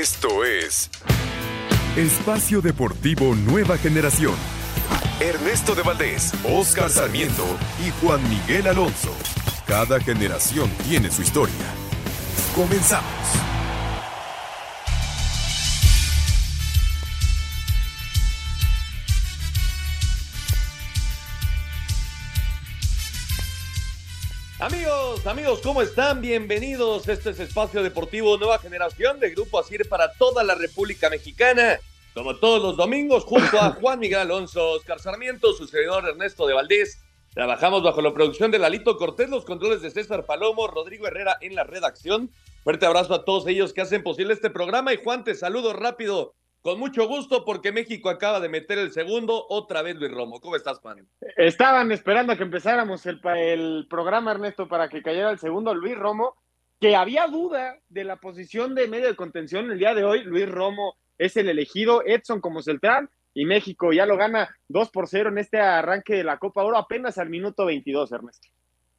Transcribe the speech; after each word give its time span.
Esto 0.00 0.42
es 0.42 0.88
Espacio 1.98 2.62
Deportivo 2.62 3.34
Nueva 3.34 3.76
Generación. 3.76 4.32
Ernesto 5.20 5.74
de 5.74 5.82
Valdés, 5.82 6.32
Oscar 6.44 6.88
Sarmiento 6.88 7.44
y 7.86 7.90
Juan 8.00 8.22
Miguel 8.30 8.68
Alonso. 8.68 9.14
Cada 9.66 10.00
generación 10.00 10.70
tiene 10.88 11.10
su 11.10 11.20
historia. 11.20 11.66
Comenzamos. 12.56 13.61
Amigos, 24.62 25.26
amigos, 25.26 25.60
¿cómo 25.60 25.82
están? 25.82 26.20
Bienvenidos. 26.20 27.08
Este 27.08 27.30
es 27.30 27.40
Espacio 27.40 27.82
Deportivo 27.82 28.38
Nueva 28.38 28.60
Generación 28.60 29.18
de 29.18 29.30
Grupo 29.30 29.58
Asir 29.58 29.88
para 29.88 30.12
toda 30.12 30.44
la 30.44 30.54
República 30.54 31.10
Mexicana. 31.10 31.80
Como 32.14 32.36
todos 32.36 32.62
los 32.62 32.76
domingos, 32.76 33.24
junto 33.24 33.58
a 33.58 33.70
Juan 33.80 33.98
Miguel 33.98 34.20
Alonso, 34.20 34.74
Oscar 34.74 35.00
Sarmiento, 35.00 35.52
su 35.52 35.66
servidor 35.66 36.08
Ernesto 36.08 36.46
de 36.46 36.54
Valdés. 36.54 37.02
Trabajamos 37.34 37.82
bajo 37.82 38.00
la 38.02 38.14
producción 38.14 38.52
de 38.52 38.60
Lalito 38.60 38.96
Cortés, 38.98 39.28
los 39.28 39.44
controles 39.44 39.82
de 39.82 39.90
César 39.90 40.26
Palomo, 40.26 40.68
Rodrigo 40.68 41.08
Herrera 41.08 41.38
en 41.40 41.56
la 41.56 41.64
redacción. 41.64 42.30
Fuerte 42.62 42.86
abrazo 42.86 43.14
a 43.14 43.24
todos 43.24 43.48
ellos 43.48 43.72
que 43.72 43.80
hacen 43.80 44.04
posible 44.04 44.32
este 44.32 44.48
programa. 44.48 44.94
Y 44.94 45.00
Juan, 45.02 45.24
te 45.24 45.34
saludo 45.34 45.72
rápido 45.72 46.36
con 46.62 46.78
mucho 46.78 47.08
gusto 47.08 47.44
porque 47.44 47.72
México 47.72 48.08
acaba 48.08 48.40
de 48.40 48.48
meter 48.48 48.78
el 48.78 48.92
segundo, 48.92 49.46
otra 49.48 49.82
vez 49.82 49.96
Luis 49.96 50.12
Romo. 50.12 50.40
¿Cómo 50.40 50.54
estás, 50.54 50.78
Juan? 50.78 51.06
Estaban 51.36 51.90
esperando 51.90 52.32
a 52.32 52.36
que 52.36 52.44
empezáramos 52.44 53.04
el, 53.06 53.20
el 53.36 53.86
programa, 53.90 54.30
Ernesto, 54.30 54.68
para 54.68 54.88
que 54.88 55.02
cayera 55.02 55.30
el 55.30 55.40
segundo 55.40 55.74
Luis 55.74 55.96
Romo, 55.96 56.36
que 56.80 56.94
había 56.94 57.26
duda 57.26 57.78
de 57.88 58.04
la 58.04 58.16
posición 58.16 58.76
de 58.76 58.86
medio 58.86 59.06
de 59.06 59.16
contención 59.16 59.70
el 59.70 59.78
día 59.78 59.94
de 59.94 60.04
hoy. 60.04 60.22
Luis 60.22 60.48
Romo 60.48 60.96
es 61.18 61.36
el 61.36 61.48
elegido, 61.48 62.02
Edson 62.06 62.40
como 62.40 62.62
central, 62.62 63.10
y 63.34 63.44
México 63.44 63.92
ya 63.92 64.06
lo 64.06 64.16
gana 64.16 64.54
2 64.68 64.90
por 64.90 65.08
0 65.08 65.30
en 65.30 65.38
este 65.38 65.58
arranque 65.58 66.14
de 66.14 66.24
la 66.24 66.38
Copa 66.38 66.62
Oro 66.62 66.76
apenas 66.76 67.18
al 67.18 67.28
minuto 67.28 67.64
22, 67.66 68.12
Ernesto. 68.12 68.48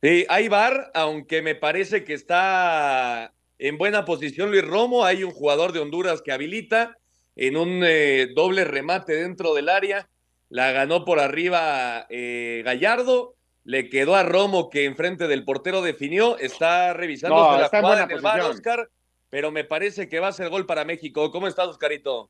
Sí, 0.02 0.26
hay 0.28 0.50
VAR, 0.50 0.92
aunque 0.94 1.42
me 1.42 1.56
parece 1.56 2.04
que 2.04 2.14
está 2.14 3.34
en 3.58 3.78
buena 3.78 4.04
posición 4.04 4.52
Luis 4.52 4.68
Romo. 4.68 5.06
Hay 5.06 5.24
un 5.24 5.32
jugador 5.32 5.72
de 5.72 5.80
Honduras 5.80 6.22
que 6.22 6.34
habilita 6.34 6.98
en 7.36 7.58
un 7.58 7.84
eh, 7.84 8.28
doble 8.36 8.64
remate 8.64 9.14
dentro 9.14 9.54
del 9.54 9.70
área. 9.70 10.10
La 10.50 10.72
ganó 10.72 11.06
por 11.06 11.20
arriba 11.20 12.06
eh, 12.10 12.62
Gallardo. 12.66 13.36
Le 13.66 13.90
quedó 13.90 14.16
a 14.16 14.24
Romo 14.24 14.70
que 14.70 14.86
enfrente 14.86 15.28
del 15.28 15.46
portero 15.46 15.82
definió. 15.82 16.38
Está 16.38 16.94
revisando 16.94 17.36
No, 17.36 17.58
la 17.58 17.66
está 17.66 17.80
jugada 17.80 18.06
buena 18.06 18.12
en 18.12 18.18
el 18.18 18.22
VAR, 18.22 18.40
posición. 18.40 18.56
Oscar. 18.58 18.90
Pero 19.30 19.52
me 19.52 19.64
parece 19.64 20.10
que 20.10 20.20
va 20.20 20.28
a 20.28 20.34
ser 20.34 20.50
gol 20.50 20.66
para 20.66 20.86
México. 20.86 21.32
¿Cómo 21.32 21.48
estás, 21.48 21.68
Oscarito? 21.68 22.30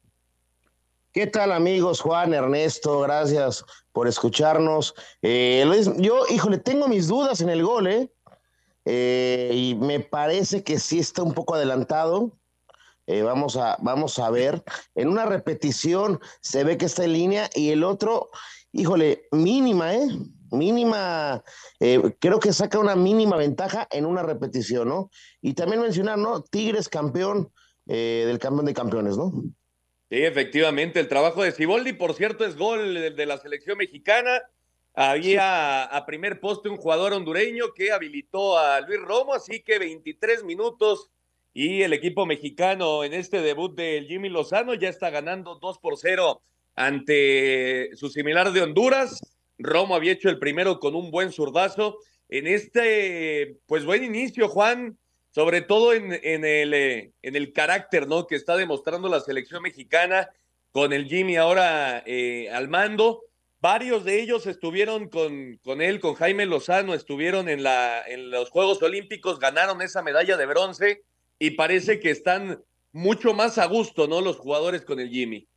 ¿Qué 1.13 1.27
tal 1.27 1.51
amigos? 1.51 2.01
Juan, 2.01 2.33
Ernesto, 2.33 3.01
gracias 3.01 3.63
por 3.91 4.07
escucharnos. 4.07 4.95
Eh, 5.21 5.63
Luis, 5.67 5.91
yo, 5.97 6.23
híjole, 6.27 6.57
tengo 6.57 6.88
mis 6.88 7.07
dudas 7.07 7.39
en 7.41 7.49
el 7.49 7.63
gol, 7.63 7.85
¿eh? 7.85 8.11
Eh, 8.85 9.51
y 9.53 9.75
me 9.75 9.99
parece 9.99 10.63
que 10.63 10.79
sí 10.79 10.97
está 10.97 11.21
un 11.21 11.33
poco 11.33 11.53
adelantado. 11.53 12.31
Eh, 13.05 13.21
vamos, 13.21 13.57
a, 13.57 13.77
vamos 13.81 14.17
a 14.19 14.29
ver. 14.29 14.63
En 14.95 15.09
una 15.09 15.25
repetición 15.25 16.19
se 16.41 16.63
ve 16.63 16.77
que 16.77 16.85
está 16.85 17.03
en 17.03 17.13
línea 17.13 17.49
y 17.53 17.69
el 17.69 17.83
otro, 17.83 18.29
híjole, 18.71 19.27
mínima, 19.31 19.93
¿eh? 19.93 20.07
Mínima, 20.51 21.43
eh, 21.79 21.99
creo 22.19 22.39
que 22.39 22.53
saca 22.53 22.77
una 22.77 22.95
mínima 22.95 23.37
ventaja 23.37 23.87
en 23.91 24.05
una 24.05 24.21
repetición, 24.21 24.87
¿no? 24.87 25.09
Y 25.41 25.53
también 25.53 25.81
mencionar, 25.81 26.17
¿no? 26.17 26.43
Tigres 26.43 26.89
campeón 26.89 27.51
eh, 27.87 28.23
del 28.27 28.37
campeón 28.37 28.65
de 28.67 28.73
campeones, 28.73 29.17
¿no? 29.17 29.31
Sí, 30.09 30.21
efectivamente, 30.23 30.99
el 30.99 31.07
trabajo 31.07 31.41
de 31.41 31.51
Ciboldi, 31.51 31.93
por 31.93 32.13
cierto, 32.13 32.45
es 32.45 32.55
gol 32.55 32.93
de, 32.93 33.11
de 33.11 33.25
la 33.25 33.38
selección 33.38 33.79
mexicana. 33.79 34.43
Había 34.94 35.85
a 35.85 36.05
primer 36.05 36.39
poste 36.39 36.69
un 36.69 36.78
jugador 36.78 37.13
hondureño 37.13 37.73
que 37.73 37.91
habilitó 37.91 38.59
a 38.59 38.79
Luis 38.81 39.01
Romo, 39.01 39.33
así 39.33 39.63
que 39.63 39.79
23 39.79 40.44
minutos 40.44 41.09
y 41.53 41.84
el 41.84 41.94
equipo 41.94 42.25
mexicano 42.25 43.03
en 43.03 43.14
este 43.14 43.41
debut 43.41 43.75
del 43.75 44.08
Jimmy 44.08 44.30
Lozano 44.30 44.74
ya 44.74 44.90
está 44.90 45.12
ganando 45.12 45.56
2 45.56 45.78
por 45.80 45.97
0 45.97 46.41
ante 46.75 47.91
su 47.96 48.09
similar 48.09 48.52
de 48.52 48.62
Honduras. 48.62 49.22
Romo 49.59 49.96
había 49.96 50.14
hecho 50.14 50.30
el 50.30 50.40
primero 50.40 50.80
con 50.80 50.96
un 50.96 51.12
buen 51.12 51.31
zurdazo. 51.31 52.00
En 52.28 52.47
este, 52.47 53.58
pues 53.68 53.86
buen 53.86 54.03
inicio, 54.03 54.47
Juan, 54.47 54.97
sobre 55.30 55.62
todo 55.62 55.94
en, 55.94 56.19
en 56.24 56.44
el, 56.44 56.74
eh, 56.74 57.12
en 57.22 57.36
el 57.36 57.53
carácter 57.53 58.08
¿no? 58.08 58.25
que 58.25 58.35
está 58.35 58.58
demostrando 58.58 59.08
la 59.08 59.20
selección 59.20 59.62
mexicana 59.62 60.30
con 60.72 60.91
el 60.91 61.06
Jimmy 61.06 61.35
ahora 61.35 62.02
eh, 62.08 62.50
al 62.52 62.68
mando. 62.68 63.22
Varios 63.59 64.03
de 64.03 64.20
ellos 64.20 64.47
estuvieron 64.47 65.08
con, 65.08 65.58
con 65.64 65.81
él, 65.81 66.00
con 66.00 66.16
Jaime 66.16 66.47
Lozano, 66.47 66.96
estuvieron 66.96 67.47
en, 67.47 67.62
la, 67.62 68.03
en 68.08 68.31
los 68.31 68.50
Juegos 68.50 68.81
Olímpicos, 68.81 69.40
ganaron 69.40 69.81
esa 69.84 70.02
medalla 70.02 70.35
de 70.35 70.46
bronce 70.47 71.03
y 71.39 71.51
parece 71.51 71.99
que 71.99 72.11
están 72.11 72.63
mucho 72.91 73.33
más 73.33 73.57
a 73.57 73.66
gusto, 73.66 74.07
¿no? 74.07 74.21
Los 74.21 74.38
jugadores 74.38 74.83
con 74.83 74.99
el 74.99 75.09
Jimmy. 75.09 75.47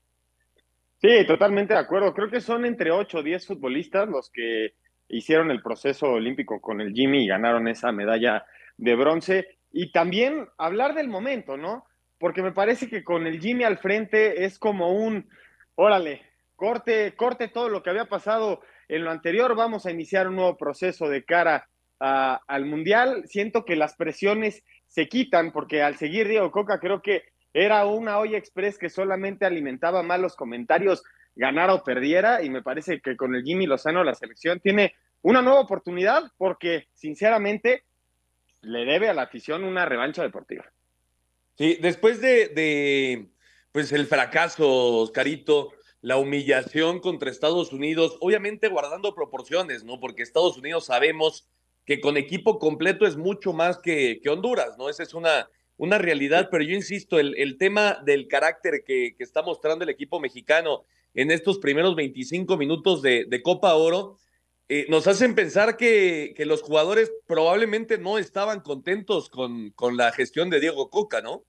Sí, 1.01 1.27
totalmente 1.27 1.75
de 1.75 1.81
acuerdo. 1.81 2.15
Creo 2.15 2.31
que 2.31 2.41
son 2.41 2.65
entre 2.65 2.91
8 2.91 3.19
o 3.19 3.23
10 3.23 3.47
futbolistas 3.47 4.09
los 4.09 4.31
que 4.31 4.75
hicieron 5.09 5.51
el 5.51 5.63
proceso 5.63 6.07
olímpico 6.13 6.61
con 6.61 6.81
el 6.81 6.93
Jimmy 6.93 7.25
y 7.25 7.29
ganaron 7.29 7.69
esa 7.69 7.93
medalla 7.93 8.45
de 8.77 8.95
bronce. 8.95 9.59
Y 9.71 9.93
también 9.93 10.49
hablar 10.57 10.95
del 10.95 11.09
momento, 11.09 11.57
¿no? 11.57 11.85
Porque 12.19 12.43
me 12.43 12.53
parece 12.53 12.89
que 12.89 13.05
con 13.05 13.27
el 13.27 13.41
Jimmy 13.41 13.65
al 13.65 13.79
frente 13.79 14.45
es 14.45 14.59
como 14.59 14.95
un, 14.95 15.29
órale, 15.75 16.23
corte, 16.57 17.15
corte 17.15 17.49
todo 17.49 17.69
lo 17.69 17.83
que 17.83 17.91
había 17.91 18.07
pasado 18.07 18.63
en 18.89 19.05
lo 19.05 19.11
anterior, 19.11 19.55
vamos 19.55 19.85
a 19.85 19.91
iniciar 19.91 20.29
un 20.29 20.37
nuevo 20.37 20.57
proceso 20.57 21.09
de 21.09 21.25
cara 21.25 21.69
al 21.99 22.67
Mundial. 22.67 23.25
Siento 23.27 23.65
que 23.65 23.77
las 23.77 23.97
presiones 23.97 24.65
se 24.97 25.09
quitan 25.09 25.53
porque 25.53 25.83
al 25.83 25.99
seguir 25.99 26.27
Diego 26.27 26.51
Coca 26.51 26.81
creo 26.81 27.03
que 27.03 27.25
era 27.53 27.85
una 27.85 28.19
olla 28.19 28.39
express 28.39 28.79
que 28.79 28.89
solamente 28.89 29.45
alimentaba 29.45 30.03
malos 30.03 30.37
comentarios, 30.37 31.03
ganara 31.35 31.75
o 31.75 31.85
perdiera, 31.85 32.43
y 32.43 32.49
me 32.49 32.63
parece 32.63 33.03
que 33.03 33.15
con 33.15 33.35
el 33.35 33.45
Jimmy 33.45 33.67
Lozano 33.67 34.03
la 34.05 34.15
selección 34.15 34.59
tiene 34.59 34.95
una 35.21 35.43
nueva 35.43 35.61
oportunidad 35.61 36.33
porque 36.39 36.89
sinceramente 36.95 37.85
le 38.63 38.87
debe 38.87 39.11
a 39.11 39.13
la 39.13 39.25
afición 39.25 39.65
una 39.65 39.85
revancha 39.85 40.23
deportiva. 40.23 40.65
Sí, 41.59 41.77
después 41.79 42.23
de, 42.23 42.49
de, 42.49 43.27
pues 43.73 43.93
el 43.93 44.07
fracaso, 44.07 45.01
Oscarito, 45.01 45.75
la 46.01 46.17
humillación 46.17 47.01
contra 47.01 47.31
Estados 47.31 47.75
Unidos, 47.75 48.17
obviamente 48.23 48.69
guardando 48.69 49.15
proporciones, 49.15 49.85
¿no? 49.85 50.01
Porque 50.01 50.23
Estados 50.23 50.57
Unidos 50.57 50.87
sabemos 50.87 51.51
que 51.87 52.01
con 52.01 52.17
equipo 52.17 52.59
completo 52.59 53.07
es 53.07 53.17
mucho 53.17 53.53
más 53.53 53.79
que, 53.79 54.21
que 54.23 54.29
Honduras, 54.29 54.77
¿no? 54.77 54.91
Esa 54.91 55.05
es 55.05 55.15
una, 55.15 55.49
una 55.77 55.99
realidad, 55.99 56.49
pero 56.51 56.65
yo 56.65 56.75
insisto, 56.75 57.19
el, 57.19 57.35
el 57.39 57.57
tema 57.57 58.03
del 58.05 58.27
carácter 58.27 58.83
que, 58.85 59.15
que, 59.17 59.25
está 59.25 59.43
mostrando 59.43 59.85
el 59.85 59.91
equipo 59.91 60.19
mexicano 60.19 60.85
en 61.15 61.31
estos 61.31 61.59
primeros 61.59 61.95
25 61.95 62.57
minutos 62.57 63.03
de, 63.03 63.25
de 63.27 63.41
Copa 63.41 63.75
Oro, 63.75 64.19
eh, 64.69 64.87
nos 64.89 65.07
hacen 65.07 65.37
pensar 65.37 65.77
que, 65.77 66.35
que, 66.37 66.45
los 66.45 66.61
jugadores 66.61 67.13
probablemente 67.27 67.99
no 67.99 68.19
estaban 68.19 68.61
contentos 68.61 69.31
con, 69.31 69.71
con 69.71 69.97
la 69.97 70.11
gestión 70.11 70.51
de 70.51 70.59
Diego 70.59 70.91
Coca, 70.91 71.23
¿no? 71.23 71.45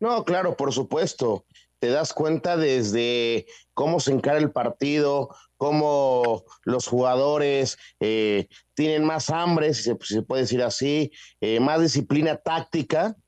No, 0.00 0.24
claro, 0.24 0.56
por 0.56 0.72
supuesto. 0.72 1.46
Te 1.84 1.90
das 1.90 2.14
cuenta 2.14 2.56
desde 2.56 3.44
cómo 3.74 4.00
se 4.00 4.10
encara 4.10 4.38
el 4.38 4.50
partido, 4.50 5.28
cómo 5.58 6.42
los 6.62 6.86
jugadores 6.86 7.76
eh, 8.00 8.48
tienen 8.72 9.04
más 9.04 9.28
hambre, 9.28 9.74
si 9.74 9.82
se, 9.82 9.98
se, 10.00 10.22
puede 10.22 10.44
decir 10.44 10.62
así, 10.62 11.12
eh, 11.42 11.60
más 11.60 11.82
disciplina 11.82 12.38
táctica, 12.38 13.18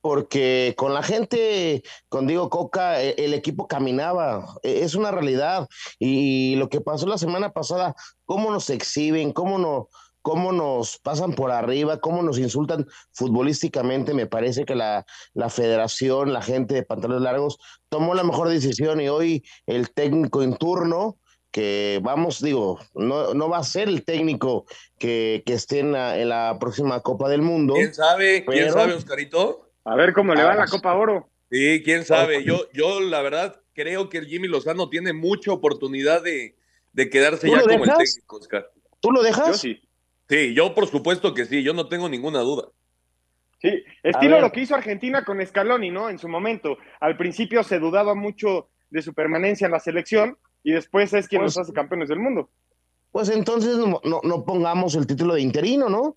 porque 0.00 0.72
con 0.78 0.94
la 0.94 1.02
gente, 1.02 1.82
con 2.08 2.26
Diego 2.26 2.48
Coca, 2.48 2.98
el, 3.02 3.14
el 3.18 3.34
equipo 3.34 3.68
caminaba, 3.68 4.56
e, 4.62 4.84
es 4.84 4.94
una 4.94 5.10
realidad. 5.10 5.68
Y 5.98 6.56
lo 6.56 6.70
que 6.70 6.80
pasó 6.80 7.06
la 7.06 7.18
semana 7.18 7.52
pasada, 7.52 7.94
cómo 8.24 8.50
nos 8.50 8.70
exhiben, 8.70 9.32
cómo 9.32 9.58
no 9.58 9.90
cómo 10.28 10.52
nos 10.52 10.98
pasan 10.98 11.32
por 11.32 11.50
arriba, 11.50 12.00
cómo 12.00 12.22
nos 12.22 12.38
insultan 12.38 12.86
futbolísticamente. 13.12 14.12
Me 14.12 14.26
parece 14.26 14.66
que 14.66 14.74
la, 14.74 15.06
la, 15.32 15.48
federación, 15.48 16.34
la 16.34 16.42
gente 16.42 16.74
de 16.74 16.82
pantalones 16.82 17.22
largos, 17.22 17.58
tomó 17.88 18.14
la 18.14 18.24
mejor 18.24 18.50
decisión 18.50 19.00
y 19.00 19.08
hoy 19.08 19.42
el 19.64 19.90
técnico 19.90 20.42
en 20.42 20.58
turno, 20.58 21.18
que 21.50 21.98
vamos, 22.02 22.42
digo, 22.42 22.78
no, 22.94 23.32
no 23.32 23.48
va 23.48 23.56
a 23.56 23.64
ser 23.64 23.88
el 23.88 24.04
técnico 24.04 24.66
que, 24.98 25.42
que 25.46 25.54
esté 25.54 25.78
en 25.78 25.92
la, 25.92 26.18
en 26.18 26.28
la, 26.28 26.58
próxima 26.60 27.00
Copa 27.00 27.30
del 27.30 27.40
Mundo. 27.40 27.72
¿Quién 27.72 27.94
sabe? 27.94 28.44
Pero... 28.46 28.52
¿Quién 28.52 28.70
sabe, 28.70 28.92
Oscarito? 28.92 29.70
A 29.84 29.96
ver 29.96 30.12
cómo 30.12 30.34
le 30.34 30.42
va 30.42 30.54
la 30.54 30.66
Copa 30.66 30.92
Oro. 30.92 31.30
Sí, 31.50 31.80
quién 31.82 32.04
sabe. 32.04 32.44
Yo, 32.44 32.68
yo 32.74 33.00
la 33.00 33.22
verdad 33.22 33.62
creo 33.72 34.10
que 34.10 34.18
el 34.18 34.26
Jimmy 34.26 34.46
Lozano 34.46 34.90
tiene 34.90 35.14
mucha 35.14 35.52
oportunidad 35.52 36.22
de, 36.22 36.54
de 36.92 37.08
quedarse 37.08 37.48
ya 37.48 37.62
como 37.62 37.66
dejas? 37.66 37.98
el 37.98 38.04
técnico, 38.04 38.36
Oscar. 38.36 38.70
¿Tú 39.00 39.10
lo 39.10 39.22
dejas? 39.22 39.46
Yo 39.46 39.54
sí. 39.54 39.87
Sí, 40.28 40.54
yo 40.54 40.74
por 40.74 40.86
supuesto 40.86 41.32
que 41.34 41.46
sí, 41.46 41.62
yo 41.62 41.72
no 41.72 41.88
tengo 41.88 42.08
ninguna 42.08 42.40
duda. 42.40 42.68
Sí, 43.60 43.82
estilo 44.02 44.40
lo 44.40 44.52
que 44.52 44.60
hizo 44.60 44.74
Argentina 44.74 45.24
con 45.24 45.44
Scaloni, 45.44 45.90
¿no? 45.90 46.10
En 46.10 46.18
su 46.18 46.28
momento. 46.28 46.78
Al 47.00 47.16
principio 47.16 47.64
se 47.64 47.78
dudaba 47.78 48.14
mucho 48.14 48.68
de 48.90 49.02
su 49.02 49.14
permanencia 49.14 49.66
en 49.66 49.72
la 49.72 49.80
selección 49.80 50.38
y 50.62 50.72
después 50.72 51.12
es 51.12 51.28
quien 51.28 51.42
nos 51.42 51.54
pues 51.54 51.64
hace 51.64 51.72
campeones 51.72 52.08
del 52.08 52.20
mundo. 52.20 52.50
Pues 53.10 53.30
entonces 53.30 53.76
no, 53.76 54.00
no, 54.04 54.44
pongamos 54.44 54.94
el 54.94 55.06
título 55.06 55.34
de 55.34 55.40
interino, 55.40 55.88
¿no? 55.88 56.16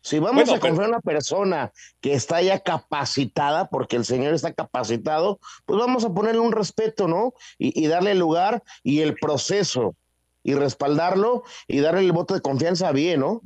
Si 0.00 0.18
vamos 0.18 0.48
a 0.48 0.58
confiar 0.58 0.86
en 0.86 0.94
una 0.94 1.00
persona 1.00 1.70
que 2.00 2.14
está 2.14 2.42
ya 2.42 2.58
capacitada, 2.58 3.68
porque 3.68 3.94
el 3.94 4.04
señor 4.04 4.34
está 4.34 4.52
capacitado, 4.52 5.38
pues 5.64 5.78
vamos 5.78 6.04
a 6.04 6.12
ponerle 6.12 6.40
un 6.40 6.50
respeto, 6.50 7.06
¿no? 7.06 7.34
Y, 7.58 7.80
y 7.80 7.86
darle 7.86 8.16
lugar 8.16 8.64
y 8.82 9.00
el 9.00 9.14
proceso 9.14 9.94
y 10.42 10.54
respaldarlo 10.54 11.44
y 11.66 11.80
darle 11.80 12.00
el 12.00 12.12
voto 12.12 12.34
de 12.34 12.40
confianza 12.40 12.92
bien, 12.92 13.20
¿no? 13.20 13.42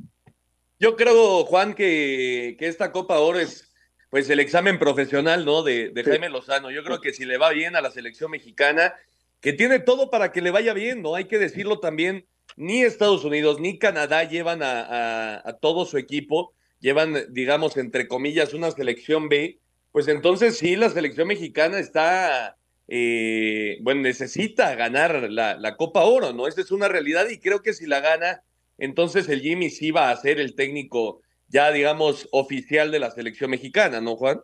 Yo 0.79 0.95
creo, 0.95 1.45
Juan, 1.45 1.73
que, 1.73 2.55
que 2.59 2.67
esta 2.67 2.91
Copa 2.91 3.19
Oro 3.19 3.39
es 3.39 3.67
pues 4.09 4.29
el 4.29 4.39
examen 4.39 4.79
profesional, 4.79 5.43
¿no? 5.45 5.63
De, 5.63 5.89
de 5.89 6.03
Jaime 6.03 6.29
Lozano. 6.29 6.71
Yo 6.71 6.83
creo 6.83 7.01
que 7.01 7.13
si 7.13 7.25
le 7.25 7.37
va 7.37 7.49
bien 7.51 7.75
a 7.75 7.81
la 7.81 7.91
selección 7.91 8.31
mexicana, 8.31 8.93
que 9.41 9.53
tiene 9.53 9.79
todo 9.79 10.09
para 10.09 10.31
que 10.31 10.41
le 10.41 10.51
vaya 10.51 10.73
bien, 10.73 11.01
¿no? 11.01 11.15
Hay 11.15 11.25
que 11.25 11.37
decirlo 11.37 11.79
también, 11.79 12.25
ni 12.55 12.83
Estados 12.83 13.23
Unidos 13.25 13.59
ni 13.59 13.77
Canadá 13.77 14.23
llevan 14.23 14.63
a, 14.63 15.41
a, 15.45 15.53
todo 15.57 15.85
su 15.85 15.97
equipo, 15.97 16.53
llevan, 16.79 17.15
digamos, 17.29 17.77
entre 17.77 18.07
comillas, 18.07 18.53
una 18.53 18.71
selección 18.71 19.29
B, 19.29 19.59
pues 19.91 20.07
entonces 20.07 20.57
sí, 20.57 20.75
la 20.75 20.89
selección 20.89 21.27
mexicana 21.27 21.79
está, 21.79 22.57
eh, 22.87 23.77
bueno, 23.81 24.01
necesita 24.01 24.75
ganar 24.75 25.29
la, 25.29 25.75
Copa 25.75 26.03
Oro, 26.03 26.33
¿no? 26.33 26.47
Esa 26.47 26.61
es 26.61 26.71
una 26.71 26.87
realidad 26.87 27.27
y 27.29 27.39
creo 27.39 27.61
que 27.61 27.73
si 27.73 27.85
la 27.85 27.99
gana, 27.99 28.43
entonces 28.77 29.27
el 29.29 29.41
Jimmy 29.41 29.69
sí 29.69 29.91
va 29.91 30.09
a 30.09 30.15
ser 30.15 30.39
el 30.39 30.55
técnico 30.55 31.21
ya, 31.49 31.71
digamos, 31.71 32.27
oficial 32.31 32.91
de 32.91 32.99
la 32.99 33.11
selección 33.11 33.51
mexicana, 33.51 34.01
¿no, 34.01 34.15
Juan? 34.15 34.41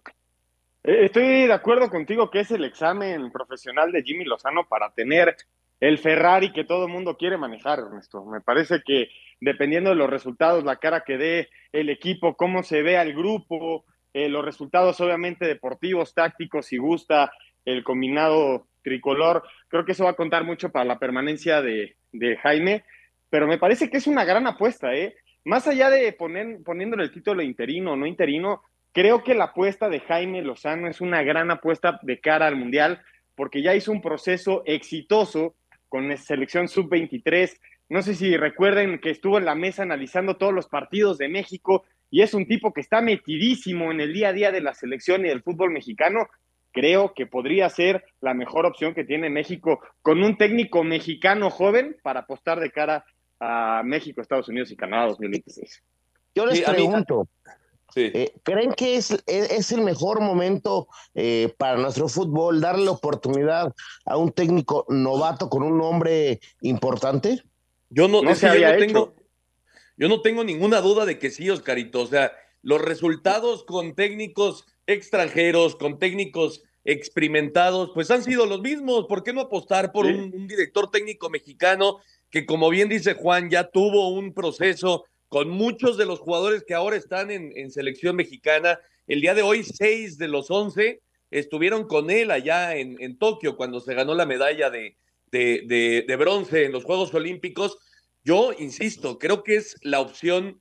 Eh, 0.84 1.06
estoy 1.06 1.48
de 1.48 1.54
acuerdo 1.54 1.90
contigo 1.90 2.30
que 2.30 2.42
es 2.42 2.52
el 2.52 2.66
examen 2.66 3.32
profesional 3.32 3.92
de 3.92 4.04
Jimmy 4.04 4.26
Lozano 4.26 4.68
para 4.68 4.94
tener 4.94 5.36
el 5.80 5.98
Ferrari 5.98 6.54
que 6.54 6.64
todo 6.64 6.86
el 6.86 6.92
mundo 6.92 7.18
quiere 7.18 7.38
manejar, 7.38 7.80
Ernesto. 7.80 8.26
Me 8.26 8.42
parece 8.42 8.82
que 8.86 9.10
dependiendo 9.42 9.90
de 9.90 9.98
los 9.98 10.10
resultados, 10.10 10.64
la 10.64 10.78
cara 10.78 11.04
que 11.06 11.18
dé 11.18 11.50
el 11.74 11.90
equipo, 11.90 12.36
cómo 12.38 12.64
se 12.64 12.82
ve 12.82 12.98
al 12.98 13.14
grupo, 13.14 13.86
eh, 14.14 14.30
los 14.30 14.46
resultados 14.46 15.02
obviamente 15.02 15.46
deportivos, 15.46 16.14
tácticos, 16.14 16.68
si 16.68 16.78
gusta 16.78 17.32
el 17.66 17.84
combinado 17.84 18.68
tricolor, 18.82 19.44
creo 19.68 19.86
que 19.86 19.94
eso 19.94 20.04
va 20.04 20.12
a 20.12 20.16
contar 20.16 20.44
mucho 20.44 20.72
para 20.72 20.86
la 20.86 21.00
permanencia 21.00 21.62
de, 21.62 21.96
de 22.12 22.38
Jaime 22.38 22.84
pero 23.34 23.48
me 23.48 23.58
parece 23.58 23.90
que 23.90 23.98
es 23.98 24.06
una 24.06 24.26
gran 24.26 24.46
apuesta, 24.46 24.94
¿eh? 24.94 25.16
Más 25.44 25.68
allá 25.68 25.90
de 25.90 26.14
poner, 26.14 26.62
poniéndole 26.64 27.06
el 27.06 27.12
título 27.12 27.42
interino 27.42 27.94
o 27.94 27.96
no 27.96 28.06
interino, 28.06 28.62
creo 28.92 29.24
que 29.24 29.34
la 29.34 29.46
apuesta 29.46 29.90
de 29.90 30.02
Jaime 30.02 30.44
Lozano 30.44 30.88
es 30.88 31.02
una 31.02 31.24
gran 31.24 31.50
apuesta 31.50 32.00
de 32.04 32.20
cara 32.20 32.46
al 32.46 32.58
Mundial, 32.58 33.02
porque 33.34 33.64
ya 33.64 33.74
hizo 33.74 33.92
un 33.92 34.04
proceso 34.04 34.62
exitoso 34.68 35.56
con 35.90 36.10
la 36.10 36.18
selección 36.18 36.68
sub-23. 36.68 37.60
No 37.90 38.04
sé 38.04 38.14
si 38.14 38.38
recuerden 38.38 39.00
que 39.00 39.10
estuvo 39.10 39.40
en 39.40 39.46
la 39.46 39.56
mesa 39.56 39.82
analizando 39.82 40.38
todos 40.38 40.54
los 40.54 40.68
partidos 40.68 41.18
de 41.18 41.28
México 41.28 41.86
y 42.12 42.22
es 42.22 42.36
un 42.36 42.46
tipo 42.46 42.72
que 42.72 42.82
está 42.82 43.02
metidísimo 43.02 43.92
en 43.92 44.00
el 44.00 44.14
día 44.14 44.30
a 44.30 44.34
día 44.34 44.52
de 44.52 44.62
la 44.62 44.76
selección 44.76 45.26
y 45.26 45.30
del 45.30 45.42
fútbol 45.42 45.72
mexicano. 45.72 46.28
Creo 46.74 47.14
que 47.14 47.28
podría 47.28 47.70
ser 47.70 48.04
la 48.20 48.34
mejor 48.34 48.66
opción 48.66 48.94
que 48.94 49.06
tiene 49.06 49.30
México 49.30 49.80
con 50.02 50.24
un 50.24 50.38
técnico 50.38 50.84
mexicano 50.84 51.50
joven 51.50 51.96
para 52.02 52.22
apostar 52.22 52.60
de 52.60 52.72
cara 52.72 53.06
a 53.40 53.84
México, 53.86 54.22
Estados 54.22 54.50
Unidos 54.50 54.72
y 54.72 54.76
Canadá 54.76 55.08
2026. 55.08 55.84
Yo 56.34 56.48
les 56.48 56.62
pregunto, 56.62 57.28
eh, 57.96 58.34
¿creen 58.44 58.74
que 58.74 58.96
es, 58.96 59.24
es, 59.28 59.72
el 59.72 59.82
mejor 59.82 60.20
momento 60.20 60.88
eh, 61.14 61.54
para 61.58 61.78
nuestro 61.78 62.08
fútbol 62.08 62.60
darle 62.60 62.86
la 62.86 62.92
oportunidad 62.92 63.72
a 64.06 64.18
un 64.18 64.32
técnico 64.32 64.86
novato 64.90 65.50
con 65.50 65.62
un 65.62 65.78
nombre 65.78 66.40
importante? 66.62 67.44
Yo 67.90 68.08
no, 68.08 68.24
no, 68.24 68.34
yo 68.34 68.72
no 68.72 68.78
tengo, 68.78 69.16
yo 69.96 70.08
no 70.10 70.22
tengo 70.22 70.44
ninguna 70.44 70.82
duda 70.82 71.06
de 71.06 71.20
que 71.20 71.30
sí, 71.30 71.50
Oscarito. 71.50 72.02
O 72.02 72.08
sea, 72.08 72.32
los 72.64 72.82
resultados 72.82 73.64
con 73.66 73.94
técnicos 73.94 74.66
extranjeros, 74.88 75.76
con 75.76 76.00
técnicos 76.00 76.64
experimentados, 76.86 77.92
pues 77.94 78.10
han 78.10 78.24
sido 78.24 78.46
los 78.46 78.62
mismos. 78.62 79.06
¿Por 79.06 79.24
qué 79.24 79.32
no 79.32 79.42
apostar 79.42 79.92
por 79.92 80.06
un, 80.06 80.48
director 80.48 80.90
técnico 80.90 81.30
mexicano 81.30 82.00
que 82.34 82.48
como 82.48 82.72
bien 82.72 82.90
dice 82.90 83.14
Juan, 83.14 83.52
ya 83.52 83.70
tuvo 83.70 84.10
un 84.10 84.34
proceso 84.34 85.06
con 85.30 85.50
muchos 85.50 85.98
de 85.98 86.08
los 86.08 86.20
jugadores 86.20 86.64
que 86.64 86.74
ahora 86.74 86.96
están 86.96 87.30
en, 87.30 87.70
selección 87.70 88.16
mexicana. 88.16 88.80
El 89.06 89.22
día 89.22 89.36
de 89.36 89.44
hoy, 89.44 89.64
seis 89.64 90.18
de 90.18 90.28
los 90.28 90.50
once 90.50 91.02
estuvieron 91.30 91.88
con 91.88 92.10
él 92.10 92.32
allá 92.32 92.76
en, 92.76 93.18
Tokio 93.20 93.56
cuando 93.56 93.80
se 93.80 93.94
ganó 93.94 94.16
la 94.16 94.26
medalla 94.26 94.72
de, 94.72 94.98
de, 95.32 96.16
bronce 96.18 96.66
en 96.66 96.72
los 96.72 96.84
Juegos 96.86 97.14
Olímpicos. 97.14 97.78
Yo 98.24 98.52
insisto, 98.58 99.20
creo 99.20 99.44
que 99.44 99.58
es 99.58 99.76
la 99.84 100.00
opción 100.00 100.60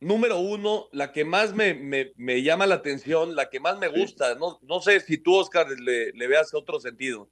número 0.00 0.38
uno, 0.38 0.88
la 0.92 1.12
que 1.12 1.24
más 1.24 1.54
me, 1.54 1.74
me, 1.74 2.42
llama 2.42 2.66
la 2.66 2.76
atención, 2.76 3.34
la 3.34 3.50
que 3.50 3.60
más 3.60 3.78
me 3.78 3.88
gusta. 3.88 4.34
No, 4.36 4.58
no 4.62 4.80
sé 4.80 5.00
si 5.00 5.18
tú, 5.18 5.36
Oscar, 5.36 5.68
le, 5.68 6.12
le 6.12 6.26
veas 6.26 6.54
otro 6.54 6.80
sentido. 6.80 7.28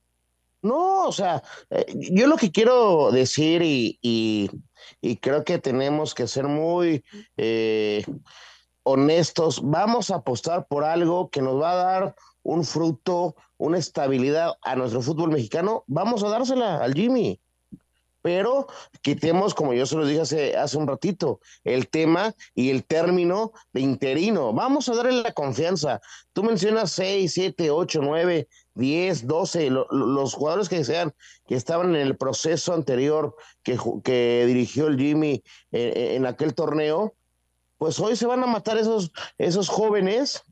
No, 0.63 1.07
o 1.07 1.13
sea, 1.13 1.43
eh, 1.71 1.87
yo 2.11 2.27
lo 2.27 2.37
que 2.37 2.51
quiero 2.51 3.13
decir 3.13 3.63
y, 3.63 3.99
y, 4.03 5.17
creo 5.19 5.45
que 5.45 5.59
tenemos 5.59 6.15
que 6.15 6.27
ser 6.27 6.49
muy 6.49 7.05
eh, 7.37 8.05
honestos, 8.83 9.61
vamos 9.63 10.11
a 10.11 10.17
apostar 10.17 10.67
por 10.67 10.83
algo 10.83 11.31
que 11.31 11.43
nos 11.43 11.61
va 11.61 11.73
a 11.73 11.77
dar 11.77 12.15
un 12.43 12.65
fruto, 12.65 13.37
una 13.59 13.79
estabilidad 13.79 14.55
a 14.63 14.77
nuestro 14.77 15.03
fútbol 15.03 15.31
mexicano, 15.31 15.85
vamos 15.87 16.25
a 16.25 16.29
dársela 16.29 16.79
al 16.79 16.95
Jimmy 16.95 17.41
pero 18.27 18.67
quitemos, 19.03 19.55
como 19.55 19.73
yo 19.73 19.87
se 19.87 19.95
lo 19.95 20.05
dije 20.05 20.23
hace, 20.23 20.57
hace 20.57 20.77
un 20.77 20.89
ratito, 20.89 21.39
el 21.63 21.89
tema 21.89 22.35
y 22.57 22.71
el 22.71 22.85
término 22.85 23.53
de 23.73 23.83
interino. 23.83 24.53
Vamos 24.53 24.89
a 24.89 24.97
darle 24.97 25.23
la 25.23 25.31
confianza. 25.31 26.01
Tú 26.33 26.43
mencionas 26.43 26.91
6, 26.91 27.33
7, 27.33 27.71
8, 27.71 28.01
9, 28.03 28.49
10, 28.75 29.27
12, 29.29 29.71
los 29.71 30.35
jugadores 30.35 30.69
que 30.69 30.83
sean, 30.83 31.15
que 31.47 31.55
estaban 31.55 31.95
en 31.95 32.01
el 32.01 32.17
proceso 32.17 32.75
anterior 32.75 33.37
que, 33.63 33.79
que 34.03 34.43
dirigió 34.45 34.89
el 34.89 34.99
Jimmy 34.99 35.45
en, 35.71 36.27
aquel 36.27 36.53
torneo, 36.53 37.15
pues 37.79 38.01
hoy 38.01 38.17
se 38.17 38.27
van 38.27 38.43
a 38.43 38.49
matar 38.49 38.77
esos, 38.77 39.13
esos 39.39 39.69
jóvenes. 39.69 40.43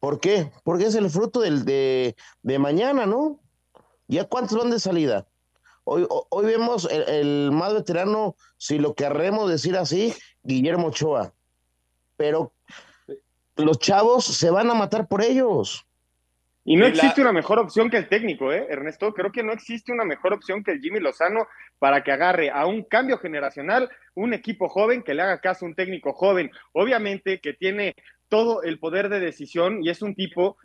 ¿Por 0.00 0.18
qué? 0.18 0.50
Porque 0.64 0.86
es 0.86 0.96
el 0.96 1.08
fruto 1.08 1.42
del, 1.42 1.64
de, 1.64 2.16
de 2.42 2.58
mañana, 2.58 3.06
¿no? 3.06 3.38
¿Ya 4.08 4.24
cuántos 4.24 4.58
van 4.58 4.72
de 4.72 4.80
salida? 4.80 5.28
Hoy, 5.92 6.06
hoy 6.08 6.46
vemos 6.46 6.88
el, 6.88 7.50
más 7.50 7.74
veterano, 7.74 8.36
si 8.56 8.78
lo 8.78 8.94
querremos 8.94 9.50
decir 9.50 9.76
así, 9.76 10.14
Guillermo 10.44 10.86
Ochoa. 10.86 11.32
Pero 12.16 12.52
los 13.56 13.76
chavos 13.80 14.24
se 14.24 14.50
van 14.50 14.70
a 14.70 14.74
matar 14.74 15.08
por 15.08 15.20
ellos. 15.20 15.84
Y 16.64 16.76
no 16.76 16.86
existe 16.86 17.20
una 17.20 17.32
mejor 17.32 17.58
opción 17.58 17.90
que 17.90 17.96
el 17.96 18.08
técnico, 18.08 18.52
¿eh, 18.52 18.68
Ernesto? 18.70 19.12
Creo 19.12 19.32
que 19.32 19.42
no 19.42 19.52
existe 19.52 19.90
una 19.90 20.04
mejor 20.04 20.32
opción 20.32 20.62
que 20.62 20.70
el 20.70 20.80
Jimmy 20.80 21.00
Lozano 21.00 21.48
para 21.80 22.04
que 22.04 22.12
agarre 22.12 22.50
a 22.50 22.66
un 22.66 22.84
cambio 22.84 23.18
generacional, 23.18 23.90
un 24.14 24.32
equipo 24.32 24.68
joven 24.68 25.02
que 25.02 25.14
le 25.14 25.22
haga 25.22 25.40
caso 25.40 25.64
a 25.64 25.68
un 25.70 25.74
técnico 25.74 26.12
joven. 26.12 26.52
Obviamente 26.72 27.40
que 27.40 27.52
tiene 27.52 27.96
todo 28.28 28.62
el 28.62 28.78
poder 28.78 29.08
de 29.08 29.18
decisión 29.18 29.82
y 29.82 29.90
es 29.90 30.02
un 30.02 30.14
tipo 30.14 30.56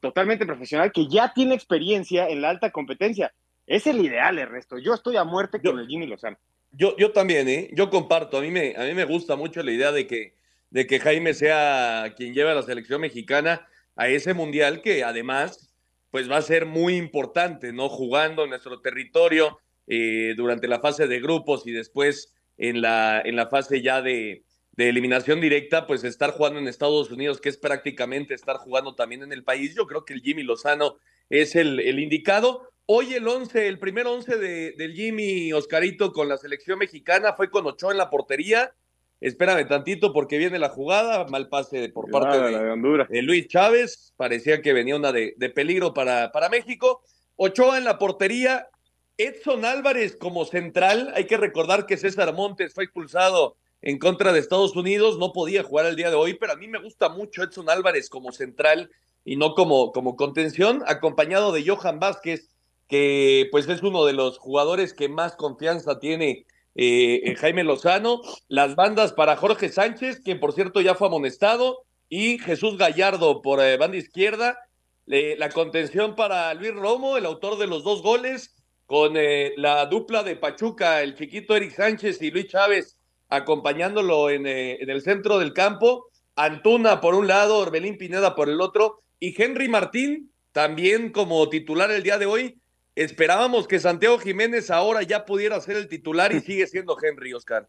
totalmente 0.00 0.46
profesional 0.46 0.92
que 0.92 1.08
ya 1.08 1.32
tiene 1.34 1.56
experiencia 1.56 2.28
en 2.28 2.42
la 2.42 2.50
alta 2.50 2.70
competencia. 2.70 3.32
Es 3.68 3.86
el 3.86 4.00
ideal, 4.00 4.38
Ernesto. 4.38 4.78
Yo 4.78 4.94
estoy 4.94 5.18
a 5.18 5.24
muerte 5.24 5.60
con 5.60 5.78
el 5.78 5.86
Jimmy 5.86 6.06
Lozano. 6.06 6.38
Yo, 6.72 6.96
yo 6.96 7.12
también, 7.12 7.48
¿eh? 7.50 7.68
Yo 7.74 7.90
comparto. 7.90 8.38
A 8.38 8.40
mí, 8.40 8.50
me, 8.50 8.74
a 8.74 8.84
mí 8.84 8.94
me 8.94 9.04
gusta 9.04 9.36
mucho 9.36 9.62
la 9.62 9.70
idea 9.70 9.92
de 9.92 10.06
que, 10.06 10.34
de 10.70 10.86
que 10.86 10.98
Jaime 10.98 11.34
sea 11.34 12.14
quien 12.16 12.32
lleve 12.32 12.50
a 12.50 12.54
la 12.54 12.62
selección 12.62 13.02
mexicana 13.02 13.68
a 13.94 14.08
ese 14.08 14.32
mundial 14.32 14.80
que 14.80 15.04
además 15.04 15.74
pues 16.10 16.30
va 16.30 16.38
a 16.38 16.42
ser 16.42 16.64
muy 16.64 16.96
importante, 16.96 17.74
¿no? 17.74 17.90
Jugando 17.90 18.44
en 18.44 18.50
nuestro 18.50 18.80
territorio 18.80 19.58
eh, 19.86 20.32
durante 20.34 20.66
la 20.66 20.80
fase 20.80 21.06
de 21.06 21.20
grupos 21.20 21.66
y 21.66 21.72
después 21.72 22.34
en 22.56 22.80
la, 22.80 23.20
en 23.22 23.36
la 23.36 23.48
fase 23.48 23.82
ya 23.82 24.00
de, 24.00 24.44
de 24.72 24.88
eliminación 24.88 25.42
directa, 25.42 25.86
pues 25.86 26.04
estar 26.04 26.30
jugando 26.30 26.58
en 26.58 26.68
Estados 26.68 27.10
Unidos, 27.10 27.38
que 27.38 27.50
es 27.50 27.58
prácticamente 27.58 28.32
estar 28.32 28.56
jugando 28.56 28.94
también 28.94 29.22
en 29.22 29.32
el 29.32 29.44
país. 29.44 29.74
Yo 29.74 29.86
creo 29.86 30.06
que 30.06 30.14
el 30.14 30.22
Jimmy 30.22 30.42
Lozano 30.42 30.96
es 31.28 31.54
el, 31.54 31.80
el 31.80 31.98
indicado. 31.98 32.70
Hoy 32.90 33.12
el 33.12 33.28
11, 33.28 33.68
el 33.68 33.78
primer 33.78 34.06
11 34.06 34.38
de, 34.38 34.72
del 34.72 34.94
Jimmy 34.94 35.52
Oscarito 35.52 36.10
con 36.10 36.26
la 36.26 36.38
selección 36.38 36.78
mexicana 36.78 37.34
fue 37.34 37.50
con 37.50 37.66
Ochoa 37.66 37.92
en 37.92 37.98
la 37.98 38.08
portería. 38.08 38.72
Espérame 39.20 39.68
tantito 39.68 40.10
porque 40.10 40.38
viene 40.38 40.58
la 40.58 40.70
jugada, 40.70 41.26
mal 41.26 41.50
pase 41.50 41.90
por 41.90 42.10
parte 42.10 42.38
de, 42.38 43.22
Luis 43.22 43.46
Chávez, 43.48 44.14
parecía 44.16 44.62
que 44.62 44.72
venía 44.72 44.96
una 44.96 45.12
de, 45.12 45.52
peligro 45.54 45.92
para, 45.92 46.32
para 46.32 46.48
México. 46.48 47.02
Ochoa 47.36 47.76
en 47.76 47.84
la 47.84 47.98
portería, 47.98 48.70
Edson 49.18 49.66
Álvarez 49.66 50.16
como 50.16 50.46
central, 50.46 51.12
hay 51.14 51.26
que 51.26 51.36
recordar 51.36 51.84
que 51.84 51.98
César 51.98 52.32
Montes 52.32 52.72
fue 52.72 52.84
expulsado 52.84 53.58
en 53.82 53.98
contra 53.98 54.32
de 54.32 54.38
Estados 54.38 54.74
Unidos, 54.74 55.18
no 55.18 55.34
podía 55.34 55.62
jugar 55.62 55.84
el 55.84 55.96
día 55.96 56.08
de 56.08 56.16
hoy, 56.16 56.38
pero 56.40 56.54
a 56.54 56.56
mí 56.56 56.68
me 56.68 56.80
gusta 56.80 57.10
mucho 57.10 57.42
Edson 57.42 57.68
Álvarez 57.68 58.08
como 58.08 58.32
central 58.32 58.90
y 59.26 59.36
no 59.36 59.52
como, 59.52 59.92
como 59.92 60.16
contención, 60.16 60.82
acompañado 60.86 61.52
de 61.52 61.68
Johan 61.68 62.00
Vázquez, 62.00 62.48
que 62.88 63.48
pues 63.50 63.68
es 63.68 63.82
uno 63.82 64.04
de 64.04 64.14
los 64.14 64.38
jugadores 64.38 64.94
que 64.94 65.08
más 65.08 65.36
confianza 65.36 65.98
tiene 66.00 66.46
eh, 66.74 67.34
Jaime 67.38 67.64
Lozano, 67.64 68.22
las 68.48 68.76
bandas 68.76 69.12
para 69.12 69.36
Jorge 69.36 69.68
Sánchez, 69.68 70.20
quien 70.20 70.40
por 70.40 70.52
cierto 70.52 70.80
ya 70.80 70.94
fue 70.94 71.08
amonestado, 71.08 71.84
y 72.08 72.38
Jesús 72.38 72.78
Gallardo 72.78 73.42
por 73.42 73.60
eh, 73.60 73.76
banda 73.76 73.98
izquierda, 73.98 74.58
la 75.06 75.48
contención 75.48 76.14
para 76.16 76.52
Luis 76.52 76.74
Romo, 76.74 77.16
el 77.16 77.24
autor 77.24 77.56
de 77.56 77.66
los 77.66 77.82
dos 77.82 78.02
goles, 78.02 78.54
con 78.84 79.16
eh, 79.16 79.54
la 79.56 79.86
dupla 79.86 80.22
de 80.22 80.36
Pachuca, 80.36 81.02
el 81.02 81.14
chiquito 81.14 81.56
Eric 81.56 81.74
Sánchez 81.74 82.20
y 82.20 82.30
Luis 82.30 82.48
Chávez 82.48 82.98
acompañándolo 83.30 84.30
en, 84.30 84.46
en 84.46 84.88
el 84.88 85.02
centro 85.02 85.38
del 85.38 85.52
campo, 85.52 86.08
Antuna 86.36 87.00
por 87.00 87.14
un 87.14 87.26
lado, 87.26 87.58
Orbelín 87.58 87.98
Pineda 87.98 88.34
por 88.34 88.48
el 88.48 88.60
otro, 88.60 89.02
y 89.18 89.34
Henry 89.40 89.68
Martín 89.68 90.30
también 90.52 91.10
como 91.10 91.48
titular 91.48 91.90
el 91.90 92.02
día 92.02 92.18
de 92.18 92.26
hoy, 92.26 92.58
Esperábamos 92.98 93.68
que 93.68 93.78
Santiago 93.78 94.18
Jiménez 94.18 94.72
ahora 94.72 95.04
ya 95.04 95.24
pudiera 95.24 95.60
ser 95.60 95.76
el 95.76 95.86
titular 95.86 96.34
y 96.34 96.40
sigue 96.40 96.66
siendo 96.66 96.96
Henry, 97.00 97.32
Oscar. 97.32 97.68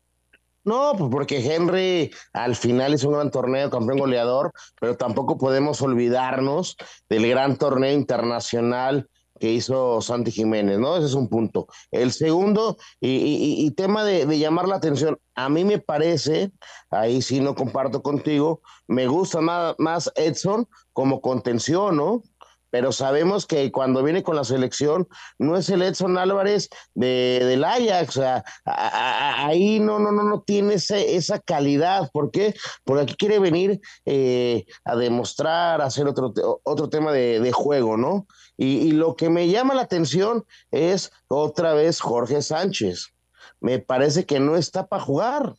No, 0.63 0.95
pues 0.97 1.11
porque 1.11 1.37
Henry 1.37 2.09
al 2.33 2.55
final 2.55 2.95
es 2.95 3.03
un 3.03 3.13
gran 3.13 3.29
torneo, 3.29 3.69
campeón 3.69 3.99
goleador, 3.99 4.51
pero 4.81 4.97
tampoco 4.97 5.37
podemos 5.37 5.83
olvidarnos 5.83 6.77
del 7.09 7.29
gran 7.29 7.57
torneo 7.57 7.93
internacional 7.93 9.07
que 9.39 9.51
hizo 9.51 10.01
Santi 10.01 10.31
Jiménez, 10.31 10.79
¿no? 10.79 10.97
Ese 10.97 11.05
es 11.05 11.13
un 11.13 11.29
punto. 11.29 11.67
El 11.91 12.11
segundo, 12.11 12.77
y, 12.99 13.69
tema 13.77 14.03
de, 14.03 14.25
de, 14.25 14.39
llamar 14.39 14.67
la 14.67 14.77
atención, 14.77 15.19
a 15.35 15.47
mí 15.47 15.63
me 15.63 15.77
parece, 15.77 16.51
ahí 16.89 17.21
sí 17.21 17.39
no 17.39 17.53
comparto 17.53 18.01
contigo, 18.01 18.61
me 18.87 19.05
gusta 19.05 19.41
más, 19.41 19.75
más 19.77 20.11
Edson 20.15 20.67
como 20.91 21.21
contención, 21.21 21.97
¿no? 21.97 22.23
Pero 22.69 22.91
sabemos 22.91 23.45
que 23.45 23.71
cuando 23.71 24.03
viene 24.03 24.23
con 24.23 24.35
la 24.35 24.43
selección 24.43 25.07
no 25.37 25.57
es 25.57 25.69
el 25.69 25.81
Edson 25.81 26.17
Álvarez 26.17 26.69
de, 26.93 27.41
del 27.43 27.63
Ajax, 27.63 28.17
o 28.17 28.21
sea, 28.21 28.43
ahí 28.65 29.79
no, 29.79 29.99
no, 29.99 30.11
no, 30.11 30.23
no 30.23 30.41
tiene 30.41 30.75
esa 30.75 31.39
calidad. 31.39 32.09
¿Por 32.11 32.31
qué? 32.31 32.53
Porque 32.83 33.03
aquí 33.03 33.15
quiere 33.15 33.39
venir 33.39 33.79
eh, 34.05 34.65
a 34.85 34.95
demostrar, 34.95 35.81
a 35.81 35.85
hacer 35.85 36.07
otro, 36.07 36.33
otro 36.63 36.89
tema 36.89 37.11
de, 37.11 37.51
juego, 37.51 37.97
¿no? 37.97 38.27
Y, 38.57 38.91
lo 38.91 39.15
que 39.15 39.29
me 39.29 39.47
llama 39.47 39.73
la 39.73 39.81
atención 39.81 40.45
es 40.71 41.11
otra 41.27 41.73
vez 41.73 41.99
Jorge 41.99 42.41
Sánchez. 42.41 43.13
Me 43.59 43.79
parece 43.79 44.25
que 44.25 44.39
no 44.39 44.55
está 44.55 44.87
para 44.87 45.01
jugar. 45.01 45.55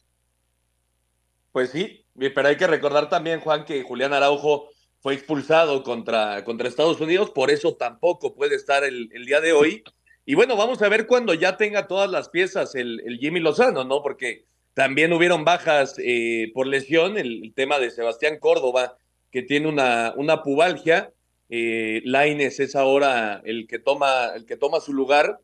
Pues 1.52 1.71
sí, 1.71 2.07
pero 2.14 2.49
hay 2.49 2.57
que 2.57 2.67
recordar 2.67 3.09
también, 3.09 3.40
Juan, 3.40 3.64
que 3.64 3.83
Julián 3.83 4.12
Araujo 4.12 4.70
fue 5.00 5.14
expulsado 5.14 5.83
contra, 5.83 6.45
contra 6.45 6.69
Estados 6.69 7.00
Unidos, 7.00 7.30
por 7.30 7.50
eso 7.50 7.75
tampoco 7.75 8.35
puede 8.35 8.54
estar 8.54 8.85
el, 8.85 9.09
día 9.25 9.40
de 9.40 9.52
hoy. 9.52 9.83
Y 10.26 10.35
bueno, 10.35 10.57
vamos 10.57 10.83
a 10.83 10.88
ver 10.88 11.07
cuando 11.07 11.33
ya 11.35 11.57
tenga 11.57 11.87
todas 11.87 12.11
las 12.11 12.28
piezas 12.28 12.75
el, 12.75 13.19
Jimmy 13.19 13.40
Lozano, 13.40 13.85
¿no? 13.85 14.02
Porque 14.02 14.45
también 14.75 15.12
hubieron 15.12 15.45
bajas 15.45 15.97
eh, 15.99 16.50
por 16.54 16.66
lesión, 16.66 17.16
el, 17.16 17.52
tema 17.54 17.78
de 17.78 17.90
Sebastián 17.90 18.38
Córdoba, 18.38 18.97
que 19.30 19.42
tiene 19.42 19.69
una, 19.69 20.12
una 20.16 20.42
pubalgia. 20.42 21.12
Eh, 21.49 22.02
Laines 22.04 22.61
es 22.61 22.76
ahora 22.76 23.40
el 23.45 23.66
que 23.66 23.78
toma, 23.78 24.33
el 24.37 24.45
que 24.45 24.57
toma 24.57 24.80
su 24.80 24.92
lugar. 24.92 25.40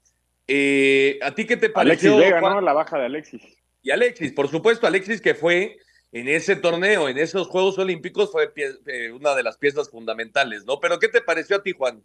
Eh, 0.46 1.18
¿A 1.22 1.34
ti 1.34 1.46
qué 1.46 1.56
te 1.56 1.70
pareció? 1.70 2.14
Alexis 2.14 2.34
Vega, 2.34 2.40
¿no? 2.40 2.60
La 2.60 2.74
baja 2.74 2.98
de 2.98 3.06
Alexis. 3.06 3.42
Y 3.82 3.90
Alexis, 3.90 4.32
por 4.32 4.48
supuesto, 4.48 4.86
Alexis 4.86 5.20
que 5.20 5.34
fue 5.34 5.78
en 6.20 6.28
ese 6.28 6.56
torneo, 6.56 7.10
en 7.10 7.18
esos 7.18 7.46
Juegos 7.46 7.78
Olímpicos, 7.78 8.32
fue 8.32 8.50
eh, 8.86 9.12
una 9.12 9.34
de 9.34 9.42
las 9.42 9.58
piezas 9.58 9.90
fundamentales, 9.90 10.64
¿no? 10.64 10.80
Pero 10.80 10.98
¿qué 10.98 11.08
te 11.08 11.20
pareció 11.20 11.56
a 11.56 11.62
ti, 11.62 11.72
Juan? 11.72 12.02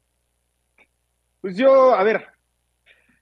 Pues 1.39 1.56
yo, 1.56 1.96
a 1.96 2.03
ver, 2.03 2.27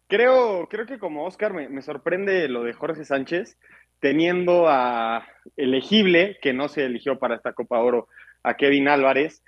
creo, 0.08 0.68
creo 0.68 0.88
que 0.88 0.98
como 0.98 1.26
Oscar 1.26 1.54
me, 1.54 1.82
sorprende 1.84 2.48
lo 2.48 2.64
de 2.64 2.74
Jorge 2.74 3.06
Sánchez, 3.06 3.60
teniendo 4.00 4.68
a 4.68 5.28
elegible, 5.58 6.40
que 6.42 6.54
no 6.54 6.68
se 6.70 6.86
eligió 6.86 7.20
para 7.20 7.36
esta 7.36 7.54
Copa 7.54 7.78
Oro, 7.78 8.08
a 8.42 8.56
Kevin 8.56 8.88
Álvarez, 8.88 9.44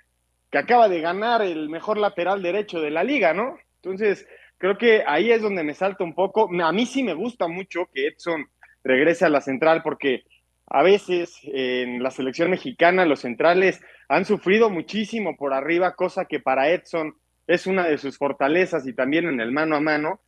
que 0.48 0.58
acaba 0.58 0.88
de 0.88 1.00
ganar 1.00 1.42
el 1.42 1.68
mejor 1.68 1.98
lateral 1.98 2.40
derecho 2.40 2.80
de 2.80 2.90
la 2.90 3.02
liga, 3.02 3.34
¿no? 3.34 3.58
Entonces, 3.82 4.28
creo 4.58 4.78
que 4.78 5.02
ahí 5.08 5.32
es 5.32 5.42
donde 5.42 5.64
me 5.64 5.74
salta 5.74 6.04
un 6.04 6.14
poco. 6.14 6.48
A 6.62 6.72
mí 6.72 6.86
sí 6.86 7.02
me 7.02 7.14
gusta 7.14 7.48
mucho 7.48 7.88
que 7.92 8.06
Edson 8.06 8.46
regrese 8.84 9.24
a 9.24 9.28
la 9.28 9.40
central 9.40 9.82
porque 9.82 10.22
a 10.74 10.82
veces 10.82 11.38
en 11.44 12.02
la 12.02 12.10
selección 12.10 12.50
mexicana 12.50 13.04
los 13.04 13.20
centrales 13.20 13.82
han 14.08 14.24
sufrido 14.24 14.70
muchísimo 14.70 15.36
por 15.36 15.52
arriba, 15.52 15.94
cosa 15.94 16.24
que 16.24 16.40
para 16.40 16.70
Edson 16.70 17.14
es 17.46 17.66
una 17.66 17.86
de 17.86 17.98
sus 17.98 18.16
fortalezas 18.16 18.86
y 18.86 18.94
también 18.94 19.26
en 19.26 19.40
el 19.40 19.52
mano 19.52 19.76
a 19.76 19.80
mano. 19.80 20.20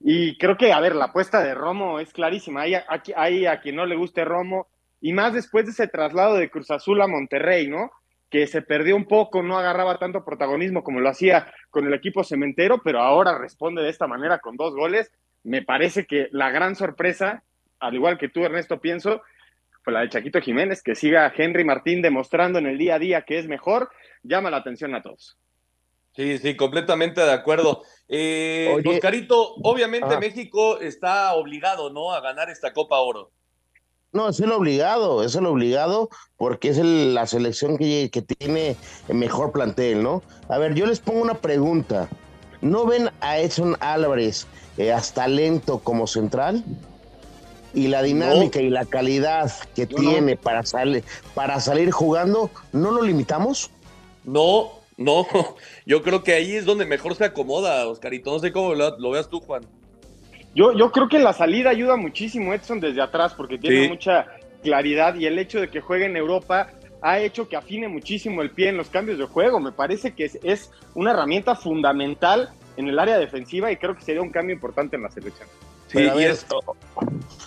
Y 0.00 0.38
creo 0.38 0.56
que, 0.56 0.72
a 0.72 0.80
ver, 0.80 0.94
la 0.94 1.06
apuesta 1.06 1.42
de 1.42 1.52
Romo 1.52 2.00
es 2.00 2.14
clarísima. 2.14 2.62
Hay, 2.62 2.76
hay, 3.14 3.44
a 3.44 3.60
quien 3.60 3.76
no 3.76 3.84
le 3.84 3.94
guste 3.94 4.24
Romo, 4.24 4.68
y 5.02 5.12
más 5.12 5.34
después 5.34 5.66
de 5.66 5.72
ese 5.72 5.86
traslado 5.86 6.36
de 6.36 6.48
Cruz 6.48 6.70
Azul 6.70 7.02
a 7.02 7.06
Monterrey, 7.06 7.68
¿no? 7.68 7.90
Que 8.30 8.46
se 8.46 8.62
perdió 8.62 8.96
un 8.96 9.04
poco, 9.04 9.42
no 9.42 9.58
agarraba 9.58 9.98
tanto 9.98 10.24
protagonismo 10.24 10.82
como 10.82 11.00
lo 11.00 11.10
hacía 11.10 11.52
con 11.68 11.86
el 11.86 11.92
equipo 11.92 12.24
cementero, 12.24 12.80
pero 12.82 13.00
ahora 13.00 13.36
responde 13.36 13.82
de 13.82 13.90
esta 13.90 14.06
manera 14.06 14.38
con 14.38 14.56
dos 14.56 14.74
goles. 14.74 15.12
Me 15.42 15.60
parece 15.60 16.06
que 16.06 16.28
la 16.32 16.50
gran 16.50 16.74
sorpresa, 16.74 17.42
al 17.78 17.94
igual 17.94 18.16
que 18.16 18.30
tú, 18.30 18.44
Ernesto, 18.46 18.80
pienso, 18.80 19.20
fue 19.90 19.94
la 19.94 20.00
de 20.02 20.08
Chaquito 20.08 20.40
Jiménez, 20.40 20.82
que 20.82 20.94
siga 20.94 21.32
Henry 21.36 21.64
Martín 21.64 22.00
demostrando 22.00 22.60
en 22.60 22.66
el 22.66 22.78
día 22.78 22.94
a 22.94 22.98
día 23.00 23.22
que 23.22 23.38
es 23.40 23.48
mejor, 23.48 23.90
llama 24.22 24.50
la 24.50 24.58
atención 24.58 24.94
a 24.94 25.02
todos. 25.02 25.36
Sí, 26.14 26.38
sí, 26.38 26.56
completamente 26.56 27.20
de 27.20 27.32
acuerdo. 27.32 27.82
Eh, 28.08 28.80
Oscarito, 28.86 29.54
obviamente 29.62 30.16
México 30.18 30.78
está 30.78 31.34
obligado, 31.34 31.90
¿no? 31.90 32.12
A 32.12 32.20
ganar 32.20 32.50
esta 32.50 32.72
Copa 32.72 33.00
Oro. 33.00 33.32
No, 34.12 34.28
es 34.28 34.38
el 34.38 34.52
obligado, 34.52 35.24
es 35.24 35.34
el 35.34 35.46
obligado 35.46 36.08
porque 36.36 36.68
es 36.68 36.78
la 36.78 37.26
selección 37.26 37.76
que, 37.76 38.10
que, 38.12 38.22
tiene 38.22 38.76
mejor 39.08 39.50
plantel, 39.52 40.02
¿no? 40.02 40.22
A 40.48 40.58
ver, 40.58 40.74
yo 40.74 40.86
les 40.86 41.00
pongo 41.00 41.20
una 41.22 41.34
pregunta. 41.34 42.08
¿No 42.60 42.86
ven 42.86 43.10
a 43.20 43.38
Edson 43.38 43.76
Álvarez 43.80 44.46
eh, 44.78 44.92
hasta 44.92 45.26
lento 45.26 45.78
como 45.78 46.06
central? 46.06 46.64
Y 47.74 47.88
la 47.88 48.02
dinámica 48.02 48.60
y 48.60 48.68
la 48.68 48.84
calidad 48.84 49.52
que 49.74 49.86
tiene 49.86 50.36
Para, 50.36 50.64
salir, 50.64 51.04
para 51.34 51.60
salir 51.60 51.90
jugando, 51.90 52.50
¿no 52.72 52.90
lo 52.90 53.02
limitamos? 53.02 53.70
No, 54.24 54.72
no, 54.96 55.26
yo 55.86 56.02
creo 56.02 56.22
que 56.22 56.34
ahí 56.34 56.52
es 56.52 56.64
donde 56.64 56.84
mejor 56.84 57.14
se 57.14 57.24
acomoda, 57.24 57.86
Oscarito. 57.88 58.32
No 58.32 58.38
sé 58.38 58.52
cómo 58.52 58.74
lo, 58.74 59.10
veas 59.10 59.28
tú, 59.28 59.40
Juan. 59.40 59.62
Yo, 60.54 60.72
yo 60.76 60.90
creo 60.90 61.08
que 61.08 61.18
la 61.18 61.32
salida 61.32 61.70
ayuda 61.70 61.96
muchísimo 61.96 62.52
Edson 62.52 62.80
desde 62.80 63.00
atrás 63.00 63.34
porque 63.34 63.56
tiene 63.56 63.88
mucha 63.88 64.26
claridad 64.62 65.14
y 65.14 65.26
el 65.26 65.38
hecho 65.38 65.60
de 65.60 65.68
que 65.68 65.80
juegue 65.80 66.06
en 66.06 66.16
Europa 66.16 66.70
ha 67.02 67.18
hecho 67.20 67.48
que 67.48 67.56
afine 67.56 67.88
muchísimo 67.88 68.42
el 68.42 68.50
pie 68.50 68.68
en 68.68 68.76
los 68.76 68.88
cambios 68.88 69.18
de 69.18 69.24
juego. 69.26 69.60
Me 69.60 69.72
parece 69.72 70.12
que 70.12 70.30
es 70.42 70.70
una 70.94 71.12
herramienta 71.12 71.54
fundamental 71.54 72.50
en 72.76 72.88
el 72.88 72.98
área 72.98 73.18
defensiva 73.18 73.70
y 73.70 73.76
creo 73.76 73.94
que 73.94 74.02
sería 74.02 74.22
un 74.22 74.30
cambio 74.30 74.54
importante 74.54 74.96
en 74.96 75.02
la 75.02 75.10
selección. 75.10 75.48
Sí, 75.90 75.98
y 75.98 76.24
esto. 76.24 76.60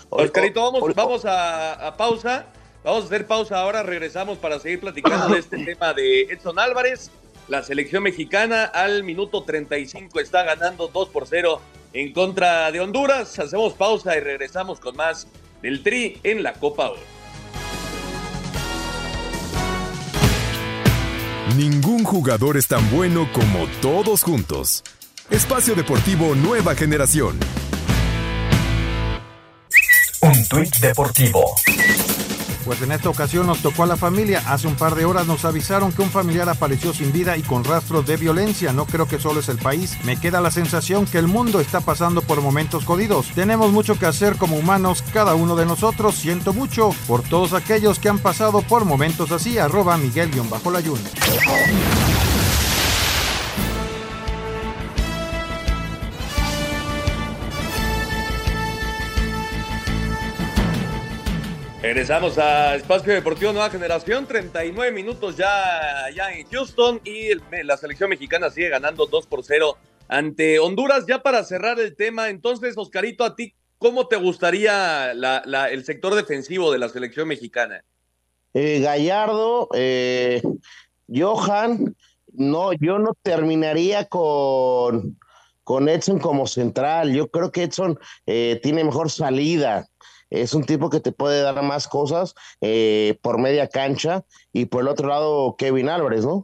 Oscarito, 0.10 0.62
vamos, 0.62 0.94
vamos 0.96 1.22
a, 1.26 1.96
pausa. 1.98 2.48
Vamos 2.84 3.04
a 3.04 3.06
hacer 3.06 3.26
pausa 3.26 3.60
ahora. 3.60 3.84
Regresamos 3.84 4.38
para 4.38 4.60
seguir 4.60 4.82
platicando 4.82 5.34
de 5.34 5.40
este 5.40 5.58
tema 5.66 5.94
de 5.94 6.24
Edson 6.24 6.60
Álvarez. 6.60 7.10
La 7.48 7.64
selección 7.64 8.04
mexicana 8.04 8.66
al 8.66 9.04
minuto 9.04 9.44
35 9.44 10.20
está 10.20 10.44
ganando 10.44 10.88
2 10.88 11.10
por 11.10 11.28
0 11.28 11.62
en 11.94 12.14
contra 12.14 12.72
de 12.72 12.82
Honduras. 12.82 13.40
Hacemos 13.40 13.74
pausa 13.74 14.16
y 14.18 14.20
regresamos 14.20 14.80
con 14.80 14.96
más 14.96 15.28
del 15.62 15.84
Tri 15.84 16.20
en 16.24 16.44
la 16.44 16.54
Copa 16.54 16.90
Oro. 16.90 17.02
Ningún 21.58 22.04
jugador 22.04 22.58
es 22.58 22.68
tan 22.68 22.90
bueno 22.92 23.30
como 23.32 23.68
todos 23.82 24.24
juntos. 24.24 24.84
Espacio 25.30 25.76
Deportivo 25.76 26.36
Nueva 26.36 26.76
Generación. 26.76 27.40
Un 30.24 30.48
tuit 30.48 30.74
deportivo. 30.78 31.54
Pues 32.64 32.82
en 32.82 32.94
esta 32.94 33.10
ocasión 33.10 33.46
nos 33.46 33.62
tocó 33.62 33.84
a 33.84 33.88
la 33.88 33.98
familia. 33.98 34.42
Hace 34.48 34.68
un 34.68 34.76
par 34.76 34.96
de 34.96 35.04
horas 35.04 35.28
nos 35.28 35.44
avisaron 35.44 35.92
que 35.92 36.02
un 36.02 36.10
familiar 36.10 36.48
apareció 36.48 36.94
sin 36.94 37.12
vida 37.12 37.36
y 37.36 37.42
con 37.42 37.66
rastros 37.66 38.06
de 38.06 38.16
violencia. 38.16 38.72
No 38.72 38.86
creo 38.86 39.06
que 39.06 39.20
solo 39.20 39.42
es 39.42 39.50
el 39.50 39.58
país. 39.58 39.98
Me 40.06 40.16
queda 40.16 40.40
la 40.40 40.50
sensación 40.50 41.06
que 41.08 41.18
el 41.18 41.28
mundo 41.28 41.60
está 41.60 41.82
pasando 41.82 42.22
por 42.22 42.40
momentos 42.40 42.86
jodidos. 42.86 43.28
Tenemos 43.36 43.74
mucho 43.74 44.00
que 44.00 44.06
hacer 44.06 44.38
como 44.38 44.56
humanos, 44.56 45.04
cada 45.12 45.36
uno 45.36 45.58
de 45.58 45.66
nosotros. 45.66 46.16
Siento 46.16 46.54
mucho 46.54 46.92
por 47.06 47.22
todos 47.24 47.52
aquellos 47.52 48.00
que 48.00 48.08
han 48.08 48.20
pasado 48.20 48.62
por 48.62 48.86
momentos 48.86 49.34
así. 49.34 49.58
Arroba 49.58 49.98
Miguel-Layun. 49.98 51.00
Regresamos 61.84 62.38
a 62.38 62.76
Espacio 62.76 63.12
Deportivo 63.12 63.52
Nueva 63.52 63.70
Generación, 63.70 64.26
39 64.26 64.94
minutos 64.94 65.36
ya, 65.36 66.06
ya 66.16 66.32
en 66.32 66.48
Houston 66.48 67.02
y 67.04 67.32
la 67.62 67.76
selección 67.76 68.10
mexicana 68.10 68.50
sigue 68.50 68.70
ganando 68.70 69.06
2 69.06 69.28
por 69.28 69.44
0 69.44 69.78
ante 70.08 70.60
Honduras. 70.60 71.04
Ya 71.10 71.22
para 71.22 71.44
cerrar 71.44 71.82
el 71.82 71.98
tema, 71.98 72.30
entonces, 72.30 72.78
Oscarito, 72.78 73.26
a 73.26 73.36
ti, 73.36 73.54
¿cómo 73.80 74.08
te 74.08 74.16
gustaría 74.16 75.12
el 75.12 75.84
sector 75.84 76.16
defensivo 76.16 76.72
de 76.72 76.80
la 76.80 76.88
selección 76.88 77.28
mexicana? 77.28 77.84
Eh, 78.54 78.80
Gallardo, 78.80 79.68
eh, 79.74 80.42
Johan, 81.14 81.98
no, 82.32 82.72
yo 82.72 82.98
no 82.98 83.14
terminaría 83.22 84.06
con, 84.06 85.20
con 85.66 85.90
Edson 85.90 86.18
como 86.18 86.48
central. 86.48 87.14
Yo 87.14 87.30
creo 87.30 87.52
que 87.52 87.64
Edson 87.64 88.00
eh, 88.26 88.62
tiene 88.64 88.86
mejor 88.86 89.10
salida 89.12 89.90
es 90.42 90.54
un 90.54 90.64
tipo 90.64 90.90
que 90.90 91.00
te 91.00 91.12
puede 91.12 91.42
dar 91.42 91.62
más 91.62 91.88
cosas 91.88 92.34
eh, 92.62 93.18
por 93.22 93.40
media 93.40 93.68
cancha 93.68 94.24
y 94.52 94.66
por 94.66 94.82
el 94.82 94.88
otro 94.88 95.08
lado 95.08 95.56
Kevin 95.58 95.90
Álvarez, 95.90 96.26
¿no? 96.26 96.44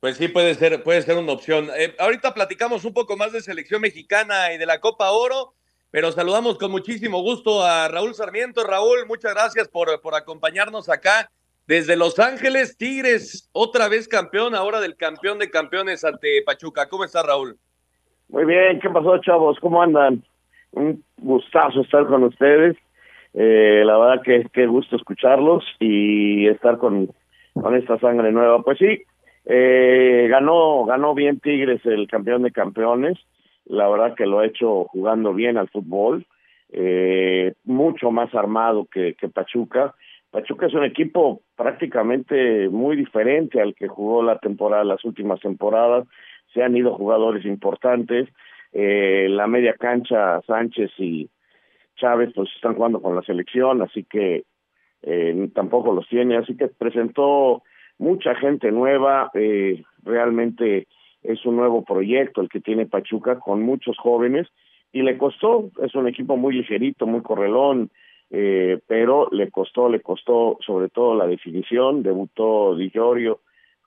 Pues 0.00 0.16
sí, 0.16 0.28
puede 0.28 0.54
ser, 0.54 0.84
puede 0.84 1.02
ser 1.02 1.18
una 1.18 1.32
opción. 1.32 1.68
Eh, 1.76 1.94
ahorita 1.98 2.32
platicamos 2.32 2.84
un 2.84 2.94
poco 2.94 3.16
más 3.16 3.32
de 3.32 3.40
selección 3.40 3.80
mexicana 3.80 4.52
y 4.52 4.58
de 4.58 4.66
la 4.66 4.80
Copa 4.80 5.10
Oro, 5.10 5.54
pero 5.90 6.12
saludamos 6.12 6.56
con 6.56 6.70
muchísimo 6.70 7.20
gusto 7.20 7.64
a 7.64 7.88
Raúl 7.88 8.14
Sarmiento. 8.14 8.62
Raúl, 8.62 9.06
muchas 9.06 9.34
gracias 9.34 9.66
por, 9.66 10.00
por 10.00 10.14
acompañarnos 10.14 10.88
acá 10.88 11.30
desde 11.66 11.96
Los 11.96 12.18
Ángeles, 12.18 12.76
Tigres, 12.76 13.50
otra 13.52 13.88
vez 13.88 14.06
campeón, 14.06 14.54
ahora 14.54 14.80
del 14.80 14.96
campeón 14.96 15.38
de 15.38 15.50
campeones 15.50 16.04
ante 16.04 16.42
Pachuca. 16.46 16.88
¿Cómo 16.88 17.04
está 17.04 17.22
Raúl? 17.22 17.58
Muy 18.28 18.44
bien, 18.44 18.78
¿qué 18.80 18.88
pasó, 18.88 19.18
chavos? 19.18 19.58
¿Cómo 19.60 19.82
andan? 19.82 20.24
Un 20.72 21.02
gustazo 21.16 21.80
estar 21.80 22.06
con 22.06 22.24
ustedes. 22.24 22.76
Eh, 23.34 23.82
la 23.84 23.98
verdad 23.98 24.22
que 24.22 24.46
qué 24.52 24.66
gusto 24.66 24.96
escucharlos 24.96 25.64
y 25.78 26.46
estar 26.48 26.78
con, 26.78 27.10
con 27.54 27.76
esta 27.76 27.98
sangre 27.98 28.32
nueva. 28.32 28.62
Pues 28.62 28.78
sí, 28.78 29.02
eh, 29.44 30.26
ganó, 30.30 30.84
ganó 30.84 31.14
bien 31.14 31.40
Tigres 31.40 31.84
el 31.84 32.08
campeón 32.08 32.42
de 32.42 32.52
campeones. 32.52 33.18
La 33.66 33.88
verdad 33.88 34.14
que 34.14 34.26
lo 34.26 34.38
ha 34.38 34.46
hecho 34.46 34.84
jugando 34.84 35.34
bien 35.34 35.58
al 35.58 35.68
fútbol, 35.68 36.26
eh, 36.70 37.52
mucho 37.64 38.10
más 38.10 38.34
armado 38.34 38.86
que, 38.90 39.14
que 39.14 39.28
Pachuca. 39.28 39.94
Pachuca 40.30 40.66
es 40.66 40.74
un 40.74 40.84
equipo 40.84 41.42
prácticamente 41.56 42.68
muy 42.68 42.96
diferente 42.96 43.60
al 43.60 43.74
que 43.74 43.88
jugó 43.88 44.22
la 44.22 44.38
temporada, 44.38 44.84
las 44.84 45.04
últimas 45.04 45.40
temporadas. 45.40 46.06
Se 46.54 46.62
han 46.62 46.76
ido 46.76 46.94
jugadores 46.94 47.44
importantes 47.44 48.28
eh, 48.72 49.26
la 49.28 49.46
media 49.46 49.74
cancha 49.74 50.40
Sánchez 50.42 50.90
y 50.98 51.28
Chávez 51.96 52.30
pues 52.34 52.48
están 52.54 52.74
jugando 52.74 53.00
con 53.00 53.14
la 53.14 53.22
selección, 53.22 53.82
así 53.82 54.04
que 54.04 54.44
eh, 55.02 55.48
tampoco 55.54 55.92
los 55.92 56.08
tiene, 56.08 56.36
así 56.36 56.56
que 56.56 56.68
presentó 56.68 57.62
mucha 57.98 58.34
gente 58.34 58.70
nueva, 58.70 59.30
eh, 59.34 59.82
realmente 60.02 60.86
es 61.22 61.44
un 61.44 61.56
nuevo 61.56 61.84
proyecto 61.84 62.40
el 62.40 62.48
que 62.48 62.60
tiene 62.60 62.86
Pachuca 62.86 63.38
con 63.38 63.62
muchos 63.62 63.96
jóvenes 63.98 64.46
y 64.92 65.02
le 65.02 65.18
costó, 65.18 65.70
es 65.82 65.94
un 65.94 66.08
equipo 66.08 66.36
muy 66.36 66.54
ligerito, 66.54 67.06
muy 67.06 67.22
correlón, 67.22 67.90
eh, 68.30 68.78
pero 68.86 69.28
le 69.32 69.50
costó, 69.50 69.88
le 69.88 70.00
costó 70.00 70.58
sobre 70.64 70.88
todo 70.88 71.14
la 71.14 71.26
definición, 71.26 72.02
debutó 72.02 72.76
Di 72.76 72.92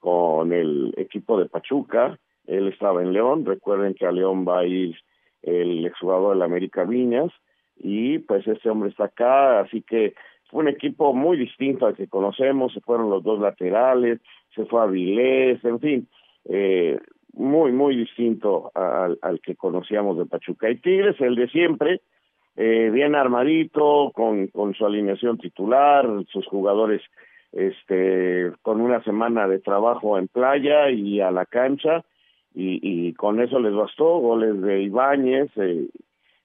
con 0.00 0.52
el 0.52 0.94
equipo 0.96 1.38
de 1.38 1.48
Pachuca, 1.48 2.18
él 2.46 2.68
estaba 2.68 3.02
en 3.02 3.12
León, 3.12 3.44
recuerden 3.44 3.94
que 3.94 4.06
a 4.06 4.12
León 4.12 4.46
va 4.46 4.60
a 4.60 4.66
ir 4.66 4.96
el 5.42 5.84
exjugador 5.86 6.36
la 6.36 6.44
América 6.44 6.84
Viñas, 6.84 7.32
y 7.76 8.18
pues 8.18 8.46
este 8.46 8.70
hombre 8.70 8.90
está 8.90 9.04
acá, 9.04 9.60
así 9.60 9.82
que 9.82 10.14
fue 10.50 10.62
un 10.62 10.68
equipo 10.68 11.14
muy 11.14 11.36
distinto 11.36 11.86
al 11.86 11.94
que 11.94 12.08
conocemos, 12.08 12.72
se 12.72 12.80
fueron 12.80 13.10
los 13.10 13.22
dos 13.22 13.40
laterales, 13.40 14.20
se 14.54 14.66
fue 14.66 14.82
a 14.82 14.86
Vilés, 14.86 15.64
en 15.64 15.80
fin, 15.80 16.08
eh, 16.44 16.98
muy, 17.32 17.72
muy 17.72 17.96
distinto 17.96 18.70
al, 18.74 19.18
al 19.22 19.40
que 19.40 19.56
conocíamos 19.56 20.18
de 20.18 20.26
Pachuca. 20.26 20.70
Y 20.70 20.76
Tigres, 20.76 21.18
el 21.20 21.34
de 21.34 21.48
siempre, 21.48 22.02
eh, 22.56 22.90
bien 22.92 23.14
armadito, 23.14 24.12
con, 24.14 24.48
con 24.48 24.74
su 24.74 24.84
alineación 24.84 25.38
titular, 25.38 26.06
sus 26.28 26.46
jugadores 26.46 27.00
este 27.52 28.50
con 28.62 28.80
una 28.80 29.02
semana 29.04 29.46
de 29.46 29.58
trabajo 29.58 30.18
en 30.18 30.26
playa 30.26 30.90
y 30.90 31.20
a 31.20 31.30
la 31.30 31.44
cancha 31.44 32.02
y, 32.54 33.08
y 33.08 33.12
con 33.14 33.40
eso 33.40 33.58
les 33.58 33.74
bastó, 33.74 34.18
goles 34.18 34.60
de 34.60 34.82
Ibáñez, 34.82 35.50
eh, 35.56 35.88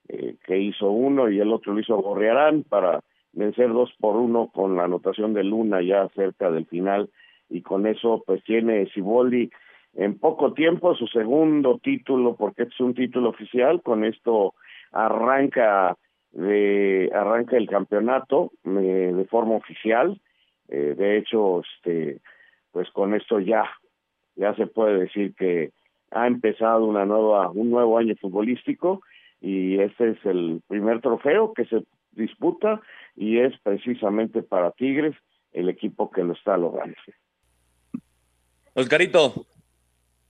eh, 0.10 0.36
que 0.46 0.58
hizo 0.58 0.90
uno 0.90 1.30
y 1.30 1.40
el 1.40 1.52
otro 1.52 1.74
lo 1.74 1.82
hizo 1.82 1.98
Gorriarán 1.98 2.64
para 2.64 3.02
vencer 3.34 3.74
dos 3.74 3.94
por 4.00 4.16
uno 4.16 4.48
con 4.48 4.78
la 4.78 4.86
anotación 4.86 5.34
de 5.34 5.44
Luna 5.44 5.82
ya 5.82 6.08
cerca 6.16 6.50
del 6.50 6.66
final. 6.66 7.10
Y 7.50 7.62
con 7.62 7.86
eso 7.88 8.24
pues 8.26 8.42
tiene 8.44 8.88
Siboldi 8.94 9.50
en 9.96 10.18
poco 10.18 10.54
tiempo 10.54 10.96
su 10.96 11.08
segundo 11.08 11.80
título 11.84 12.36
porque 12.36 12.64
es 12.64 12.80
un 12.80 12.94
título 12.94 13.30
oficial. 13.30 13.82
Con 13.82 14.06
esto 14.06 14.54
arranca 14.94 15.98
de 16.32 17.12
arranca 17.14 17.58
el 17.58 17.68
campeonato 17.68 18.52
eh, 18.64 19.14
de 19.14 19.26
forma 19.26 19.56
oficial. 19.56 20.22
Eh, 20.70 20.96
de 20.98 21.18
hecho 21.18 21.62
este 21.62 22.22
pues 22.72 22.90
con 22.92 23.14
esto 23.14 23.40
ya 23.40 23.66
ya 24.36 24.56
se 24.56 24.68
puede 24.68 25.00
decir 25.00 25.34
que 25.36 25.72
ha 26.12 26.28
empezado 26.28 26.86
una 26.86 27.06
nueva, 27.06 27.50
un 27.50 27.70
nuevo 27.70 27.98
año 27.98 28.16
futbolístico 28.20 29.02
y 29.42 29.80
este 29.80 30.12
es 30.12 30.26
el 30.26 30.62
primer 30.68 31.02
trofeo 31.02 31.54
que 31.54 31.66
se 31.66 31.84
disputa 32.12 32.82
y 33.16 33.40
es 33.40 33.54
precisamente 33.62 34.42
para 34.42 34.72
Tigres 34.72 35.16
el 35.54 35.70
equipo 35.70 36.10
que 36.12 36.24
lo 36.24 36.34
está 36.34 36.58
logrando. 36.58 36.96
Oscarito. 38.74 39.46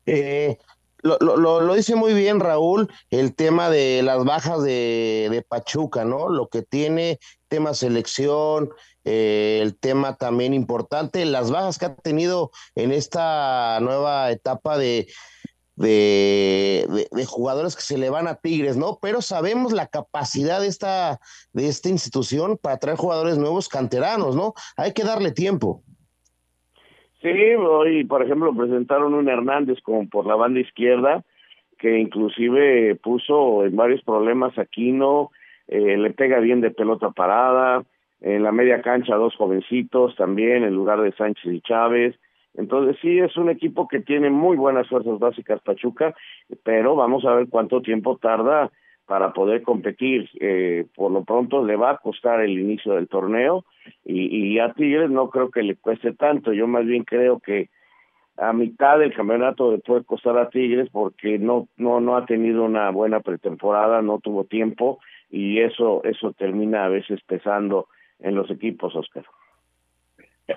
Eh, 0.06 0.58
lo, 1.04 1.18
lo, 1.20 1.62
lo, 1.62 1.76
dice 1.76 1.96
muy 1.96 2.13
bien 2.13 2.40
Raúl, 2.40 2.90
el 3.12 3.36
tema 3.36 3.70
de 3.70 4.02
las 4.04 4.24
bajas 4.26 4.63
de, 4.63 5.28
de 5.30 5.42
Pachuca, 5.42 6.06
¿no? 6.06 6.30
Lo 6.30 6.48
que 6.48 6.63
tiene 6.63 7.20
tema 7.48 7.74
selección, 7.74 8.70
eh, 9.06 9.60
el 9.62 9.78
tema 9.78 10.18
también 10.18 10.54
importante, 10.54 11.24
las 11.26 11.52
bajas 11.52 11.78
que 11.78 11.86
ha 11.86 11.96
tenido 11.96 12.52
en 12.76 12.92
esta 12.92 13.80
nueva 13.80 14.32
etapa 14.32 14.78
de, 14.78 15.08
de, 15.78 17.08
de, 17.12 17.26
jugadores 17.26 17.76
que 17.76 17.84
se 17.84 17.98
le 17.98 18.10
van 18.10 18.28
a 18.28 18.36
Tigres, 18.36 18.76
¿no? 18.78 18.98
Pero 19.00 19.22
sabemos 19.22 19.72
la 19.72 19.88
capacidad 19.88 20.60
de 20.60 20.68
esta, 20.68 21.20
de 21.54 21.68
esta 21.68 21.90
institución 21.90 22.58
para 22.62 22.78
traer 22.78 22.98
jugadores 22.98 23.38
nuevos 23.38 23.70
canteranos, 23.70 24.36
¿no? 24.36 24.54
Hay 24.76 24.94
que 24.94 25.04
darle 25.04 25.32
tiempo. 25.32 25.84
Sí, 27.22 27.30
hoy, 27.30 28.04
por 28.06 28.24
ejemplo, 28.24 28.56
presentaron 28.56 29.13
un 29.13 29.30
Hernández 29.30 29.80
como 29.84 30.10
por 30.10 30.26
la 30.26 30.36
banda 30.36 30.60
izquierda, 30.60 31.24
que 31.78 32.00
inclusive 32.00 32.96
puso 32.96 33.63
en 33.63 33.76
varios 33.76 34.02
problemas 34.04 34.58
aquí, 34.58 34.92
¿no? 34.92 35.30
Eh, 35.68 35.98
le 35.98 36.10
pega 36.12 36.40
bien 36.40 36.60
de 36.62 36.72
pelota 36.72 37.12
parada, 37.12 37.84
en 38.22 38.42
la 38.42 38.52
media 38.52 38.82
cancha 38.82 39.16
dos 39.16 39.36
jovencitos 39.36 40.16
también, 40.16 40.63
en 40.63 40.74
lugar 40.74 41.02
de 41.02 41.12
Sánchez 41.12 41.54
y 41.54 41.62
Chávez, 41.62 42.16
entonces 42.58 42.98
sí 43.02 43.20
es 43.20 43.38
un 43.38 43.50
equipo 43.50 43.88
que 43.88 44.00
tiene 44.00 44.30
muy 44.30 44.58
buenas 44.58 44.88
fuerzas 44.89 45.20
básicas 45.20 45.62
Pachuca, 45.62 46.15
pero 46.63 46.96
vamos 46.96 47.24
a 47.26 47.36
ver 47.36 47.48
cuánto 47.50 47.82
tiempo 47.82 48.17
tarda 48.17 48.72
para 49.06 49.32
poder 49.32 49.62
competir. 49.62 50.30
Eh, 50.39 50.86
por 50.96 51.12
lo 51.12 51.24
pronto 51.24 51.63
le 51.63 51.76
va 51.76 51.91
a 51.91 51.98
costar 51.98 52.41
el 52.41 52.60
inicio 52.60 52.93
del 52.93 53.08
torneo 53.08 53.63
y, 54.04 54.54
y 54.54 54.60
a 54.60 54.74
Tigres 54.74 55.10
no 55.10 55.30
creo 55.30 55.50
que 55.50 55.63
le 55.63 55.76
cueste 55.76 56.13
tanto. 56.13 56.52
Yo 56.52 56.67
más 56.67 56.86
bien 56.86 57.04
creo 57.04 57.39
que 57.39 57.70
a 58.38 58.54
mitad 58.54 59.00
del 59.00 59.13
campeonato 59.13 59.72
le 59.72 59.78
puede 59.78 60.04
costar 60.04 60.38
a 60.38 60.50
Tigres 60.50 60.89
porque 60.91 61.39
no 61.39 61.67
no 61.78 62.00
no 62.02 62.17
ha 62.17 62.26
tenido 62.26 62.63
una 62.63 62.89
buena 62.89 63.20
pretemporada, 63.20 64.02
no 64.02 64.20
tuvo 64.20 64.43
tiempo 64.43 65.00
y 65.30 65.60
eso 65.60 66.04
eso 66.04 66.34
termina 66.34 66.86
a 66.86 66.89
veces 66.89 67.22
pesando 67.26 67.88
en 68.20 68.36
los 68.36 68.50
equipos, 68.52 68.96
Oscar. 68.96 69.26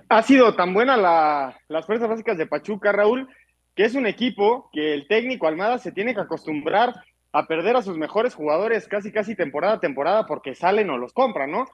Ha 0.09 0.23
sido 0.23 0.55
tan 0.55 0.73
buena 0.73 0.97
la, 0.97 1.59
las 1.69 1.87
fuerzas 1.87 2.09
básicas 2.09 2.39
de 2.39 2.47
Pachuca, 2.47 2.93
Raúl, 2.93 3.29
que 3.75 3.85
es 3.85 3.95
un 3.95 4.07
equipo 4.07 4.71
que 4.73 4.95
el 4.95 5.09
técnico 5.09 5.47
Almada 5.47 5.79
se 5.79 5.93
tiene 5.93 6.15
que 6.15 6.21
acostumbrar 6.21 6.95
a 7.33 7.47
perder 7.47 7.77
a 7.77 7.83
sus 7.83 7.97
mejores 7.97 8.35
jugadores 8.35 8.89
casi 8.89 9.13
casi 9.13 9.35
temporada 9.35 9.75
a 9.75 9.81
temporada 9.81 10.27
porque 10.27 10.55
salen 10.55 10.91
o 10.91 10.99
los 10.99 11.13
compran, 11.13 11.51
¿no? 11.51 11.67